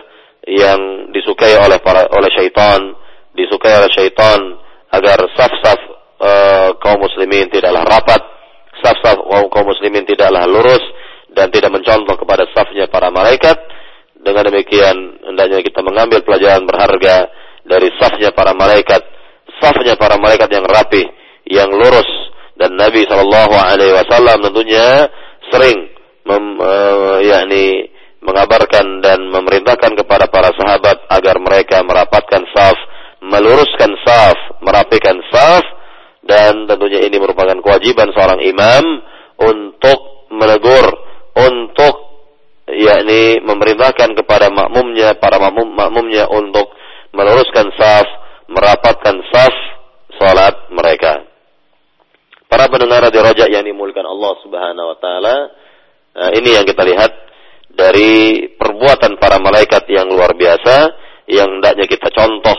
yang 0.49 1.13
disukai 1.13 1.53
oleh 1.61 1.77
para 1.77 2.09
oleh 2.09 2.31
syaitan, 2.33 2.95
disukai 3.37 3.77
oleh 3.77 3.91
syaitan 3.93 4.62
agar 4.93 5.17
saf-saf 5.33 5.79
uh, 6.21 6.69
kaum 6.77 7.01
muslimin 7.01 7.49
tidaklah 7.49 7.81
rapat, 7.81 8.21
saf-saf 8.85 9.17
kaum 9.49 9.65
muslimin 9.65 10.05
tidaklah 10.05 10.45
lurus 10.45 10.81
dan 11.33 11.49
tidak 11.49 11.73
mencontoh 11.73 12.13
kepada 12.13 12.45
safnya 12.53 12.85
para 12.85 13.09
malaikat. 13.09 13.57
Dengan 14.23 14.47
demikian 14.47 14.95
hendaknya 15.27 15.59
kita 15.59 15.83
mengambil 15.83 16.23
pelajaran 16.23 16.63
berharga 16.63 17.27
dari 17.67 17.91
safnya 17.99 18.31
para 18.31 18.55
malaikat, 18.55 19.03
safnya 19.59 19.99
para 19.99 20.15
malaikat 20.15 20.47
yang 20.47 20.63
rapi, 20.63 21.03
yang 21.49 21.67
lurus 21.73 22.07
dan 22.55 22.77
Nabi 22.79 23.03
Shallallahu 23.03 23.55
Alaihi 23.57 23.91
Wasallam 23.91 24.39
tentunya 24.47 25.09
sering 25.51 25.91
mem, 26.23 26.43
uh, 26.61 27.19
yakni 27.19 27.91
mengabarkan 28.23 29.03
dan 29.03 29.27
memerintahkan 29.27 29.99
kepada 29.99 30.31
para 30.31 30.55
sahabat 30.55 31.03
agar 31.11 31.35
mereka 31.43 31.83
merapatkan 31.83 32.47
saf, 32.55 32.77
meluruskan 33.23 33.91
saf, 34.03 34.37
merapikan 34.59 35.23
saf 35.31 35.63
dan 36.23 36.67
tentunya 36.67 37.07
ini 37.07 37.19
merupakan 37.19 37.55
kewajiban 37.63 38.11
seorang 38.11 38.43
imam 38.43 38.83
untuk 39.39 40.27
menegur, 40.31 40.87
untuk 41.35 41.95
yakni 42.67 43.39
memerintahkan 43.43 44.15
kepada 44.19 44.51
makmumnya, 44.51 45.15
para 45.19 45.39
makmum 45.39 45.71
makmumnya 45.71 46.27
untuk 46.31 46.71
meluruskan 47.15 47.71
saf, 47.79 48.07
merapatkan 48.51 49.15
saf 49.31 49.55
salat 50.19 50.55
mereka. 50.71 51.23
Para 52.47 52.69
pendengar 52.69 53.09
di 53.09 53.17
rojak 53.17 53.49
yang 53.49 53.65
dimulakan 53.65 54.05
Allah 54.05 54.33
Subhanahu 54.45 54.87
wa 54.93 54.97
taala, 55.01 55.35
nah, 56.13 56.29
ini 56.37 56.53
yang 56.53 56.65
kita 56.69 56.85
lihat 56.85 57.11
dari 57.73 58.45
perbuatan 58.53 59.17
para 59.17 59.41
malaikat 59.41 59.89
yang 59.89 60.05
luar 60.05 60.37
biasa 60.37 60.75
yang 61.25 61.57
hendaknya 61.57 61.89
kita 61.89 62.13
contoh 62.13 62.53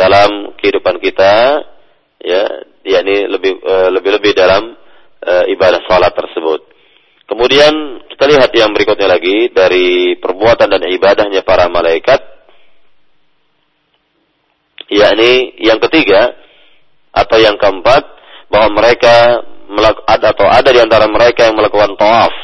dalam 0.00 0.56
kehidupan 0.56 0.96
kita 0.96 1.60
ya 2.16 2.42
yakni 2.80 3.28
lebih 3.28 3.60
uh, 3.60 3.92
lebih-lebih 3.92 4.32
dalam 4.32 4.72
uh, 5.20 5.44
ibadah 5.52 5.84
salat 5.84 6.16
tersebut. 6.16 6.64
Kemudian 7.28 8.00
kita 8.08 8.24
lihat 8.24 8.50
yang 8.56 8.72
berikutnya 8.72 9.08
lagi 9.12 9.52
dari 9.52 10.16
perbuatan 10.16 10.72
dan 10.72 10.82
ibadahnya 10.88 11.44
para 11.44 11.68
malaikat 11.68 12.20
yakni 14.88 15.60
yang 15.60 15.78
ketiga 15.78 16.34
atau 17.12 17.36
yang 17.36 17.60
keempat 17.60 18.02
bahwa 18.48 18.82
mereka 18.82 19.44
ada 20.08 20.34
atau 20.34 20.48
ada 20.50 20.72
di 20.72 20.80
antara 20.82 21.06
mereka 21.06 21.46
yang 21.46 21.54
melakukan 21.54 21.94
tawaf 21.94 22.34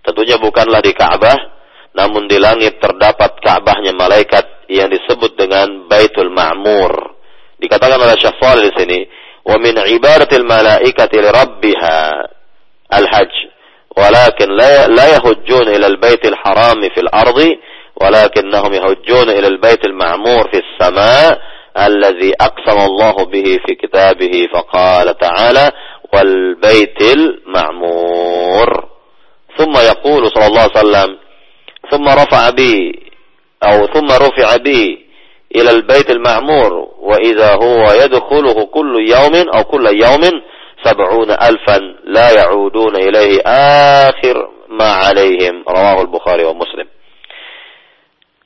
Tentunya 0.00 0.40
bukanlah 0.40 0.80
di 0.80 0.96
Ka'bah, 0.96 1.59
namun 1.94 2.30
di 2.30 2.38
langit 2.38 2.78
terdapat 2.78 3.38
Ka'bahnya 3.42 3.94
malaikat 3.94 4.70
yang 4.70 4.90
disebut 4.90 5.34
dengan 5.34 5.90
Baitul 5.90 6.30
Ma'mur. 6.30 7.18
Dikatakan 7.58 7.98
oleh 7.98 8.16
Syafal 8.16 8.62
di 8.62 8.72
sini, 8.78 8.98
"Wa 9.42 9.58
min 9.58 9.74
ibadatil 9.74 10.46
malaikati 10.46 11.16
li 11.18 11.28
rabbiha 11.28 11.98
al-hajj, 12.94 13.34
walakin 13.94 14.48
la 14.54 14.86
la 14.86 15.06
yahujjun 15.18 15.66
ila 15.74 15.86
al-bait 15.90 16.22
al-haram 16.24 16.80
fi 16.86 16.98
al-ardi, 17.02 17.50
ولكنهم 18.00 18.72
يهجون 18.72 19.28
إلى 19.30 19.46
البيت 19.46 19.84
المعمور 19.84 20.50
في 20.52 20.62
السماء 20.64 21.38
الذي 21.78 22.32
أقسم 22.40 22.78
الله 22.80 23.24
به 23.24 23.58
في 23.66 23.74
كتابه 23.74 24.48
فقال 24.52 25.18
تعالى 25.18 25.70
والبيت 26.14 27.02
المعمور 27.16 28.88
ثم 29.58 29.72
يقول 29.72 30.30
صلى 30.30 30.46
الله 30.46 30.60
عليه 30.60 30.78
وسلم 30.80 31.18
ثم 31.91 32.05
رفع 32.09 32.49
بي 32.49 33.05
أو 33.63 33.87
ثم 33.87 34.07
رفع 34.07 34.57
بي 34.57 35.05
إلى 35.55 35.71
البيت 35.71 36.09
المعمور 36.09 36.87
وإذا 36.99 37.53
هو 37.53 37.91
يدخله 37.91 38.65
كل 38.65 39.09
يوم 39.09 39.49
أو 39.55 39.63
كل 39.63 39.85
يوم 39.87 40.41
سبعون 40.83 41.31
ألفا 41.31 41.79
لا 42.05 42.31
يعودون 42.31 42.95
إليه 42.95 43.41
آخر 43.45 44.49
ما 44.69 44.91
عليهم 44.91 45.63
رواه 45.69 46.01
البخاري 46.01 46.43
ومسلم 46.43 46.87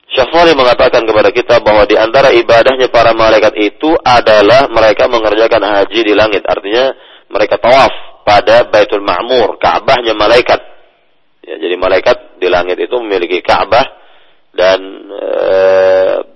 Syafari 0.09 0.57
mengatakan 0.57 1.05
kepada 1.05 1.29
kita 1.29 1.61
bahwa 1.61 1.85
di 1.85 1.93
antara 1.93 2.33
ibadahnya 2.33 2.89
para 2.89 3.13
malaikat 3.13 3.53
itu 3.61 3.93
adalah 4.01 4.65
mereka 4.65 5.05
mengerjakan 5.05 5.61
haji 5.61 6.01
di 6.01 6.13
langit. 6.17 6.41
Artinya 6.49 6.97
mereka 7.29 7.61
tawaf 7.61 7.93
pada 8.25 8.65
Baitul 8.65 9.05
Ma'mur, 9.05 9.61
Ka'bahnya 9.61 10.17
malaikat. 10.17 10.57
Ya, 11.44 11.60
jadi 11.60 11.76
malaikat 11.76 12.40
di 12.40 12.48
langit 12.48 12.80
itu 12.80 12.96
memiliki 13.04 13.44
Ka'bah 13.44 13.84
dan 14.56 14.80
e, 15.12 15.36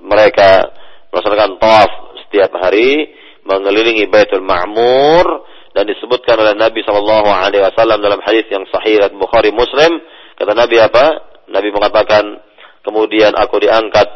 mereka 0.05 0.69
melaksanakan 1.09 1.57
tawaf 1.57 1.91
setiap 2.29 2.53
hari 2.61 3.09
mengelilingi 3.49 4.05
Baitul 4.13 4.45
Ma'mur 4.45 5.49
dan 5.73 5.89
disebutkan 5.89 6.37
oleh 6.37 6.53
Nabi 6.53 6.85
Shallallahu 6.85 7.25
Alaihi 7.25 7.65
Wasallam 7.65 8.05
dalam 8.05 8.21
hadis 8.21 8.45
yang 8.53 8.69
sahih 8.69 9.01
Bukhari 9.17 9.49
Muslim 9.49 9.97
kata 10.37 10.53
Nabi 10.53 10.77
apa? 10.77 11.05
Nabi 11.49 11.73
mengatakan 11.73 12.45
kemudian 12.85 13.33
aku 13.33 13.65
diangkat 13.65 14.09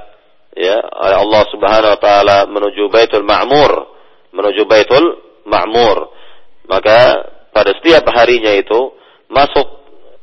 ya 0.61 0.77
oleh 0.77 1.17
Allah 1.25 1.43
Subhanahu 1.49 1.93
Wa 1.97 2.01
Taala 2.05 2.39
menuju 2.53 2.93
Baitul 2.93 3.25
Ma'mur 3.25 3.73
menuju 4.37 4.69
Baitul 4.69 5.41
Ma'mur 5.49 6.13
maka 6.69 7.25
pada 7.49 7.73
setiap 7.81 8.05
harinya 8.13 8.53
itu 8.53 8.93
masuk 9.33 9.65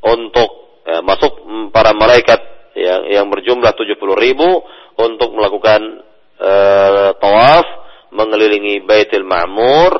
untuk 0.05 0.58
ya, 0.89 0.97
masuk 1.05 1.31
para 1.69 1.93
malaikat 1.93 2.41
yang 2.73 3.05
yang 3.05 3.25
berjumlah 3.29 3.77
70 3.77 3.93
ribu 4.17 4.49
untuk 4.97 5.29
melakukan 5.37 6.01
uh, 6.41 7.13
tawaf 7.21 7.65
mengelilingi 8.09 8.81
Baitul 8.83 9.25
Ma'mur 9.25 9.91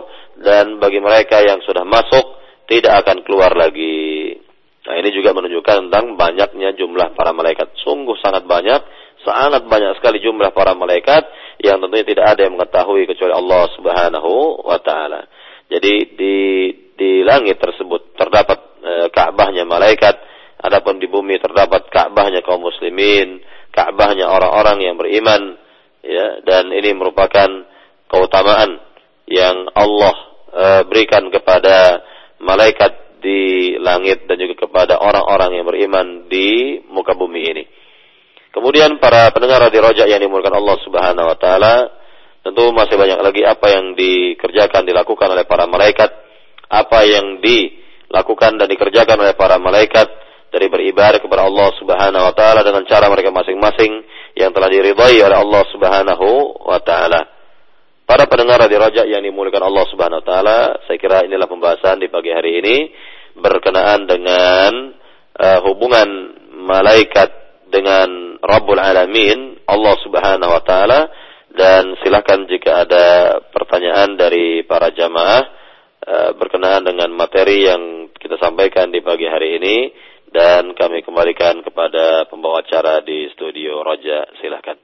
dan 0.42 0.82
bagi 0.82 0.98
mereka 0.98 1.44
yang 1.46 1.62
sudah 1.62 1.86
masuk 1.86 2.26
tidak 2.66 3.06
akan 3.06 3.22
keluar 3.26 3.54
lagi. 3.54 4.38
Nah, 4.86 4.96
ini 4.98 5.10
juga 5.14 5.36
menunjukkan 5.38 5.90
tentang 5.90 6.18
banyaknya 6.18 6.74
jumlah 6.74 7.14
para 7.14 7.34
malaikat. 7.36 7.78
Sungguh 7.86 8.18
sangat 8.22 8.50
banyak, 8.50 8.82
sangat 9.22 9.66
banyak 9.70 9.98
sekali 10.02 10.18
jumlah 10.24 10.50
para 10.54 10.74
malaikat 10.74 11.28
yang 11.60 11.84
tentunya 11.84 12.06
tidak 12.08 12.26
ada 12.38 12.42
yang 12.48 12.56
mengetahui 12.56 13.04
kecuali 13.06 13.34
Allah 13.36 13.64
Subhanahu 13.76 14.64
wa 14.64 14.80
taala. 14.80 15.28
Jadi 15.70 15.94
di 16.18 16.36
di 16.98 17.12
langit 17.22 17.62
tersebut 17.62 18.18
terdapat 18.18 18.82
e, 18.82 18.94
Ka'bahnya 19.14 19.68
malaikat 19.68 20.29
Adapun 20.60 21.00
di 21.00 21.08
bumi 21.08 21.40
terdapat 21.40 21.88
Ka'bahnya 21.88 22.44
kaum 22.44 22.60
muslimin, 22.60 23.40
Ka'bahnya 23.72 24.28
orang-orang 24.28 24.84
yang 24.84 24.96
beriman, 25.00 25.56
ya, 26.04 26.44
dan 26.44 26.76
ini 26.76 26.92
merupakan 27.00 27.48
keutamaan 28.12 28.84
yang 29.24 29.72
Allah 29.72 30.16
e, 30.52 30.66
berikan 30.92 31.32
kepada 31.32 32.04
malaikat 32.44 33.24
di 33.24 33.76
langit 33.80 34.28
dan 34.28 34.36
juga 34.36 34.68
kepada 34.68 35.00
orang-orang 35.00 35.60
yang 35.60 35.66
beriman 35.68 36.28
di 36.28 36.80
muka 36.92 37.16
bumi 37.16 37.42
ini. 37.56 37.64
Kemudian 38.52 39.00
para 39.00 39.32
pendengar 39.32 39.64
di 39.72 39.80
rojak 39.80 40.12
yang 40.12 40.20
dimulakan 40.20 40.60
Allah 40.60 40.78
Subhanahu 40.84 41.28
wa 41.30 41.38
taala, 41.40 41.76
tentu 42.44 42.68
masih 42.76 43.00
banyak 43.00 43.20
lagi 43.24 43.48
apa 43.48 43.68
yang 43.72 43.96
dikerjakan 43.96 44.84
dilakukan 44.84 45.32
oleh 45.32 45.48
para 45.48 45.72
malaikat, 45.72 46.10
apa 46.68 47.00
yang 47.08 47.40
dilakukan 47.40 48.60
dan 48.60 48.68
dikerjakan 48.68 49.24
oleh 49.24 49.40
para 49.40 49.56
malaikat 49.56 50.10
dari 50.50 50.68
beribadah 50.70 51.22
kepada 51.22 51.46
Allah 51.46 51.70
Subhanahu 51.78 52.24
wa 52.30 52.34
taala 52.34 52.62
dengan 52.66 52.84
cara 52.90 53.10
mereka 53.10 53.30
masing-masing 53.30 53.92
yang 54.38 54.54
telah 54.54 54.70
diridhai 54.70 55.18
oleh 55.22 55.38
Allah 55.38 55.64
Subhanahu 55.70 56.28
wa 56.66 56.80
taala. 56.82 57.22
Para 58.10 58.26
pendengar 58.26 58.66
di 58.66 58.74
Rajak 58.74 59.06
yang 59.06 59.22
dimuliakan 59.22 59.70
Allah 59.70 59.86
Subhanahu 59.94 60.20
wa 60.22 60.26
taala, 60.26 60.60
saya 60.90 60.98
kira 60.98 61.26
inilah 61.30 61.46
pembahasan 61.46 62.02
di 62.02 62.10
pagi 62.10 62.34
hari 62.34 62.58
ini 62.58 62.78
berkenaan 63.38 64.10
dengan 64.10 64.72
uh, 65.38 65.60
hubungan 65.70 66.10
malaikat 66.66 67.30
dengan 67.70 68.42
Rabbul 68.42 68.82
Alamin, 68.82 69.62
Allah 69.70 69.96
Subhanahu 70.02 70.52
wa 70.52 70.64
taala 70.66 71.00
dan 71.54 71.98
silakan 72.02 72.46
jika 72.46 72.86
ada 72.86 73.06
pertanyaan 73.50 74.18
dari 74.18 74.66
para 74.66 74.94
jamaah 74.94 75.44
uh, 76.06 76.32
berkenaan 76.38 76.86
dengan 76.86 77.10
materi 77.14 77.66
yang 77.66 78.10
kita 78.18 78.38
sampaikan 78.38 78.94
di 78.94 79.02
pagi 79.02 79.26
hari 79.26 79.58
ini 79.62 79.78
dan 80.30 80.78
kami 80.78 81.02
kembalikan 81.02 81.66
kepada 81.66 82.30
pembawa 82.30 82.62
acara 82.62 83.02
di 83.02 83.26
studio 83.34 83.82
Roja. 83.82 84.30
Silakan. 84.40 84.78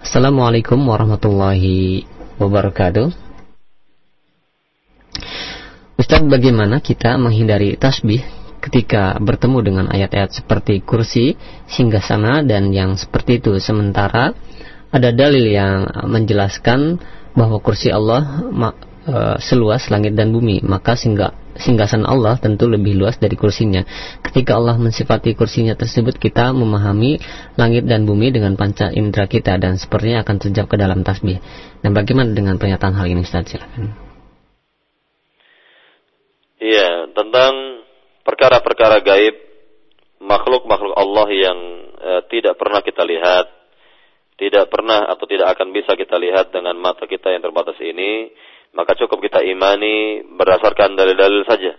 Assalamualaikum 0.00 0.80
warahmatullahi 0.80 2.08
wabarakatuh. 2.40 3.12
Ustadz, 6.00 6.32
bagaimana 6.32 6.80
kita 6.80 7.20
menghindari 7.20 7.76
tasbih 7.76 8.45
ketika 8.66 9.14
bertemu 9.22 9.58
dengan 9.62 9.86
ayat-ayat 9.86 10.42
seperti 10.42 10.82
kursi, 10.82 11.38
singgah 11.70 12.02
sana, 12.02 12.42
dan 12.42 12.74
yang 12.74 12.98
seperti 12.98 13.38
itu 13.38 13.54
sementara 13.62 14.34
ada 14.90 15.10
dalil 15.14 15.46
yang 15.46 15.86
menjelaskan 16.10 16.98
bahwa 17.38 17.62
kursi 17.62 17.94
Allah 17.94 18.42
e, 19.06 19.16
seluas 19.38 19.86
langit 19.92 20.18
dan 20.18 20.34
bumi, 20.34 20.64
maka 20.66 20.98
singgah 20.98 21.36
singgasan 21.56 22.04
Allah 22.04 22.36
tentu 22.36 22.68
lebih 22.68 22.96
luas 23.00 23.16
dari 23.16 23.32
kursinya. 23.32 23.80
Ketika 24.20 24.60
Allah 24.60 24.76
mensifati 24.76 25.32
kursinya 25.32 25.72
tersebut, 25.72 26.20
kita 26.20 26.52
memahami 26.52 27.16
langit 27.56 27.88
dan 27.88 28.04
bumi 28.04 28.28
dengan 28.28 28.60
panca 28.60 28.92
indera 28.92 29.24
kita 29.24 29.56
dan 29.56 29.80
sepertinya 29.80 30.20
akan 30.20 30.36
terjawab 30.36 30.68
ke 30.68 30.76
dalam 30.76 31.00
tasbih. 31.00 31.40
Dan 31.80 31.96
bagaimana 31.96 32.36
dengan 32.36 32.60
pernyataan 32.60 32.92
hal 32.92 33.08
ini 33.08 33.24
Ustaz? 33.24 33.48
Silakan. 33.48 33.96
Iya, 36.56 37.12
tentang 37.12 37.75
perkara-perkara 38.26 38.98
gaib 39.06 39.36
makhluk-makhluk 40.18 40.98
Allah 40.98 41.28
yang 41.30 41.58
e, 41.94 42.10
tidak 42.34 42.58
pernah 42.58 42.82
kita 42.82 43.06
lihat 43.06 43.56
tidak 44.36 44.68
pernah 44.68 45.08
atau 45.08 45.24
tidak 45.24 45.56
akan 45.56 45.72
bisa 45.72 45.96
kita 45.96 46.20
lihat 46.20 46.52
dengan 46.52 46.76
mata 46.76 47.08
kita 47.08 47.32
yang 47.32 47.40
terbatas 47.40 47.76
ini, 47.80 48.28
maka 48.76 48.92
cukup 48.92 49.24
kita 49.24 49.40
imani 49.40 50.20
berdasarkan 50.28 50.92
dalil-dalil 50.92 51.42
saja. 51.48 51.72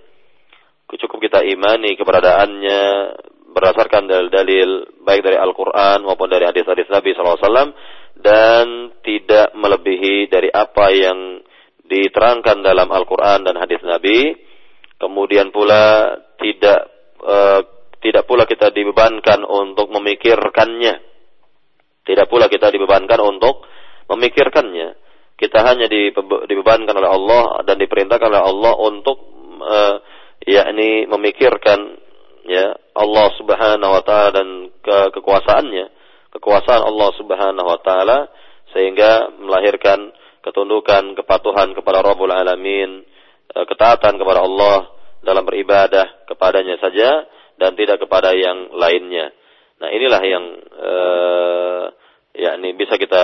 Cukup 0.89 1.21
kita 1.21 1.45
imani 1.45 1.93
keberadaannya 1.93 2.81
berdasarkan 3.53 4.09
dalil-dalil 4.09 5.01
baik 5.05 5.21
dari 5.21 5.37
Al-Quran 5.37 6.01
maupun 6.01 6.29
dari 6.33 6.49
hadis-hadis 6.49 6.89
Nabi 6.89 7.13
SAW 7.13 7.77
dan 8.17 8.97
tidak 9.05 9.53
melebihi 9.53 10.25
dari 10.25 10.49
apa 10.49 10.89
yang 10.89 11.45
diterangkan 11.85 12.65
dalam 12.65 12.89
Al-Quran 12.89 13.45
dan 13.45 13.55
hadis 13.61 13.85
Nabi. 13.85 14.33
Kemudian 14.97 15.53
pula 15.53 16.17
tidak 16.41 16.79
uh, 17.21 17.61
tidak 18.01 18.25
pula 18.25 18.45
kita 18.45 18.73
dibebankan 18.73 19.45
untuk 19.45 19.89
memikirkannya. 19.93 20.95
Tidak 22.05 22.25
pula 22.29 22.49
kita 22.49 22.73
dibebankan 22.73 23.19
untuk 23.21 23.65
memikirkannya. 24.09 24.95
Kita 25.37 25.61
hanya 25.69 25.85
dibebankan 26.49 26.97
oleh 26.97 27.11
Allah 27.13 27.43
dan 27.61 27.77
diperintahkan 27.77 28.29
oleh 28.31 28.41
Allah 28.41 28.73
untuk 28.89 29.17
uh, 29.61 30.01
yakni 30.41 31.05
memikirkan 31.05 31.99
ya 32.47 32.73
Allah 32.97 33.27
Subhanahu 33.37 33.91
wa 33.91 34.01
taala 34.01 34.41
dan 34.41 34.71
ke 34.81 34.97
kekuasaannya, 35.19 35.85
kekuasaan 36.33 36.81
Allah 36.81 37.09
Subhanahu 37.19 37.67
wa 37.67 37.79
taala 37.85 38.31
sehingga 38.73 39.29
melahirkan 39.37 40.15
ketundukan, 40.41 41.13
kepatuhan 41.19 41.75
kepada 41.75 41.99
Rabbul 42.01 42.31
Alamin, 42.31 43.03
ketaatan 43.53 44.19
kepada 44.19 44.43
Allah 44.43 44.91
dalam 45.23 45.43
beribadah 45.43 46.27
kepadanya 46.29 46.77
saja 46.79 47.25
dan 47.57 47.73
tidak 47.73 48.03
kepada 48.05 48.31
yang 48.37 48.71
lainnya. 48.77 49.33
Nah, 49.77 49.89
inilah 49.93 50.21
yang 50.25 50.45
uh, 50.73 51.83
yakni 52.37 52.77
bisa 52.77 52.97
kita 53.01 53.23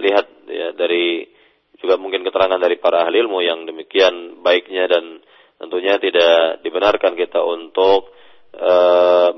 lihat 0.00 0.26
ya 0.48 0.72
dari 0.72 1.28
juga 1.76 2.00
mungkin 2.00 2.24
keterangan 2.24 2.56
dari 2.56 2.80
para 2.80 3.04
ahli 3.04 3.20
ilmu 3.20 3.44
yang 3.44 3.68
demikian 3.68 4.40
baiknya 4.40 4.88
dan 4.88 5.20
tentunya 5.60 6.00
tidak 6.00 6.64
dibenarkan 6.64 7.16
kita 7.16 7.40
untuk 7.44 8.12
uh, 8.56 9.30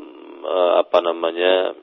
uh, 0.43 0.73
apa 0.87 0.99
namanya 1.03 1.75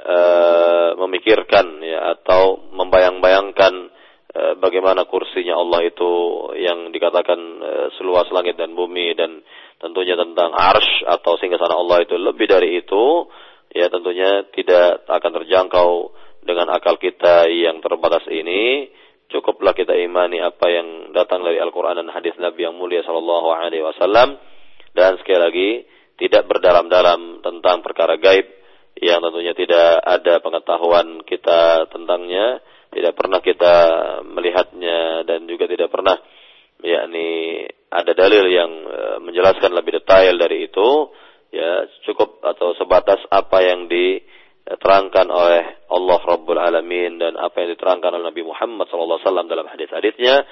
uh, 0.00 0.90
memikirkan 0.96 1.84
ya 1.84 2.16
atau 2.16 2.72
membayang-bayangkan 2.72 3.92
bagaimana 4.60 5.08
kursinya 5.08 5.56
Allah 5.56 5.86
itu 5.86 6.10
yang 6.58 6.90
dikatakan 6.90 7.40
uh, 7.60 7.88
seluas 7.96 8.28
langit 8.34 8.58
dan 8.60 8.76
bumi 8.76 9.16
dan 9.16 9.40
tentunya 9.80 10.16
tentang 10.16 10.52
arsh 10.52 11.04
atau 11.06 11.36
singgasana 11.40 11.76
Allah 11.76 12.04
itu. 12.04 12.16
Lebih 12.16 12.46
dari 12.48 12.80
itu 12.80 13.28
ya 13.72 13.92
tentunya 13.92 14.48
tidak 14.56 15.04
akan 15.08 15.30
terjangkau 15.42 15.90
dengan 16.46 16.70
akal 16.72 16.96
kita 16.96 17.50
yang 17.50 17.82
terbatas 17.82 18.24
ini. 18.30 18.92
Cukuplah 19.26 19.74
kita 19.74 19.90
imani 19.98 20.38
apa 20.38 20.70
yang 20.70 21.10
datang 21.10 21.42
dari 21.42 21.58
Al-Quran 21.58 21.98
dan 21.98 22.08
hadis 22.14 22.38
Nabi 22.38 22.62
yang 22.62 22.78
mulia 22.78 23.02
Sallallahu 23.02 23.48
Alaihi 23.50 23.82
Wasallam. 23.82 24.38
Dan 24.94 25.18
sekali 25.20 25.40
lagi 25.42 25.70
tidak 26.16 26.48
berdalam-dalam 26.48 27.44
tentang 27.44 27.84
perkara 27.84 28.16
gaib 28.16 28.46
yang 28.96 29.20
tentunya 29.20 29.52
tidak 29.52 30.00
ada 30.00 30.40
pengetahuan 30.40 31.20
kita 31.28 31.84
tentangnya, 31.92 32.64
tidak 32.96 33.12
pernah 33.12 33.44
kita 33.44 33.74
melihatnya 34.24 35.28
dan 35.28 35.44
juga 35.44 35.68
tidak 35.68 35.92
pernah 35.92 36.16
yakni 36.80 37.60
ada 37.92 38.12
dalil 38.16 38.48
yang 38.48 38.72
e, 38.88 39.00
menjelaskan 39.20 39.76
lebih 39.76 40.00
detail 40.00 40.32
dari 40.40 40.64
itu 40.64 41.12
ya 41.52 41.84
cukup 42.08 42.40
atau 42.40 42.72
sebatas 42.80 43.20
apa 43.28 43.60
yang 43.60 43.84
diterangkan 43.84 45.28
oleh 45.28 45.84
Allah 45.92 46.20
Rabbul 46.24 46.56
Alamin 46.56 47.20
dan 47.20 47.36
apa 47.36 47.60
yang 47.60 47.76
diterangkan 47.76 48.16
oleh 48.16 48.24
Nabi 48.32 48.42
Muhammad 48.48 48.88
SAW 48.88 49.20
dalam 49.44 49.68
hadis-hadisnya. 49.68 50.44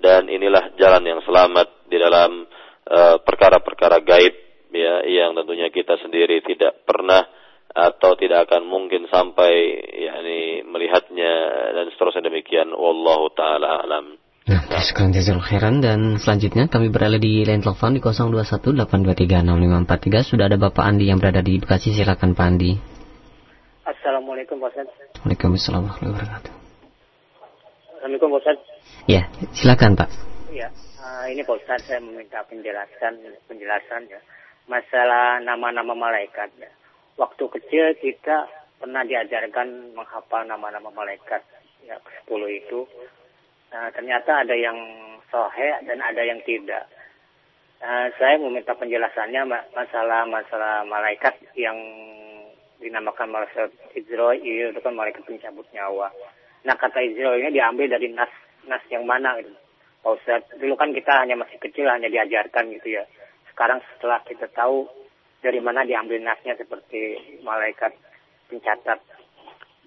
Dan 0.00 0.32
inilah 0.32 0.72
jalan 0.80 1.04
yang 1.04 1.20
selamat 1.20 1.84
di 1.84 2.00
dalam 2.00 2.48
e, 2.88 3.00
perkara-perkara 3.20 4.00
uh, 4.00 4.04
gaib 4.04 4.34
ya 4.72 5.04
yang 5.04 5.36
tentunya 5.36 5.68
kita 5.68 6.00
sendiri 6.00 6.40
tidak 6.46 6.80
pernah 6.88 7.28
atau 7.70 8.18
tidak 8.18 8.50
akan 8.50 8.66
mungkin 8.66 9.06
sampai 9.06 9.78
yakni 9.94 10.66
melihatnya 10.66 11.32
dan 11.74 11.86
seterusnya 11.94 12.26
demikian 12.26 12.74
wallahu 12.74 13.30
taala 13.34 13.86
alam 13.86 14.18
Nah, 14.50 14.82
sekarang 14.82 15.14
jazal 15.14 15.38
khairan 15.38 15.78
dan 15.78 16.18
selanjutnya 16.18 16.66
kami 16.66 16.90
berada 16.90 17.22
di 17.22 17.46
line 17.46 17.62
telepon 17.62 17.94
di 17.94 18.02
0218236543 18.02 20.26
sudah 20.26 20.50
ada 20.50 20.58
Bapak 20.58 20.90
Andi 20.90 21.06
yang 21.06 21.22
berada 21.22 21.38
di 21.38 21.62
Bekasi 21.62 21.94
silakan 21.94 22.34
Pak 22.34 22.46
Andi. 22.50 22.74
Assalamualaikum 23.86 24.58
Pak 24.58 24.74
Ustaz. 24.74 24.90
Waalaikumsalam 25.22 25.86
warahmatullahi 25.86 26.14
wabarakatuh. 26.18 26.52
Assalamualaikum 27.94 28.28
Pak 28.32 28.40
Ustaz. 28.42 28.58
Ya, 29.06 29.22
silakan 29.54 29.94
Pak. 29.94 30.10
Iya, 30.50 30.68
uh, 30.98 31.30
ini 31.30 31.46
Pak 31.46 31.54
Ustaz 31.54 31.86
saya 31.86 32.02
meminta 32.02 32.42
penjelasan 32.50 33.22
penjelasan 33.46 34.02
ya 34.10 34.18
masalah 34.66 35.38
nama-nama 35.46 35.94
malaikat 35.94 36.50
ya. 36.58 36.70
Waktu 37.20 37.44
kecil 37.60 37.84
kita 38.00 38.48
pernah 38.80 39.04
diajarkan 39.04 39.92
menghafal 39.92 40.48
nama-nama 40.48 40.88
malaikat 40.88 41.44
ya 41.84 42.00
10 42.24 42.32
itu 42.48 42.88
Nah, 43.70 43.86
ternyata 43.94 44.42
ada 44.42 44.50
yang 44.50 44.74
sohe 45.30 45.68
dan 45.86 46.02
ada 46.02 46.26
yang 46.26 46.42
tidak. 46.42 46.90
Nah, 47.78 48.10
saya 48.18 48.34
meminta 48.42 48.74
penjelasannya 48.74 49.46
masalah 49.70 50.26
masalah 50.26 50.82
malaikat 50.90 51.38
yang 51.54 51.78
dinamakan 52.82 53.30
malaikat 53.30 53.70
Israel 53.94 54.34
itu 54.42 54.80
kan 54.82 54.96
malaikat 54.96 55.22
pencabut 55.22 55.68
nyawa. 55.70 56.10
Nah 56.64 56.74
kata 56.76 57.00
Israel 57.04 57.40
ini 57.40 57.52
diambil 57.52 57.88
dari 57.88 58.08
nas 58.12 58.32
nas 58.66 58.80
yang 58.88 59.04
mana 59.04 59.36
gitu. 59.40 59.52
Pak 60.00 60.12
Ustaz, 60.16 60.42
dulu 60.56 60.80
kan 60.80 60.96
kita 60.96 61.12
hanya 61.12 61.36
masih 61.36 61.60
kecil 61.60 61.84
hanya 61.84 62.08
diajarkan 62.08 62.72
gitu 62.80 62.96
ya. 62.96 63.04
Sekarang 63.52 63.84
setelah 63.94 64.24
kita 64.24 64.48
tahu 64.56 64.88
dari 65.40 65.60
mana 65.60 65.84
diambil 65.84 66.20
nasnya 66.20 66.56
seperti 66.56 67.16
malaikat 67.44 67.96
pencatat 68.52 69.00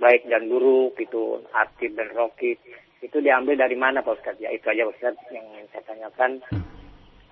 baik 0.01 0.26
dan 0.26 0.49
buruk 0.49 0.97
itu 0.97 1.45
aktif 1.54 1.93
dan 1.93 2.10
rokit 2.18 2.58
itu 3.04 3.18
diambil 3.20 3.60
dari 3.60 3.76
mana 3.76 3.99
Pak 3.99 4.16
Ustaz? 4.16 4.39
Ya 4.39 4.47
itu 4.56 4.64
aja 4.72 4.88
Ustaz 4.88 5.16
yang 5.30 5.43
saya 5.76 5.84
tanyakan. 5.84 6.39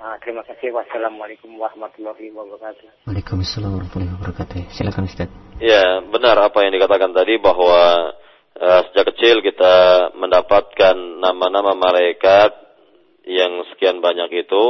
Uh, 0.01 0.17
terima 0.19 0.43
kasih. 0.43 0.73
Wassalamualaikum 0.75 1.47
warahmatullahi 1.55 2.27
wabarakatuh. 2.35 3.07
Waalaikumsalam 3.07 3.71
warahmatullahi 3.79 4.13
wabarakatuh. 4.19 4.67
Silakan 4.75 5.07
Ustaz. 5.07 5.31
Ya, 5.63 6.03
benar 6.03 6.35
apa 6.43 6.67
yang 6.67 6.75
dikatakan 6.75 7.15
tadi 7.15 7.39
bahwa 7.39 8.11
uh, 8.59 8.81
sejak 8.91 9.15
kecil 9.15 9.39
kita 9.39 10.09
mendapatkan 10.19 10.95
nama-nama 11.23 11.71
malaikat 11.71 12.51
yang 13.23 13.63
sekian 13.71 14.03
banyak 14.03 14.43
itu 14.43 14.63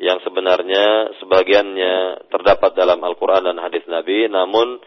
yang 0.00 0.18
sebenarnya 0.24 1.12
sebagiannya 1.20 2.26
terdapat 2.32 2.72
dalam 2.72 3.04
Al-Quran 3.04 3.52
dan 3.52 3.60
hadis 3.60 3.84
Nabi, 3.84 4.32
namun 4.32 4.80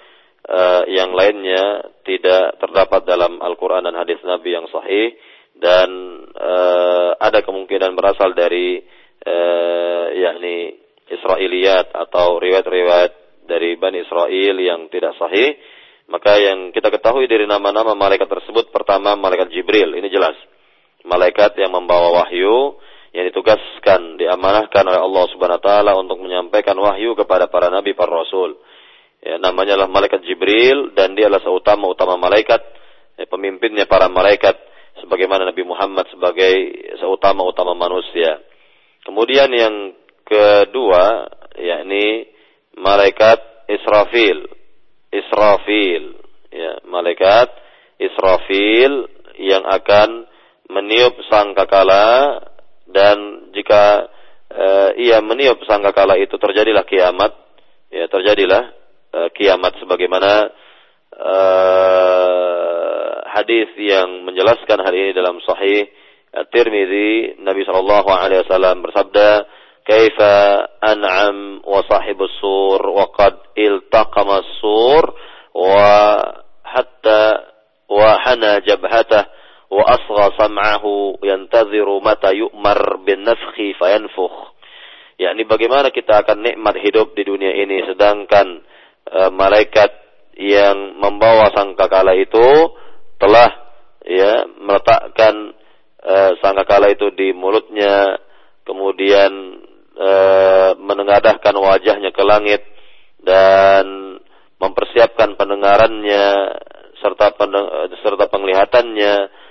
uh, 0.50 0.84
yang 0.90 1.14
lainnya 1.14 1.94
tidak 2.02 2.58
terdapat 2.58 3.06
dalam 3.06 3.38
Al-Quran 3.38 3.86
dan 3.86 3.94
hadis 3.94 4.18
Nabi 4.26 4.58
yang 4.58 4.66
sahih 4.74 5.14
dan 5.54 5.90
uh, 6.34 7.14
ada 7.22 7.46
kemungkinan 7.46 7.94
berasal 7.94 8.34
dari 8.34 8.82
uh, 9.22 10.06
yakni 10.18 10.82
Israiliyat 11.14 11.94
atau 11.94 12.42
riwayat-riwayat 12.42 13.46
dari 13.46 13.78
Bani 13.78 14.02
Israel 14.02 14.56
yang 14.58 14.90
tidak 14.90 15.14
sahih, 15.22 15.62
maka 16.10 16.42
yang 16.42 16.74
kita 16.74 16.90
ketahui 16.90 17.30
dari 17.30 17.46
nama-nama 17.46 17.94
malaikat 17.94 18.26
tersebut 18.26 18.74
pertama 18.74 19.14
malaikat 19.14 19.54
Jibril, 19.54 19.94
ini 19.94 20.10
jelas. 20.10 20.34
Malaikat 21.06 21.60
yang 21.60 21.76
membawa 21.76 22.24
wahyu 22.24 22.80
yang 23.14 23.30
ditugaskan, 23.30 24.18
diamanahkan 24.18 24.84
oleh 24.90 25.02
Allah 25.02 25.24
Subhanahu 25.30 25.62
wa 25.62 25.66
taala 25.66 25.92
untuk 25.94 26.18
menyampaikan 26.18 26.74
wahyu 26.82 27.14
kepada 27.14 27.46
para 27.46 27.70
nabi, 27.70 27.94
para 27.94 28.10
rasul. 28.10 28.58
Ya, 29.22 29.38
namanya 29.40 29.78
adalah 29.78 29.94
malaikat 29.94 30.26
Jibril 30.26 30.92
dan 30.98 31.14
dia 31.14 31.30
adalah 31.30 31.46
seutama-utama 31.46 32.18
malaikat, 32.18 32.60
ya, 33.16 33.30
pemimpinnya 33.30 33.86
para 33.86 34.10
malaikat 34.10 34.58
sebagaimana 35.00 35.48
Nabi 35.48 35.64
Muhammad 35.64 36.10
sebagai 36.12 36.54
seutama-utama 37.00 37.78
manusia. 37.78 38.42
Kemudian 39.06 39.48
yang 39.54 39.96
kedua 40.26 41.30
yakni 41.56 42.28
malaikat 42.76 43.70
Israfil. 43.70 44.50
Israfil 45.14 46.04
ya, 46.50 46.82
malaikat 46.90 47.48
Israfil 48.02 49.08
yang 49.38 49.64
akan 49.66 50.26
meniup 50.74 51.14
sangkakala 51.30 52.42
dan 52.94 53.50
jika 53.52 54.08
e, 54.54 54.66
ia 55.10 55.20
meniup 55.20 55.60
sangkakala 55.66 56.16
itu 56.22 56.38
terjadilah 56.38 56.86
kiamat. 56.86 57.34
Ya 57.90 58.06
terjadilah 58.08 58.64
e, 59.10 59.20
kiamat 59.34 59.74
sebagaimana 59.82 60.54
e, 61.14 61.36
hadis 63.34 63.70
yang 63.76 64.30
menjelaskan 64.30 64.80
hal 64.86 64.94
ini 64.94 65.12
dalam 65.18 65.42
sahih 65.42 65.90
At-Tirmidzi. 66.34 67.42
Nabi 67.42 67.62
sallallahu 67.66 68.10
alaihi 68.10 68.42
wasallam 68.46 68.82
bersabda 68.86 69.46
kaifa 69.86 70.34
an'am 70.82 71.62
wa 71.66 71.82
sahibus 71.86 72.34
sur 72.40 72.82
wa 72.82 73.10
qad 73.14 73.38
iltaqama 73.54 74.42
sur 74.62 75.04
wa 75.54 75.90
hatta 76.66 77.22
wa 77.92 78.18
hana 78.18 78.64
jabhatah 78.66 79.43
وأصغى 79.73 80.27
سمعه 80.39 80.85
ينتظر 81.25 81.89
متى 82.01 82.31
يؤمر 82.33 82.97
بالنفخ 82.97 83.55
فينفخ 83.79 84.35
yakni 85.19 85.43
bagaimana 85.51 85.91
kita 85.91 86.23
akan 86.23 86.47
nikmat 86.47 86.79
hidup 86.79 87.11
di 87.19 87.27
dunia 87.27 87.51
ini 87.51 87.83
sedangkan 87.91 88.63
e, 89.03 89.21
malaikat 89.35 89.91
yang 90.39 90.95
membawa 90.95 91.51
sangkakala 91.51 92.15
itu 92.15 92.47
telah 93.19 93.51
ya 94.07 94.47
meletakkan 94.63 95.59
e, 95.99 96.39
sangkakala 96.39 96.95
itu 96.95 97.11
di 97.19 97.35
mulutnya 97.35 98.23
kemudian 98.63 99.59
e, 99.99 100.11
menengadahkan 100.79 101.57
wajahnya 101.59 102.15
ke 102.15 102.23
langit 102.23 102.63
dan 103.19 104.23
mempersiapkan 104.63 105.35
pendengarannya 105.35 106.25
serta 107.03 107.35
pendeng, 107.35 107.91
serta 108.07 108.31
penglihatannya 108.31 109.15
e, 109.27 109.42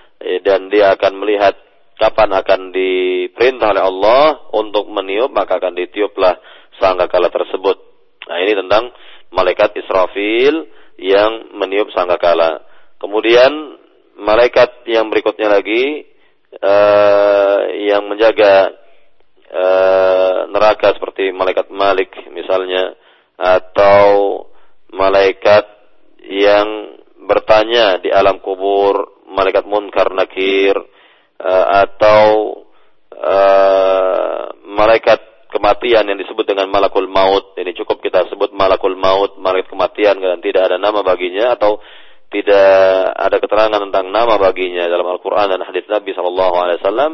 dan 0.43 0.71
dia 0.71 0.95
akan 0.95 1.13
melihat 1.19 1.55
kapan 1.99 2.31
akan 2.35 2.61
diperintah 2.75 3.75
oleh 3.75 3.85
Allah 3.85 4.25
untuk 4.55 4.91
meniup 4.91 5.31
maka 5.31 5.59
akan 5.61 5.77
ditiuplah 5.77 6.39
sangkakala 6.83 7.31
tersebut. 7.31 7.77
Nah 8.27 8.39
ini 8.43 8.53
tentang 8.59 8.91
malaikat 9.31 9.75
Israfil 9.79 10.67
yang 10.99 11.55
meniup 11.59 11.91
sangkakala. 11.95 12.63
Kemudian 12.99 13.51
malaikat 14.19 14.87
yang 14.87 15.11
berikutnya 15.11 15.51
lagi 15.51 16.07
uh, 16.63 17.59
yang 17.83 18.07
menjaga 18.07 18.83
e, 19.53 19.67
neraka 20.49 20.97
seperti 20.97 21.29
malaikat 21.31 21.69
Malik 21.69 22.11
misalnya 22.33 22.97
atau 23.37 24.05
malaikat 24.93 25.65
yang 26.25 26.97
bertanya 27.29 28.01
di 28.01 28.09
alam 28.09 28.41
kubur 28.41 29.22
malaikat 29.33 29.65
Munkar 29.65 30.13
Nakir 30.13 30.77
e, 31.41 31.53
atau 31.85 32.61
e, 33.11 33.37
malaikat 34.69 35.49
kematian 35.49 36.09
yang 36.09 36.19
disebut 36.21 36.45
dengan 36.45 36.69
malakul 36.69 37.09
maut. 37.09 37.57
Ini 37.57 37.73
cukup 37.77 38.05
kita 38.05 38.29
sebut 38.29 38.53
malakul 38.53 38.95
maut 38.97 39.41
malaikat 39.41 39.73
kematian 39.73 40.21
dan 40.21 40.41
tidak 40.45 40.69
ada 40.69 40.77
nama 40.77 41.01
baginya 41.01 41.57
atau 41.57 41.81
tidak 42.33 43.13
ada 43.13 43.37
keterangan 43.41 43.81
tentang 43.89 44.09
nama 44.09 44.41
baginya 44.41 44.89
dalam 44.89 45.05
Al-Quran 45.05 45.53
dan 45.53 45.61
hadis 45.69 45.85
Nabi 45.89 46.17
Shallallahu 46.17 46.55
Alaihi 46.57 46.81
Wasallam 46.81 47.13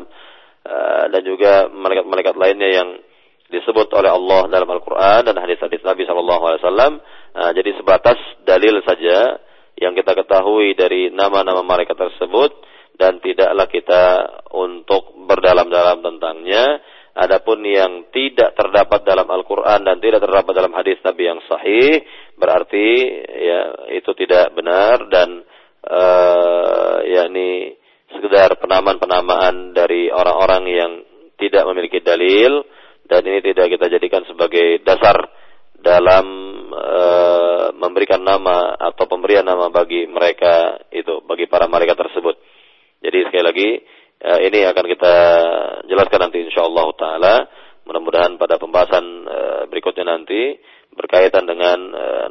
Eh, 0.69 1.05
dan 1.09 1.23
juga 1.25 1.73
malaikat-malaikat 1.73 2.37
lainnya 2.37 2.69
yang 2.69 2.89
disebut 3.49 3.89
oleh 3.97 4.13
Allah 4.13 4.53
dalam 4.53 4.69
Al-Quran 4.69 5.25
dan 5.25 5.33
hadis-hadis 5.41 5.81
Nabi 5.81 6.05
Shallallahu 6.05 6.43
Alaihi 6.45 6.61
Wasallam. 6.61 6.93
Eh, 7.33 7.51
jadi 7.57 7.71
sebatas 7.81 8.21
dalil 8.45 8.77
saja 8.85 9.41
yang 9.79 9.95
kita 9.95 10.15
ketahui 10.15 10.75
dari 10.75 11.11
nama-nama 11.15 11.63
malaikat 11.63 11.95
tersebut 11.95 12.51
dan 12.99 13.23
tidaklah 13.23 13.71
kita 13.71 14.03
untuk 14.53 15.15
berdalam-dalam 15.27 16.03
tentangnya. 16.03 16.83
Adapun 17.19 17.67
yang 17.67 18.07
tidak 18.15 18.55
terdapat 18.55 19.03
dalam 19.03 19.27
Al-Quran 19.27 19.83
dan 19.83 19.99
tidak 19.99 20.23
terdapat 20.23 20.55
dalam 20.55 20.71
hadis 20.71 21.03
Nabi 21.03 21.23
yang 21.27 21.43
sahih, 21.51 22.07
berarti 22.39 22.87
ya 23.27 23.63
itu 23.99 24.11
tidak 24.15 24.55
benar 24.55 25.03
dan 25.11 25.43
uh, 25.83 27.03
yakni 27.03 27.75
sekedar 28.15 28.55
penamaan-penamaan 28.63 29.75
dari 29.75 30.15
orang-orang 30.15 30.63
yang 30.71 30.93
tidak 31.43 31.67
memiliki 31.67 31.99
dalil 32.07 32.63
dan 33.11 33.23
ini 33.27 33.43
tidak 33.43 33.67
kita 33.67 33.87
jadikan 33.91 34.23
sebagai 34.29 34.79
dasar 34.87 35.17
dalam 35.79 36.27
e, 36.75 36.97
memberikan 37.79 38.23
nama 38.23 38.75
atau 38.77 39.07
pemberian 39.07 39.47
nama 39.47 39.71
bagi 39.71 40.05
mereka 40.11 40.83
itu 40.91 41.23
bagi 41.25 41.47
para 41.47 41.71
malaikat 41.71 41.95
tersebut. 41.95 42.37
Jadi 43.03 43.19
sekali 43.31 43.45
lagi 43.47 43.69
e, 44.19 44.31
ini 44.51 44.67
akan 44.67 44.85
kita 44.85 45.15
jelaskan 45.87 46.21
nanti 46.29 46.39
insyaallah 46.43 46.87
taala 46.99 47.35
mudah-mudahan 47.87 48.37
pada 48.37 48.59
pembahasan 48.59 49.05
e, 49.25 49.39
berikutnya 49.71 50.05
nanti 50.07 50.59
berkaitan 50.99 51.47
dengan 51.47 51.79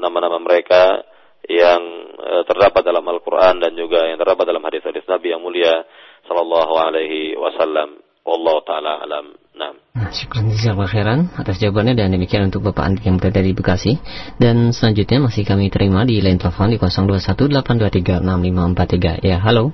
nama-nama 0.02 0.44
mereka 0.44 1.08
yang 1.48 1.82
uh, 2.20 2.44
terdapat 2.44 2.84
dalam 2.84 3.08
Al-Quran 3.08 3.64
dan 3.64 3.72
juga 3.78 4.04
yang 4.04 4.20
terdapat 4.20 4.44
dalam 4.44 4.64
hadis-hadis 4.68 5.08
Nabi 5.08 5.32
yang 5.32 5.42
mulia 5.42 5.88
Sallallahu 6.28 6.74
Alaihi 6.76 7.40
Wasallam. 7.40 8.04
Allah 8.28 8.58
Taala 8.68 8.94
alam. 9.08 9.26
Nah. 9.58 9.74
Nah, 9.98 10.14
syukur 10.14 10.46
khairan 10.86 11.34
atas 11.34 11.58
jawabannya 11.58 11.98
dan 11.98 12.14
demikian 12.14 12.54
untuk 12.54 12.70
Bapak 12.70 12.86
Andi 12.86 13.10
yang 13.10 13.18
berada 13.18 13.42
di 13.42 13.58
Bekasi. 13.58 13.98
Dan 14.38 14.70
selanjutnya 14.70 15.26
masih 15.26 15.42
kami 15.42 15.74
terima 15.74 16.06
di 16.06 16.22
line 16.22 16.38
telepon 16.38 16.70
di 16.70 16.78
0218236543. 16.78 19.26
Ya, 19.26 19.42
halo. 19.42 19.74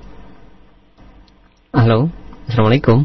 Halo. 1.76 2.08
Assalamualaikum. 2.48 3.04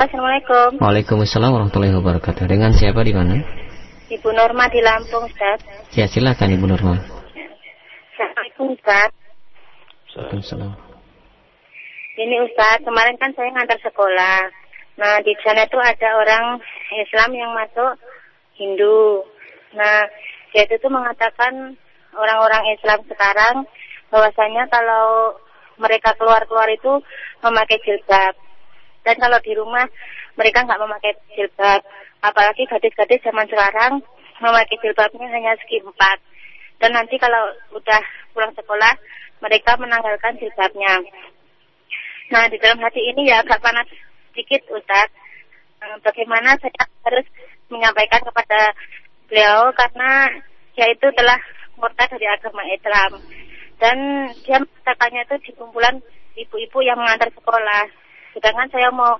Assalamualaikum. 0.00 0.80
Waalaikumsalam 0.80 1.52
warahmatullahi 1.52 1.92
wabarakatuh. 2.00 2.48
Dengan 2.48 2.72
siapa 2.72 3.04
di 3.04 3.12
mana? 3.12 3.44
Ibu 4.08 4.32
Norma 4.32 4.72
di 4.72 4.80
Lampung, 4.80 5.28
Ustaz. 5.28 5.60
Ya, 5.92 6.08
silakan 6.08 6.56
Ibu 6.56 6.64
Norma. 6.64 6.96
Assalamualaikum, 8.16 8.80
Ustaz. 8.80 9.12
Waalaikumsalam. 10.16 10.93
Ini 12.14 12.46
Ustaz, 12.46 12.78
kemarin 12.86 13.18
kan 13.18 13.34
saya 13.34 13.50
ngantar 13.50 13.74
sekolah. 13.82 14.46
Nah, 15.02 15.18
di 15.26 15.34
sana 15.42 15.66
itu 15.66 15.74
ada 15.82 16.08
orang 16.14 16.62
Islam 16.94 17.34
yang 17.34 17.50
masuk 17.50 17.98
Hindu. 18.54 19.26
Nah, 19.74 20.06
dia 20.54 20.62
itu 20.62 20.78
tuh 20.78 20.94
mengatakan 20.94 21.74
orang-orang 22.14 22.70
Islam 22.78 23.02
sekarang 23.10 23.66
bahwasanya 24.14 24.70
kalau 24.70 25.34
mereka 25.74 26.14
keluar-keluar 26.14 26.70
itu 26.70 27.02
memakai 27.42 27.82
jilbab. 27.82 28.38
Dan 29.02 29.18
kalau 29.18 29.42
di 29.42 29.50
rumah 29.58 29.82
mereka 30.38 30.62
nggak 30.62 30.82
memakai 30.86 31.18
jilbab. 31.34 31.82
Apalagi 32.22 32.70
gadis-gadis 32.70 33.26
zaman 33.26 33.50
sekarang 33.50 34.06
memakai 34.38 34.78
jilbabnya 34.78 35.26
hanya 35.34 35.58
segi 35.66 35.82
empat. 35.82 36.22
Dan 36.78 36.94
nanti 36.94 37.18
kalau 37.18 37.50
udah 37.74 38.02
pulang 38.30 38.54
sekolah, 38.54 38.94
mereka 39.42 39.74
menanggalkan 39.82 40.38
jilbabnya. 40.38 41.02
Nah, 42.34 42.50
di 42.50 42.58
dalam 42.58 42.82
hati 42.82 42.98
ini 42.98 43.30
ya 43.30 43.46
agak 43.46 43.62
panas 43.62 43.86
sedikit, 44.34 44.66
Ustaz. 44.74 45.06
Eh, 45.78 45.96
bagaimana 46.02 46.58
saya 46.58 46.90
harus 47.06 47.22
menyampaikan 47.70 48.26
kepada 48.26 48.74
beliau 49.30 49.70
karena 49.70 50.34
dia 50.74 50.90
itu 50.90 51.06
telah 51.14 51.38
murtad 51.78 52.10
dari 52.10 52.26
agama 52.26 52.66
Islam. 52.66 53.22
Dan 53.78 53.96
dia 54.42 54.58
mengatakannya 54.58 55.22
itu 55.30 55.36
di 55.46 55.50
kumpulan 55.54 56.02
ibu-ibu 56.34 56.82
yang 56.82 56.98
mengantar 56.98 57.30
sekolah. 57.30 57.86
Sedangkan 58.34 58.66
saya 58.74 58.90
mau 58.90 59.14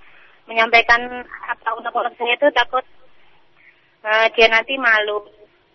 menyampaikan 0.50 1.22
apa 1.46 1.70
undang-undang 1.78 2.18
saya 2.18 2.34
itu 2.34 2.50
takut 2.50 2.82
uh, 4.02 4.26
dia 4.34 4.50
nanti 4.50 4.74
malu. 4.74 5.22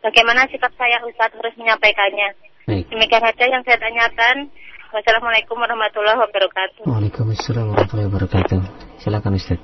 Bagaimana 0.03 0.43
sikap 0.51 0.75
saya 0.75 0.99
Ustaz 1.07 1.31
harus 1.31 1.55
menyampaikannya? 1.55 2.35
Baik. 2.67 2.83
Demikian 2.91 3.23
saja 3.23 3.45
yang 3.47 3.63
saya 3.63 3.79
tanyakan. 3.79 4.51
Wassalamualaikum 4.89 5.53
warahmatullahi 5.53 6.17
wabarakatuh. 6.17 6.81
Waalaikumsalam 6.89 7.77
warahmatullahi 7.77 8.09
wabarakatuh. 8.09 8.59
Silakan 8.97 9.37
Ustaz. 9.37 9.61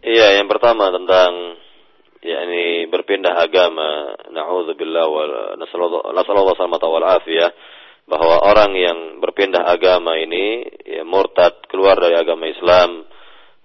Iya, 0.00 0.40
yang 0.40 0.48
pertama 0.48 0.88
tentang 0.88 1.60
yakni 2.24 2.88
berpindah 2.88 3.36
agama. 3.36 4.16
Nauzubillah 4.32 5.04
wa 5.04 5.24
nasallallahu 6.16 6.56
salamata 6.56 6.88
wal 6.88 7.04
afiyah 7.04 7.52
bahwa 8.08 8.40
orang 8.40 8.72
yang 8.72 8.98
berpindah 9.20 9.68
agama 9.68 10.16
ini 10.16 10.64
ya, 10.80 11.04
murtad 11.04 11.68
keluar 11.68 12.00
dari 12.00 12.16
agama 12.16 12.48
Islam 12.48 13.04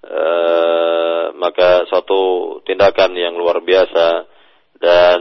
eh, 0.04 1.26
maka 1.32 1.88
suatu 1.88 2.60
tindakan 2.68 3.16
yang 3.16 3.40
luar 3.40 3.64
biasa 3.64 4.08
dan 4.84 5.20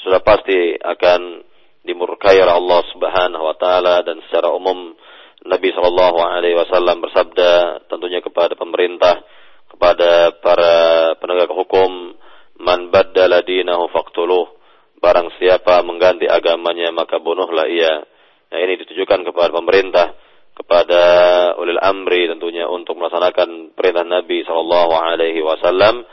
sudah 0.00 0.24
pasti 0.24 0.72
akan 0.80 1.52
dimurkai 1.84 2.40
oleh 2.40 2.54
Allah 2.56 2.80
Subhanahu 2.90 3.44
wa 3.44 3.56
taala 3.60 4.00
dan 4.02 4.18
secara 4.26 4.50
umum 4.50 4.96
Nabi 5.44 5.68
Shallallahu 5.76 6.18
alaihi 6.24 6.56
wasallam 6.56 7.04
bersabda 7.04 7.84
tentunya 7.92 8.24
kepada 8.24 8.56
pemerintah 8.56 9.20
kepada 9.74 10.38
para 10.38 10.74
penegak 11.18 11.50
hukum 11.50 12.14
man 12.62 12.94
baddala 12.94 13.42
dinahu 13.42 13.90
faqtuluh. 13.90 14.54
Barang 15.02 15.28
siapa 15.36 15.82
mengganti 15.84 16.30
agamanya 16.30 16.94
maka 16.94 17.18
bunuhlah 17.18 17.68
ia. 17.68 18.06
Nah 18.48 18.58
ini 18.62 18.80
ditujukan 18.80 19.26
kepada 19.26 19.50
pemerintah, 19.52 20.14
kepada 20.54 21.02
ulil 21.58 21.76
amri 21.82 22.30
tentunya 22.30 22.70
untuk 22.70 22.96
melaksanakan 22.96 23.74
perintah 23.74 24.06
Nabi 24.06 24.46
Shallallahu 24.46 24.92
Alaihi 24.94 25.42
Wasallam. 25.42 26.06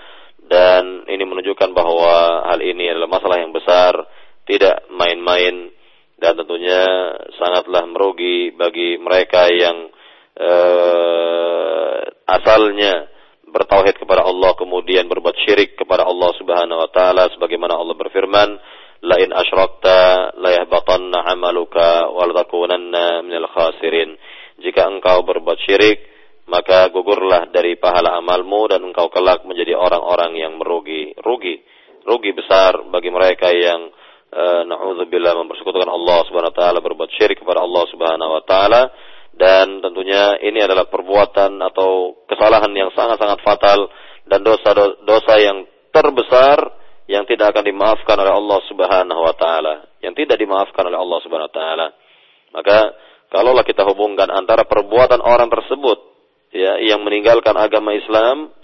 Dan 0.51 1.07
ini 1.07 1.23
menunjukkan 1.23 1.71
bahwa 1.71 2.43
hal 2.51 2.59
ini 2.59 2.91
adalah 2.91 3.07
masalah 3.07 3.39
yang 3.39 3.55
besar, 3.55 3.95
tidak 4.47 4.87
main-main 4.89 5.69
dan 6.21 6.37
tentunya 6.37 6.81
sangatlah 7.37 7.85
merugi 7.89 8.53
bagi 8.53 9.01
mereka 9.01 9.49
yang 9.49 9.89
uh, 10.37 11.97
asalnya 12.29 13.09
bertauhid 13.51 13.99
kepada 13.99 14.23
Allah 14.23 14.53
kemudian 14.55 15.09
berbuat 15.11 15.35
syirik 15.43 15.75
kepada 15.75 16.07
Allah 16.07 16.31
Subhanahu 16.39 16.79
wa 16.79 16.89
taala 16.93 17.27
sebagaimana 17.33 17.75
Allah 17.75 17.97
berfirman 17.97 18.49
lain 19.01 19.33
asyrakta 19.33 20.37
la 20.37 20.61
amaluka 21.25 22.05
wa 22.13 22.23
latakunanna 22.29 23.25
minal 23.25 23.49
khasirin. 23.49 24.13
Jika 24.61 24.85
engkau 24.85 25.25
berbuat 25.25 25.57
syirik, 25.65 26.05
maka 26.45 26.85
gugurlah 26.93 27.49
dari 27.49 27.81
pahala 27.81 28.13
amalmu 28.21 28.69
dan 28.69 28.85
engkau 28.85 29.09
kelak 29.09 29.41
menjadi 29.41 29.73
orang-orang 29.73 30.37
yang 30.37 30.53
merugi. 30.61 31.17
Rugi. 31.17 31.65
Rugi 32.05 32.31
besar 32.37 32.85
bagi 32.93 33.09
mereka 33.09 33.49
yang 33.49 33.89
uh, 34.31 34.61
na'udzubillah 34.65 35.35
mempersekutukan 35.45 35.87
Allah 35.87 36.17
Subhanahu 36.27 36.51
wa 36.55 36.57
taala 36.57 36.79
berbuat 36.79 37.09
syirik 37.15 37.43
kepada 37.43 37.61
Allah 37.63 37.83
Subhanahu 37.91 38.31
wa 38.31 38.43
taala 38.47 38.81
dan 39.35 39.79
tentunya 39.79 40.39
ini 40.43 40.59
adalah 40.59 40.87
perbuatan 40.91 41.55
atau 41.71 42.19
kesalahan 42.27 42.71
yang 42.75 42.91
sangat-sangat 42.91 43.39
fatal 43.43 43.87
dan 44.27 44.43
dosa-dosa 44.43 45.33
yang 45.39 45.67
terbesar 45.91 46.81
yang 47.11 47.27
tidak 47.27 47.51
akan 47.51 47.67
dimaafkan 47.67 48.15
oleh 48.15 48.31
Allah 48.31 48.59
Subhanahu 48.71 49.21
wa 49.21 49.35
taala, 49.35 49.75
yang 49.99 50.15
tidak 50.15 50.39
dimaafkan 50.39 50.87
oleh 50.87 50.95
Allah 50.95 51.19
Subhanahu 51.19 51.49
wa 51.51 51.55
taala. 51.55 51.87
Maka 52.55 52.77
kalaulah 53.31 53.67
kita 53.67 53.83
hubungkan 53.83 54.31
antara 54.31 54.63
perbuatan 54.63 55.19
orang 55.19 55.51
tersebut 55.51 55.99
ya 56.55 56.79
yang 56.79 57.03
meninggalkan 57.03 57.55
agama 57.55 57.95
Islam 57.95 58.55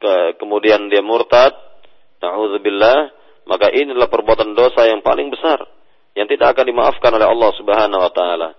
ke, 0.00 0.40
kemudian 0.40 0.88
dia 0.88 1.04
murtad, 1.04 1.52
naudzubillah, 2.24 3.12
maka 3.48 3.72
ini 3.72 3.96
adalah 3.96 4.12
perbuatan 4.12 4.52
dosa 4.52 4.84
yang 4.84 5.00
paling 5.00 5.32
besar 5.32 5.64
yang 6.12 6.28
tidak 6.28 6.52
akan 6.52 6.66
dimaafkan 6.68 7.10
oleh 7.16 7.26
Allah 7.26 7.50
Subhanahu 7.56 8.00
wa 8.04 8.12
taala. 8.12 8.50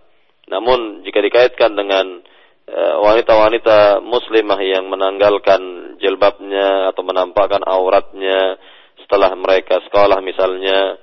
Namun 0.50 1.06
jika 1.06 1.22
dikaitkan 1.22 1.78
dengan 1.78 2.26
eh, 2.66 2.96
wanita-wanita 2.98 4.02
muslimah 4.02 4.60
yang 4.66 4.90
menanggalkan 4.90 5.94
jilbabnya 6.02 6.90
atau 6.90 7.06
menampakkan 7.06 7.62
auratnya 7.62 8.58
setelah 9.06 9.34
mereka 9.34 9.82
sekolah 9.90 10.22
misalnya 10.22 11.00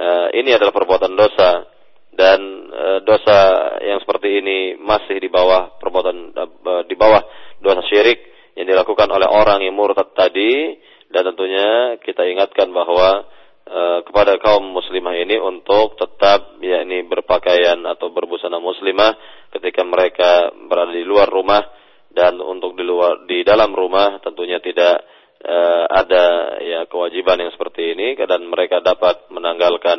uh, 0.00 0.28
ini 0.32 0.54
adalah 0.54 0.72
perbuatan 0.72 1.12
dosa 1.12 1.68
dan 2.14 2.40
uh, 2.72 2.98
dosa 3.04 3.38
yang 3.84 4.00
seperti 4.00 4.40
ini 4.40 4.80
masih 4.80 5.20
di 5.20 5.28
bawah 5.28 5.76
perbuatan 5.76 6.32
di 6.88 6.96
bawah 6.96 7.20
dosa 7.60 7.84
syirik 7.84 8.18
yang 8.56 8.64
dilakukan 8.64 9.12
oleh 9.12 9.28
orang 9.28 9.60
yang 9.60 9.76
murtad 9.76 10.08
tadi 10.16 10.78
dan 11.10 11.22
tentunya 11.34 11.98
kita 12.00 12.22
ingatkan 12.30 12.70
bahwa 12.70 13.26
uh, 13.66 13.98
kepada 14.06 14.38
kaum 14.38 14.70
muslimah 14.70 15.14
ini 15.18 15.36
untuk 15.42 15.98
tetap 15.98 16.58
yakni 16.62 17.06
berpakaian 17.06 17.82
atau 17.86 18.14
berbusana 18.14 18.62
muslimah 18.62 19.18
ketika 19.58 19.82
mereka 19.82 20.54
berada 20.70 20.94
di 20.94 21.02
luar 21.02 21.26
rumah 21.26 21.62
dan 22.10 22.38
untuk 22.42 22.74
di 22.74 22.82
luar 22.82 23.26
di 23.26 23.46
dalam 23.46 23.70
rumah 23.70 24.18
tentunya 24.18 24.58
tidak 24.58 25.02
uh, 25.44 25.84
ada 25.88 26.58
ya 26.60 26.80
kewajiban 26.90 27.40
yang 27.40 27.52
seperti 27.54 27.94
ini. 27.96 28.18
Dan 28.18 28.50
mereka 28.50 28.82
dapat 28.82 29.30
menanggalkan 29.32 29.98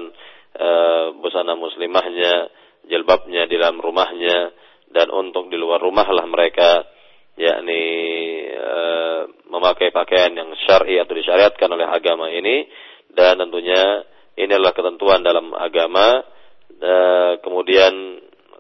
uh, 0.60 1.06
busana 1.18 1.58
muslimahnya, 1.58 2.52
jilbabnya 2.88 3.48
di 3.48 3.56
dalam 3.58 3.80
rumahnya. 3.82 4.54
Dan 4.92 5.08
untuk 5.08 5.48
di 5.48 5.56
luar 5.56 5.80
rumah 5.80 6.04
lah 6.04 6.28
mereka 6.28 6.84
yakni 7.40 7.84
uh, 8.60 9.01
memakai 9.50 9.94
pakaian 9.94 10.32
yang 10.34 10.50
syar'i 10.66 10.98
atau 11.02 11.14
disyariatkan 11.14 11.70
oleh 11.70 11.88
agama 11.88 12.30
ini. 12.32 12.66
Dan 13.12 13.42
tentunya 13.42 14.08
ini 14.40 14.52
adalah 14.52 14.74
ketentuan 14.74 15.22
dalam 15.22 15.52
agama. 15.54 16.24
Uh, 16.82 17.38
kemudian 17.46 17.94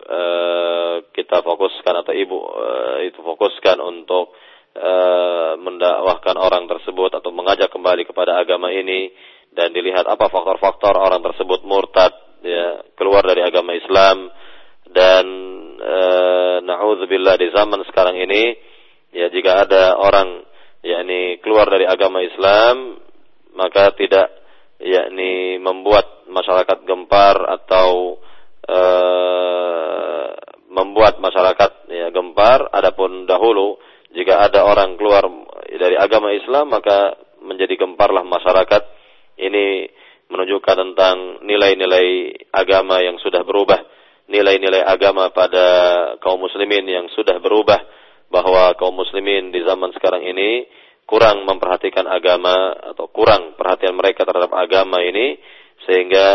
uh, 0.05 1.01
kita 1.09 1.41
fokuskan 1.41 2.05
atau 2.05 2.13
ibu 2.13 2.37
uh, 2.37 3.01
itu 3.01 3.17
fokuskan 3.17 3.81
untuk 3.81 4.35
Eh, 4.71 5.53
mendakwahkan 5.59 6.39
orang 6.39 6.63
tersebut 6.63 7.11
atau 7.19 7.27
mengajak 7.35 7.67
kembali 7.67 8.07
kepada 8.07 8.39
agama 8.39 8.71
ini. 8.71 9.11
Dan 9.51 9.75
dilihat 9.75 10.07
apa 10.07 10.31
faktor-faktor 10.31 10.95
orang 10.95 11.19
tersebut 11.19 11.67
murtad 11.67 12.15
ya 12.39 12.79
keluar 12.95 13.19
dari 13.27 13.43
agama 13.43 13.75
Islam. 13.75 14.31
Dan 14.87 15.25
e, 15.75 15.95
naudzubillah 16.63 17.35
di 17.35 17.51
zaman 17.51 17.83
sekarang 17.83 18.15
ini 18.15 18.55
ya 19.11 19.27
jika 19.27 19.67
ada 19.67 19.99
orang 19.99 20.43
yakni 20.81 21.37
keluar 21.41 21.69
dari 21.69 21.85
agama 21.85 22.21
Islam 22.25 22.97
maka 23.53 23.93
tidak 23.93 24.29
yakni 24.81 25.61
membuat 25.61 26.25
masyarakat 26.25 26.83
gempar 26.87 27.37
atau 27.45 28.17
e, 28.65 28.79
membuat 30.71 31.21
masyarakat 31.21 31.71
ya 31.91 32.09
gempar. 32.09 32.71
Adapun 32.73 33.29
dahulu 33.29 33.77
jika 34.15 34.41
ada 34.41 34.65
orang 34.65 34.97
keluar 34.97 35.27
dari 35.69 35.95
agama 35.99 36.33
Islam 36.33 36.73
maka 36.73 37.13
menjadi 37.43 37.77
gemparlah 37.77 38.25
masyarakat. 38.25 38.83
Ini 39.41 39.89
menunjukkan 40.31 40.75
tentang 40.77 41.43
nilai-nilai 41.43 42.07
agama 42.55 43.03
yang 43.03 43.19
sudah 43.19 43.43
berubah 43.43 43.79
nilai-nilai 44.31 44.79
agama 44.87 45.27
pada 45.35 45.65
kaum 46.23 46.39
muslimin 46.39 46.87
yang 46.87 47.05
sudah 47.11 47.35
berubah 47.43 47.83
bahwa 48.31 48.73
kaum 48.79 48.95
muslimin 48.95 49.51
di 49.51 49.61
zaman 49.61 49.91
sekarang 49.93 50.23
ini 50.23 50.65
kurang 51.03 51.43
memperhatikan 51.43 52.07
agama 52.07 52.71
atau 52.95 53.11
kurang 53.11 53.59
perhatian 53.59 53.93
mereka 53.93 54.23
terhadap 54.23 54.55
agama 54.55 55.03
ini 55.03 55.35
sehingga 55.83 56.27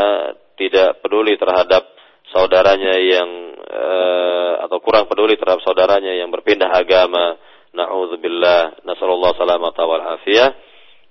tidak 0.60 1.00
peduli 1.00 1.40
terhadap 1.40 1.88
saudaranya 2.28 2.94
yang 3.00 3.30
uh, 3.64 4.68
atau 4.68 4.78
kurang 4.84 5.08
peduli 5.08 5.40
terhadap 5.40 5.64
saudaranya 5.64 6.12
yang 6.12 6.28
berpindah 6.28 6.68
agama 6.68 7.40
Na'udzubillah. 7.76 8.88
Nasallallahu 8.88 9.36
salamata 9.36 9.84
wal 9.84 10.04
afiyah. 10.16 10.50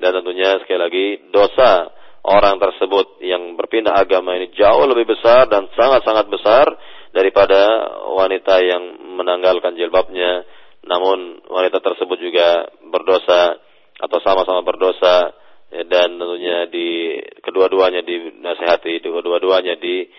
Dan 0.02 0.12
tentunya 0.12 0.60
sekali 0.60 0.80
lagi 0.82 1.08
dosa 1.32 1.88
orang 2.26 2.60
tersebut 2.60 3.22
yang 3.24 3.56
berpindah 3.56 3.96
agama 3.96 4.36
ini 4.36 4.52
jauh 4.52 4.84
lebih 4.90 5.16
besar 5.16 5.48
dan 5.48 5.72
sangat-sangat 5.72 6.26
besar 6.28 6.68
daripada 7.16 7.88
wanita 8.12 8.60
yang 8.60 9.16
menanggalkan 9.16 9.78
jilbabnya 9.80 10.44
namun 10.86 11.42
wanita 11.50 11.82
tersebut 11.82 12.18
juga 12.22 12.70
berdosa 12.90 13.58
atau 13.96 14.20
sama-sama 14.22 14.62
berdosa 14.62 15.34
ya, 15.74 15.84
dan 15.90 16.18
tentunya 16.20 16.66
di 16.70 17.20
kedua-duanya 17.42 18.02
dinasehati 18.06 19.02
kedua-duanya 19.02 19.76
diberikan 19.82 20.14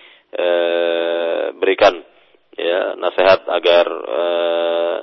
eh, 2.57 2.67
ya 2.67 2.99
nasihat 2.99 3.47
agar 3.47 3.87
eh, 3.87 4.97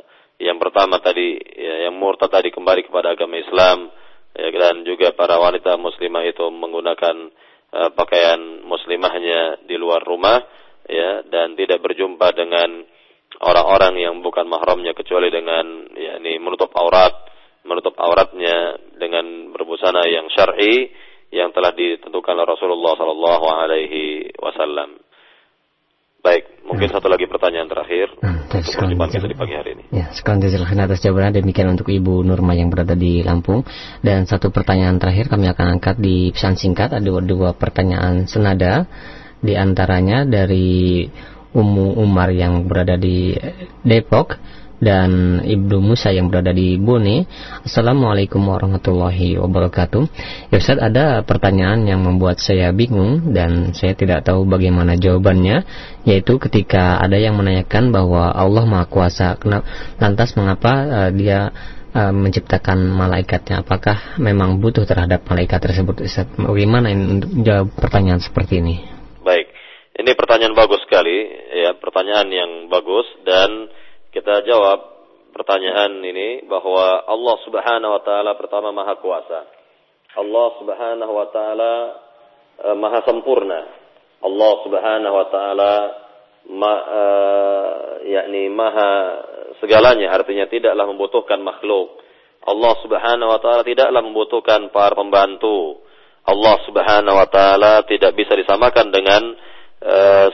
yang 0.43 0.59
pertama 0.59 0.99
tadi 0.99 1.39
ya, 1.39 1.87
yang 1.87 1.95
murtad 1.95 2.27
tadi 2.27 2.51
kembali 2.51 2.83
kepada 2.89 3.15
agama 3.15 3.39
Islam 3.39 3.87
ya, 4.35 4.49
dan 4.51 4.83
juga 4.83 5.15
para 5.15 5.39
wanita 5.39 5.79
muslimah 5.79 6.25
itu 6.27 6.43
menggunakan 6.49 7.15
uh, 7.73 7.89
pakaian 7.93 8.65
muslimahnya 8.65 9.63
di 9.65 9.75
luar 9.77 10.01
rumah 10.03 10.41
ya 10.89 11.23
dan 11.29 11.55
tidak 11.55 11.79
berjumpa 11.79 12.33
dengan 12.35 12.83
orang-orang 13.41 13.97
yang 13.97 14.15
bukan 14.21 14.45
mahramnya 14.45 14.93
kecuali 14.93 15.33
dengan 15.33 15.89
yakni 15.97 16.37
menutup 16.37 16.69
aurat 16.77 17.33
menutup 17.63 17.95
auratnya 17.95 18.75
dengan 18.99 19.55
berbusana 19.55 20.03
yang 20.07 20.27
syar'i 20.27 20.91
yang 21.33 21.49
telah 21.49 21.73
ditentukan 21.73 22.35
oleh 22.37 22.47
Rasulullah 22.47 22.93
sallallahu 22.93 23.45
alaihi 23.49 24.29
wasallam. 24.37 25.01
Baik, 26.23 26.63
mungkin 26.63 26.87
hmm. 26.87 26.95
satu 26.95 27.11
lagi 27.11 27.27
pertanyaan 27.27 27.67
terakhir 27.67 28.15
hmm, 28.15 28.47
untuk 28.47 28.63
kita 29.11 29.27
di 29.27 29.35
pagi 29.35 29.55
hari 29.59 29.75
ini. 29.75 29.83
Ya, 29.91 30.07
sekarang 30.15 30.39
jazakallahu 30.39 30.87
atas 30.87 31.03
jawabannya 31.03 31.43
demikian 31.43 31.75
untuk 31.75 31.91
Ibu 31.91 32.23
Nurma 32.23 32.55
yang 32.55 32.71
berada 32.71 32.95
di 32.95 33.19
Lampung 33.27 33.67
dan 33.99 34.23
satu 34.23 34.47
pertanyaan 34.47 35.03
terakhir 35.03 35.27
kami 35.27 35.51
akan 35.51 35.79
angkat 35.79 35.99
di 35.99 36.31
pesan 36.31 36.55
singkat 36.55 36.95
ada 36.95 37.03
dua 37.03 37.51
pertanyaan 37.59 38.23
senada 38.23 38.87
di 39.43 39.59
antaranya 39.59 40.23
dari 40.23 41.03
Umu 41.53 41.93
Umar 42.01 42.33
yang 42.33 42.65
berada 42.65 42.97
di 42.97 43.37
Depok 43.85 44.37
dan 44.83 45.39
Ibnu 45.39 45.79
Musa 45.79 46.11
yang 46.11 46.27
berada 46.27 46.51
di 46.51 46.75
Bone. 46.75 47.23
Assalamualaikum 47.63 48.43
warahmatullahi 48.43 49.39
wabarakatuh. 49.39 50.03
Ya 50.51 50.59
Ustaz, 50.59 50.77
ada 50.83 51.23
pertanyaan 51.23 51.87
yang 51.87 52.03
membuat 52.03 52.43
saya 52.43 52.75
bingung 52.75 53.31
dan 53.31 53.71
saya 53.71 53.95
tidak 53.95 54.27
tahu 54.27 54.43
bagaimana 54.43 54.99
jawabannya, 54.99 55.63
yaitu 56.03 56.35
ketika 56.35 56.99
ada 56.99 57.15
yang 57.15 57.39
menanyakan 57.39 57.95
bahwa 57.95 58.35
Allah 58.35 58.67
Maha 58.67 58.85
Kuasa, 58.91 59.39
lantas 60.03 60.35
mengapa 60.35 60.73
uh, 61.07 61.09
dia 61.15 61.55
uh, 61.95 62.11
menciptakan 62.11 62.83
malaikatnya? 62.91 63.63
Apakah 63.63 64.19
memang 64.19 64.59
butuh 64.59 64.83
terhadap 64.83 65.23
malaikat 65.31 65.63
tersebut? 65.63 66.03
Ustaz, 66.03 66.27
bagaimana 66.35 66.91
menjawab 66.91 67.71
pertanyaan 67.79 68.19
seperti 68.19 68.59
ini? 68.59 68.83
Baik. 69.23 69.52
Ini 69.93 70.11
pertanyaan 70.17 70.57
bagus 70.57 70.81
sekali, 70.89 71.21
ya, 71.53 71.77
pertanyaan 71.77 72.25
yang 72.33 72.51
bagus 72.65 73.05
dan 73.21 73.69
kita 74.09 74.41
jawab 74.41 74.93
pertanyaan 75.37 76.01
ini 76.01 76.49
bahwa 76.49 77.05
Allah 77.05 77.35
Subhanahu 77.45 77.91
wa 77.93 78.01
taala 78.01 78.33
pertama 78.33 78.73
maha 78.73 78.97
kuasa. 78.97 79.45
Allah 80.17 80.47
Subhanahu 80.57 81.13
wa 81.13 81.27
taala 81.29 81.73
e, 82.57 82.67
maha 82.73 83.05
sempurna. 83.05 83.69
Allah 84.25 84.51
Subhanahu 84.65 85.13
wa 85.13 85.27
taala 85.29 85.73
ma, 86.53 86.73
e, 86.73 87.03
yakni 88.17 88.49
maha 88.49 88.89
segalanya 89.61 90.09
artinya 90.09 90.49
tidaklah 90.49 90.89
membutuhkan 90.89 91.37
makhluk. 91.37 92.01
Allah 92.49 92.73
Subhanahu 92.81 93.29
wa 93.29 93.39
taala 93.41 93.61
tidaklah 93.61 94.01
membutuhkan 94.01 94.73
para 94.73 94.97
pembantu. 94.97 95.85
Allah 96.25 96.55
Subhanahu 96.65 97.13
wa 97.13 97.29
taala 97.29 97.85
tidak 97.85 98.17
bisa 98.17 98.33
disamakan 98.33 98.89
dengan 98.89 99.52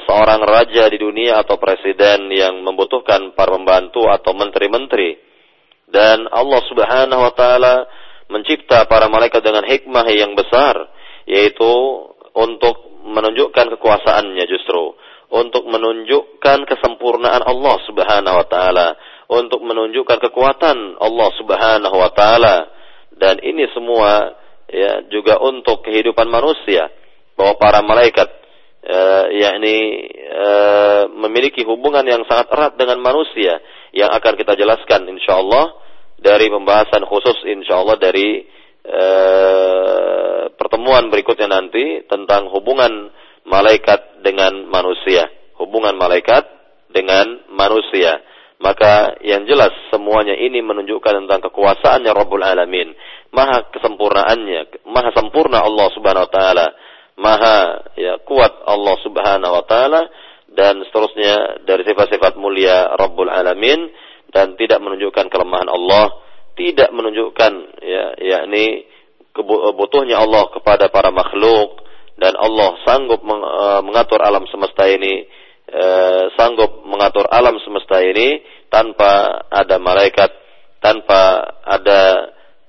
seorang 0.05 0.41
raja 0.45 0.85
di 0.93 1.01
dunia 1.01 1.41
atau 1.41 1.57
presiden 1.57 2.29
yang 2.29 2.61
membutuhkan 2.61 3.33
para 3.33 3.49
pembantu 3.53 4.05
atau 4.05 4.37
menteri-menteri. 4.37 5.17
Dan 5.89 6.29
Allah 6.29 6.61
Subhanahu 6.69 7.21
wa 7.25 7.33
taala 7.33 7.75
mencipta 8.29 8.85
para 8.85 9.09
malaikat 9.09 9.41
dengan 9.41 9.65
hikmah 9.65 10.05
yang 10.13 10.37
besar, 10.37 10.77
yaitu 11.25 11.65
untuk 12.37 13.01
menunjukkan 13.09 13.73
kekuasaannya 13.73 14.45
justru, 14.45 14.93
untuk 15.33 15.65
menunjukkan 15.65 16.69
kesempurnaan 16.69 17.41
Allah 17.41 17.75
Subhanahu 17.89 18.37
wa 18.37 18.45
taala, 18.45 18.87
untuk 19.25 19.65
menunjukkan 19.65 20.29
kekuatan 20.29 21.01
Allah 21.01 21.29
Subhanahu 21.41 21.97
wa 21.97 22.11
taala. 22.13 22.69
Dan 23.17 23.41
ini 23.41 23.65
semua 23.73 24.37
ya 24.69 25.03
juga 25.09 25.41
untuk 25.41 25.81
kehidupan 25.81 26.29
manusia 26.29 26.87
bahwa 27.33 27.57
para 27.57 27.81
malaikat 27.81 28.38
uh, 28.89 29.25
yakni 29.29 30.09
uh, 30.33 31.03
memiliki 31.13 31.61
hubungan 31.63 32.03
yang 32.03 32.25
sangat 32.25 32.49
erat 32.49 32.73
dengan 32.75 32.97
manusia 32.99 33.61
yang 33.93 34.09
akan 34.09 34.33
kita 34.33 34.57
jelaskan 34.57 35.05
insyaallah 35.05 35.77
dari 36.19 36.49
pembahasan 36.49 37.05
khusus 37.05 37.37
insyaallah 37.45 37.95
dari 38.01 38.43
uh, 38.83 40.51
pertemuan 40.57 41.07
berikutnya 41.13 41.47
nanti 41.47 42.03
tentang 42.09 42.49
hubungan 42.51 43.13
malaikat 43.47 44.21
dengan 44.21 44.67
manusia, 44.67 45.29
hubungan 45.57 45.95
malaikat 45.95 46.45
dengan 46.91 47.49
manusia. 47.53 48.21
Maka 48.59 49.15
yang 49.23 49.47
jelas 49.47 49.71
semuanya 49.87 50.35
ini 50.35 50.59
menunjukkan 50.59 51.23
tentang 51.23 51.47
kekuasaannya 51.47 52.11
Rabbul 52.11 52.43
Alamin, 52.43 52.91
maha 53.31 53.71
kesempurnaannya, 53.71 54.83
maha 54.83 55.15
sempurna 55.15 55.63
Allah 55.63 55.87
Subhanahu 55.95 56.27
wa 56.27 56.33
taala 56.33 56.67
maha 57.19 57.91
ya 57.99 58.23
kuat 58.23 58.63
Allah 58.63 58.95
Subhanahu 59.03 59.53
wa 59.59 59.63
taala 59.67 60.07
dan 60.49 60.81
seterusnya 60.87 61.61
dari 61.67 61.83
sifat-sifat 61.85 62.39
mulia 62.39 62.95
Rabbul 62.95 63.29
Alamin 63.29 63.91
dan 64.31 64.55
tidak 64.55 64.79
menunjukkan 64.81 65.27
kelemahan 65.29 65.69
Allah, 65.69 66.15
tidak 66.57 66.89
menunjukkan 66.95 67.53
ya 67.83 68.05
yakni 68.17 68.87
kebutuhnya 69.35 70.21
Allah 70.21 70.49
kepada 70.49 70.89
para 70.89 71.13
makhluk 71.13 71.85
dan 72.17 72.33
Allah 72.35 72.75
sanggup 72.83 73.21
e, 73.23 73.65
mengatur 73.85 74.19
alam 74.19 74.43
semesta 74.49 74.89
ini 74.89 75.25
e, 75.69 75.85
sanggup 76.35 76.83
mengatur 76.85 77.29
alam 77.29 77.55
semesta 77.61 78.01
ini 78.01 78.41
tanpa 78.67 79.45
ada 79.49 79.77
malaikat, 79.77 80.29
tanpa 80.81 81.45
ada 81.63 82.01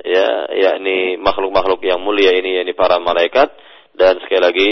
ya 0.00 0.28
yakni 0.48 1.20
makhluk-makhluk 1.20 1.80
yang 1.84 2.00
mulia 2.00 2.32
ini 2.36 2.60
yakni 2.60 2.72
para 2.72 2.96
malaikat 3.00 3.52
dan 4.00 4.16
sekali 4.24 4.40
lagi 4.40 4.70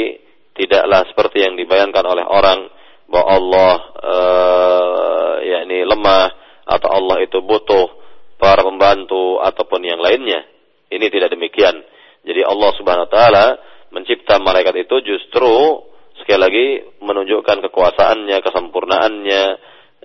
tidaklah 0.56 1.04
seperti 1.12 1.44
yang 1.44 1.60
dibayangkan 1.60 2.00
oleh 2.00 2.24
orang 2.24 2.64
bahwa 3.12 3.26
Allah 3.28 3.74
uh, 4.00 5.34
yakni 5.44 5.84
lemah 5.84 6.32
atau 6.64 6.88
Allah 6.88 7.20
itu 7.20 7.44
butuh 7.44 7.92
para 8.40 8.64
pembantu 8.64 9.36
ataupun 9.44 9.84
yang 9.84 10.00
lainnya. 10.00 10.48
Ini 10.88 11.12
tidak 11.12 11.36
demikian. 11.36 11.76
Jadi 12.24 12.40
Allah 12.40 12.70
Subhanahu 12.80 13.06
wa 13.08 13.12
taala 13.12 13.46
mencipta 13.92 14.40
malaikat 14.40 14.88
itu 14.88 14.96
justru 15.04 15.84
sekali 16.24 16.40
lagi 16.40 16.66
menunjukkan 17.04 17.68
kekuasaannya, 17.68 18.36
kesempurnaannya, 18.40 19.44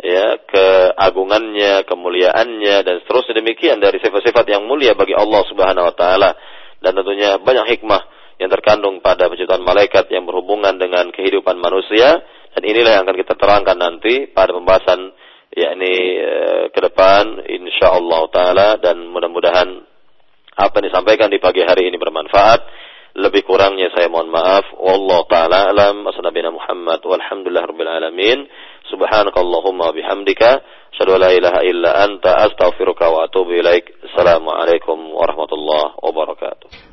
ya, 0.03 0.28
keagungannya, 0.43 1.88
kemuliaannya 1.88 2.76
dan 2.84 2.95
seterusnya 3.03 3.39
demikian 3.39 3.80
dari 3.80 4.03
sifat-sifat 4.03 4.45
yang 4.51 4.67
mulia 4.67 4.91
bagi 4.95 5.15
Allah 5.15 5.41
Subhanahu 5.47 5.88
wa 5.88 5.95
taala. 5.95 6.36
Dan 6.84 6.99
tentunya 6.99 7.39
banyak 7.39 7.80
hikmah 7.80 8.01
yang 8.43 8.51
terkandung 8.51 8.99
pada 8.99 9.31
penciptaan 9.31 9.63
malaikat 9.63 10.11
yang 10.11 10.27
berhubungan 10.27 10.75
dengan 10.75 11.07
kehidupan 11.15 11.55
manusia. 11.55 12.19
Dan 12.51 12.67
inilah 12.67 12.99
yang 12.99 13.03
akan 13.07 13.17
kita 13.17 13.33
terangkan 13.39 13.79
nanti 13.79 14.27
pada 14.29 14.51
pembahasan 14.51 15.15
yakni 15.55 16.19
e, 16.19 16.33
ke 16.75 16.79
depan 16.83 17.47
insyaallah 17.47 18.21
taala. 18.35 18.69
Dan 18.83 19.07
mudah-mudahan 19.15 19.69
apa 20.59 20.73
yang 20.77 20.85
disampaikan 20.91 21.31
di 21.31 21.39
pagi 21.39 21.63
hari 21.63 21.87
ini 21.87 21.95
bermanfaat. 21.95 22.83
Lebih 23.15 23.47
kurangnya 23.47 23.93
saya 23.95 24.11
mohon 24.11 24.27
maaf. 24.27 24.67
Wallahu 24.75 25.23
taala 25.31 25.71
alam. 25.71 26.03
Asnabina 26.03 26.51
Muhammad 26.51 26.99
walhamdulillah 26.99 27.63
rabbil 27.63 27.89
alamin. 27.89 28.43
Subhanakallahumma 28.91 29.95
bihamdika. 29.95 30.59
Asyhadu 30.91 31.15
la 31.15 31.31
ilaha 31.31 31.63
illa 31.63 31.95
anta 32.03 32.43
astaghfiruka 32.43 33.07
wa 33.07 33.23
atubu 33.23 33.55
ilaik. 33.55 33.87
Assalamu 34.11 34.51
alaikum 34.51 35.15
warahmatullahi 35.15 35.95
wabarakatuh 36.03 36.91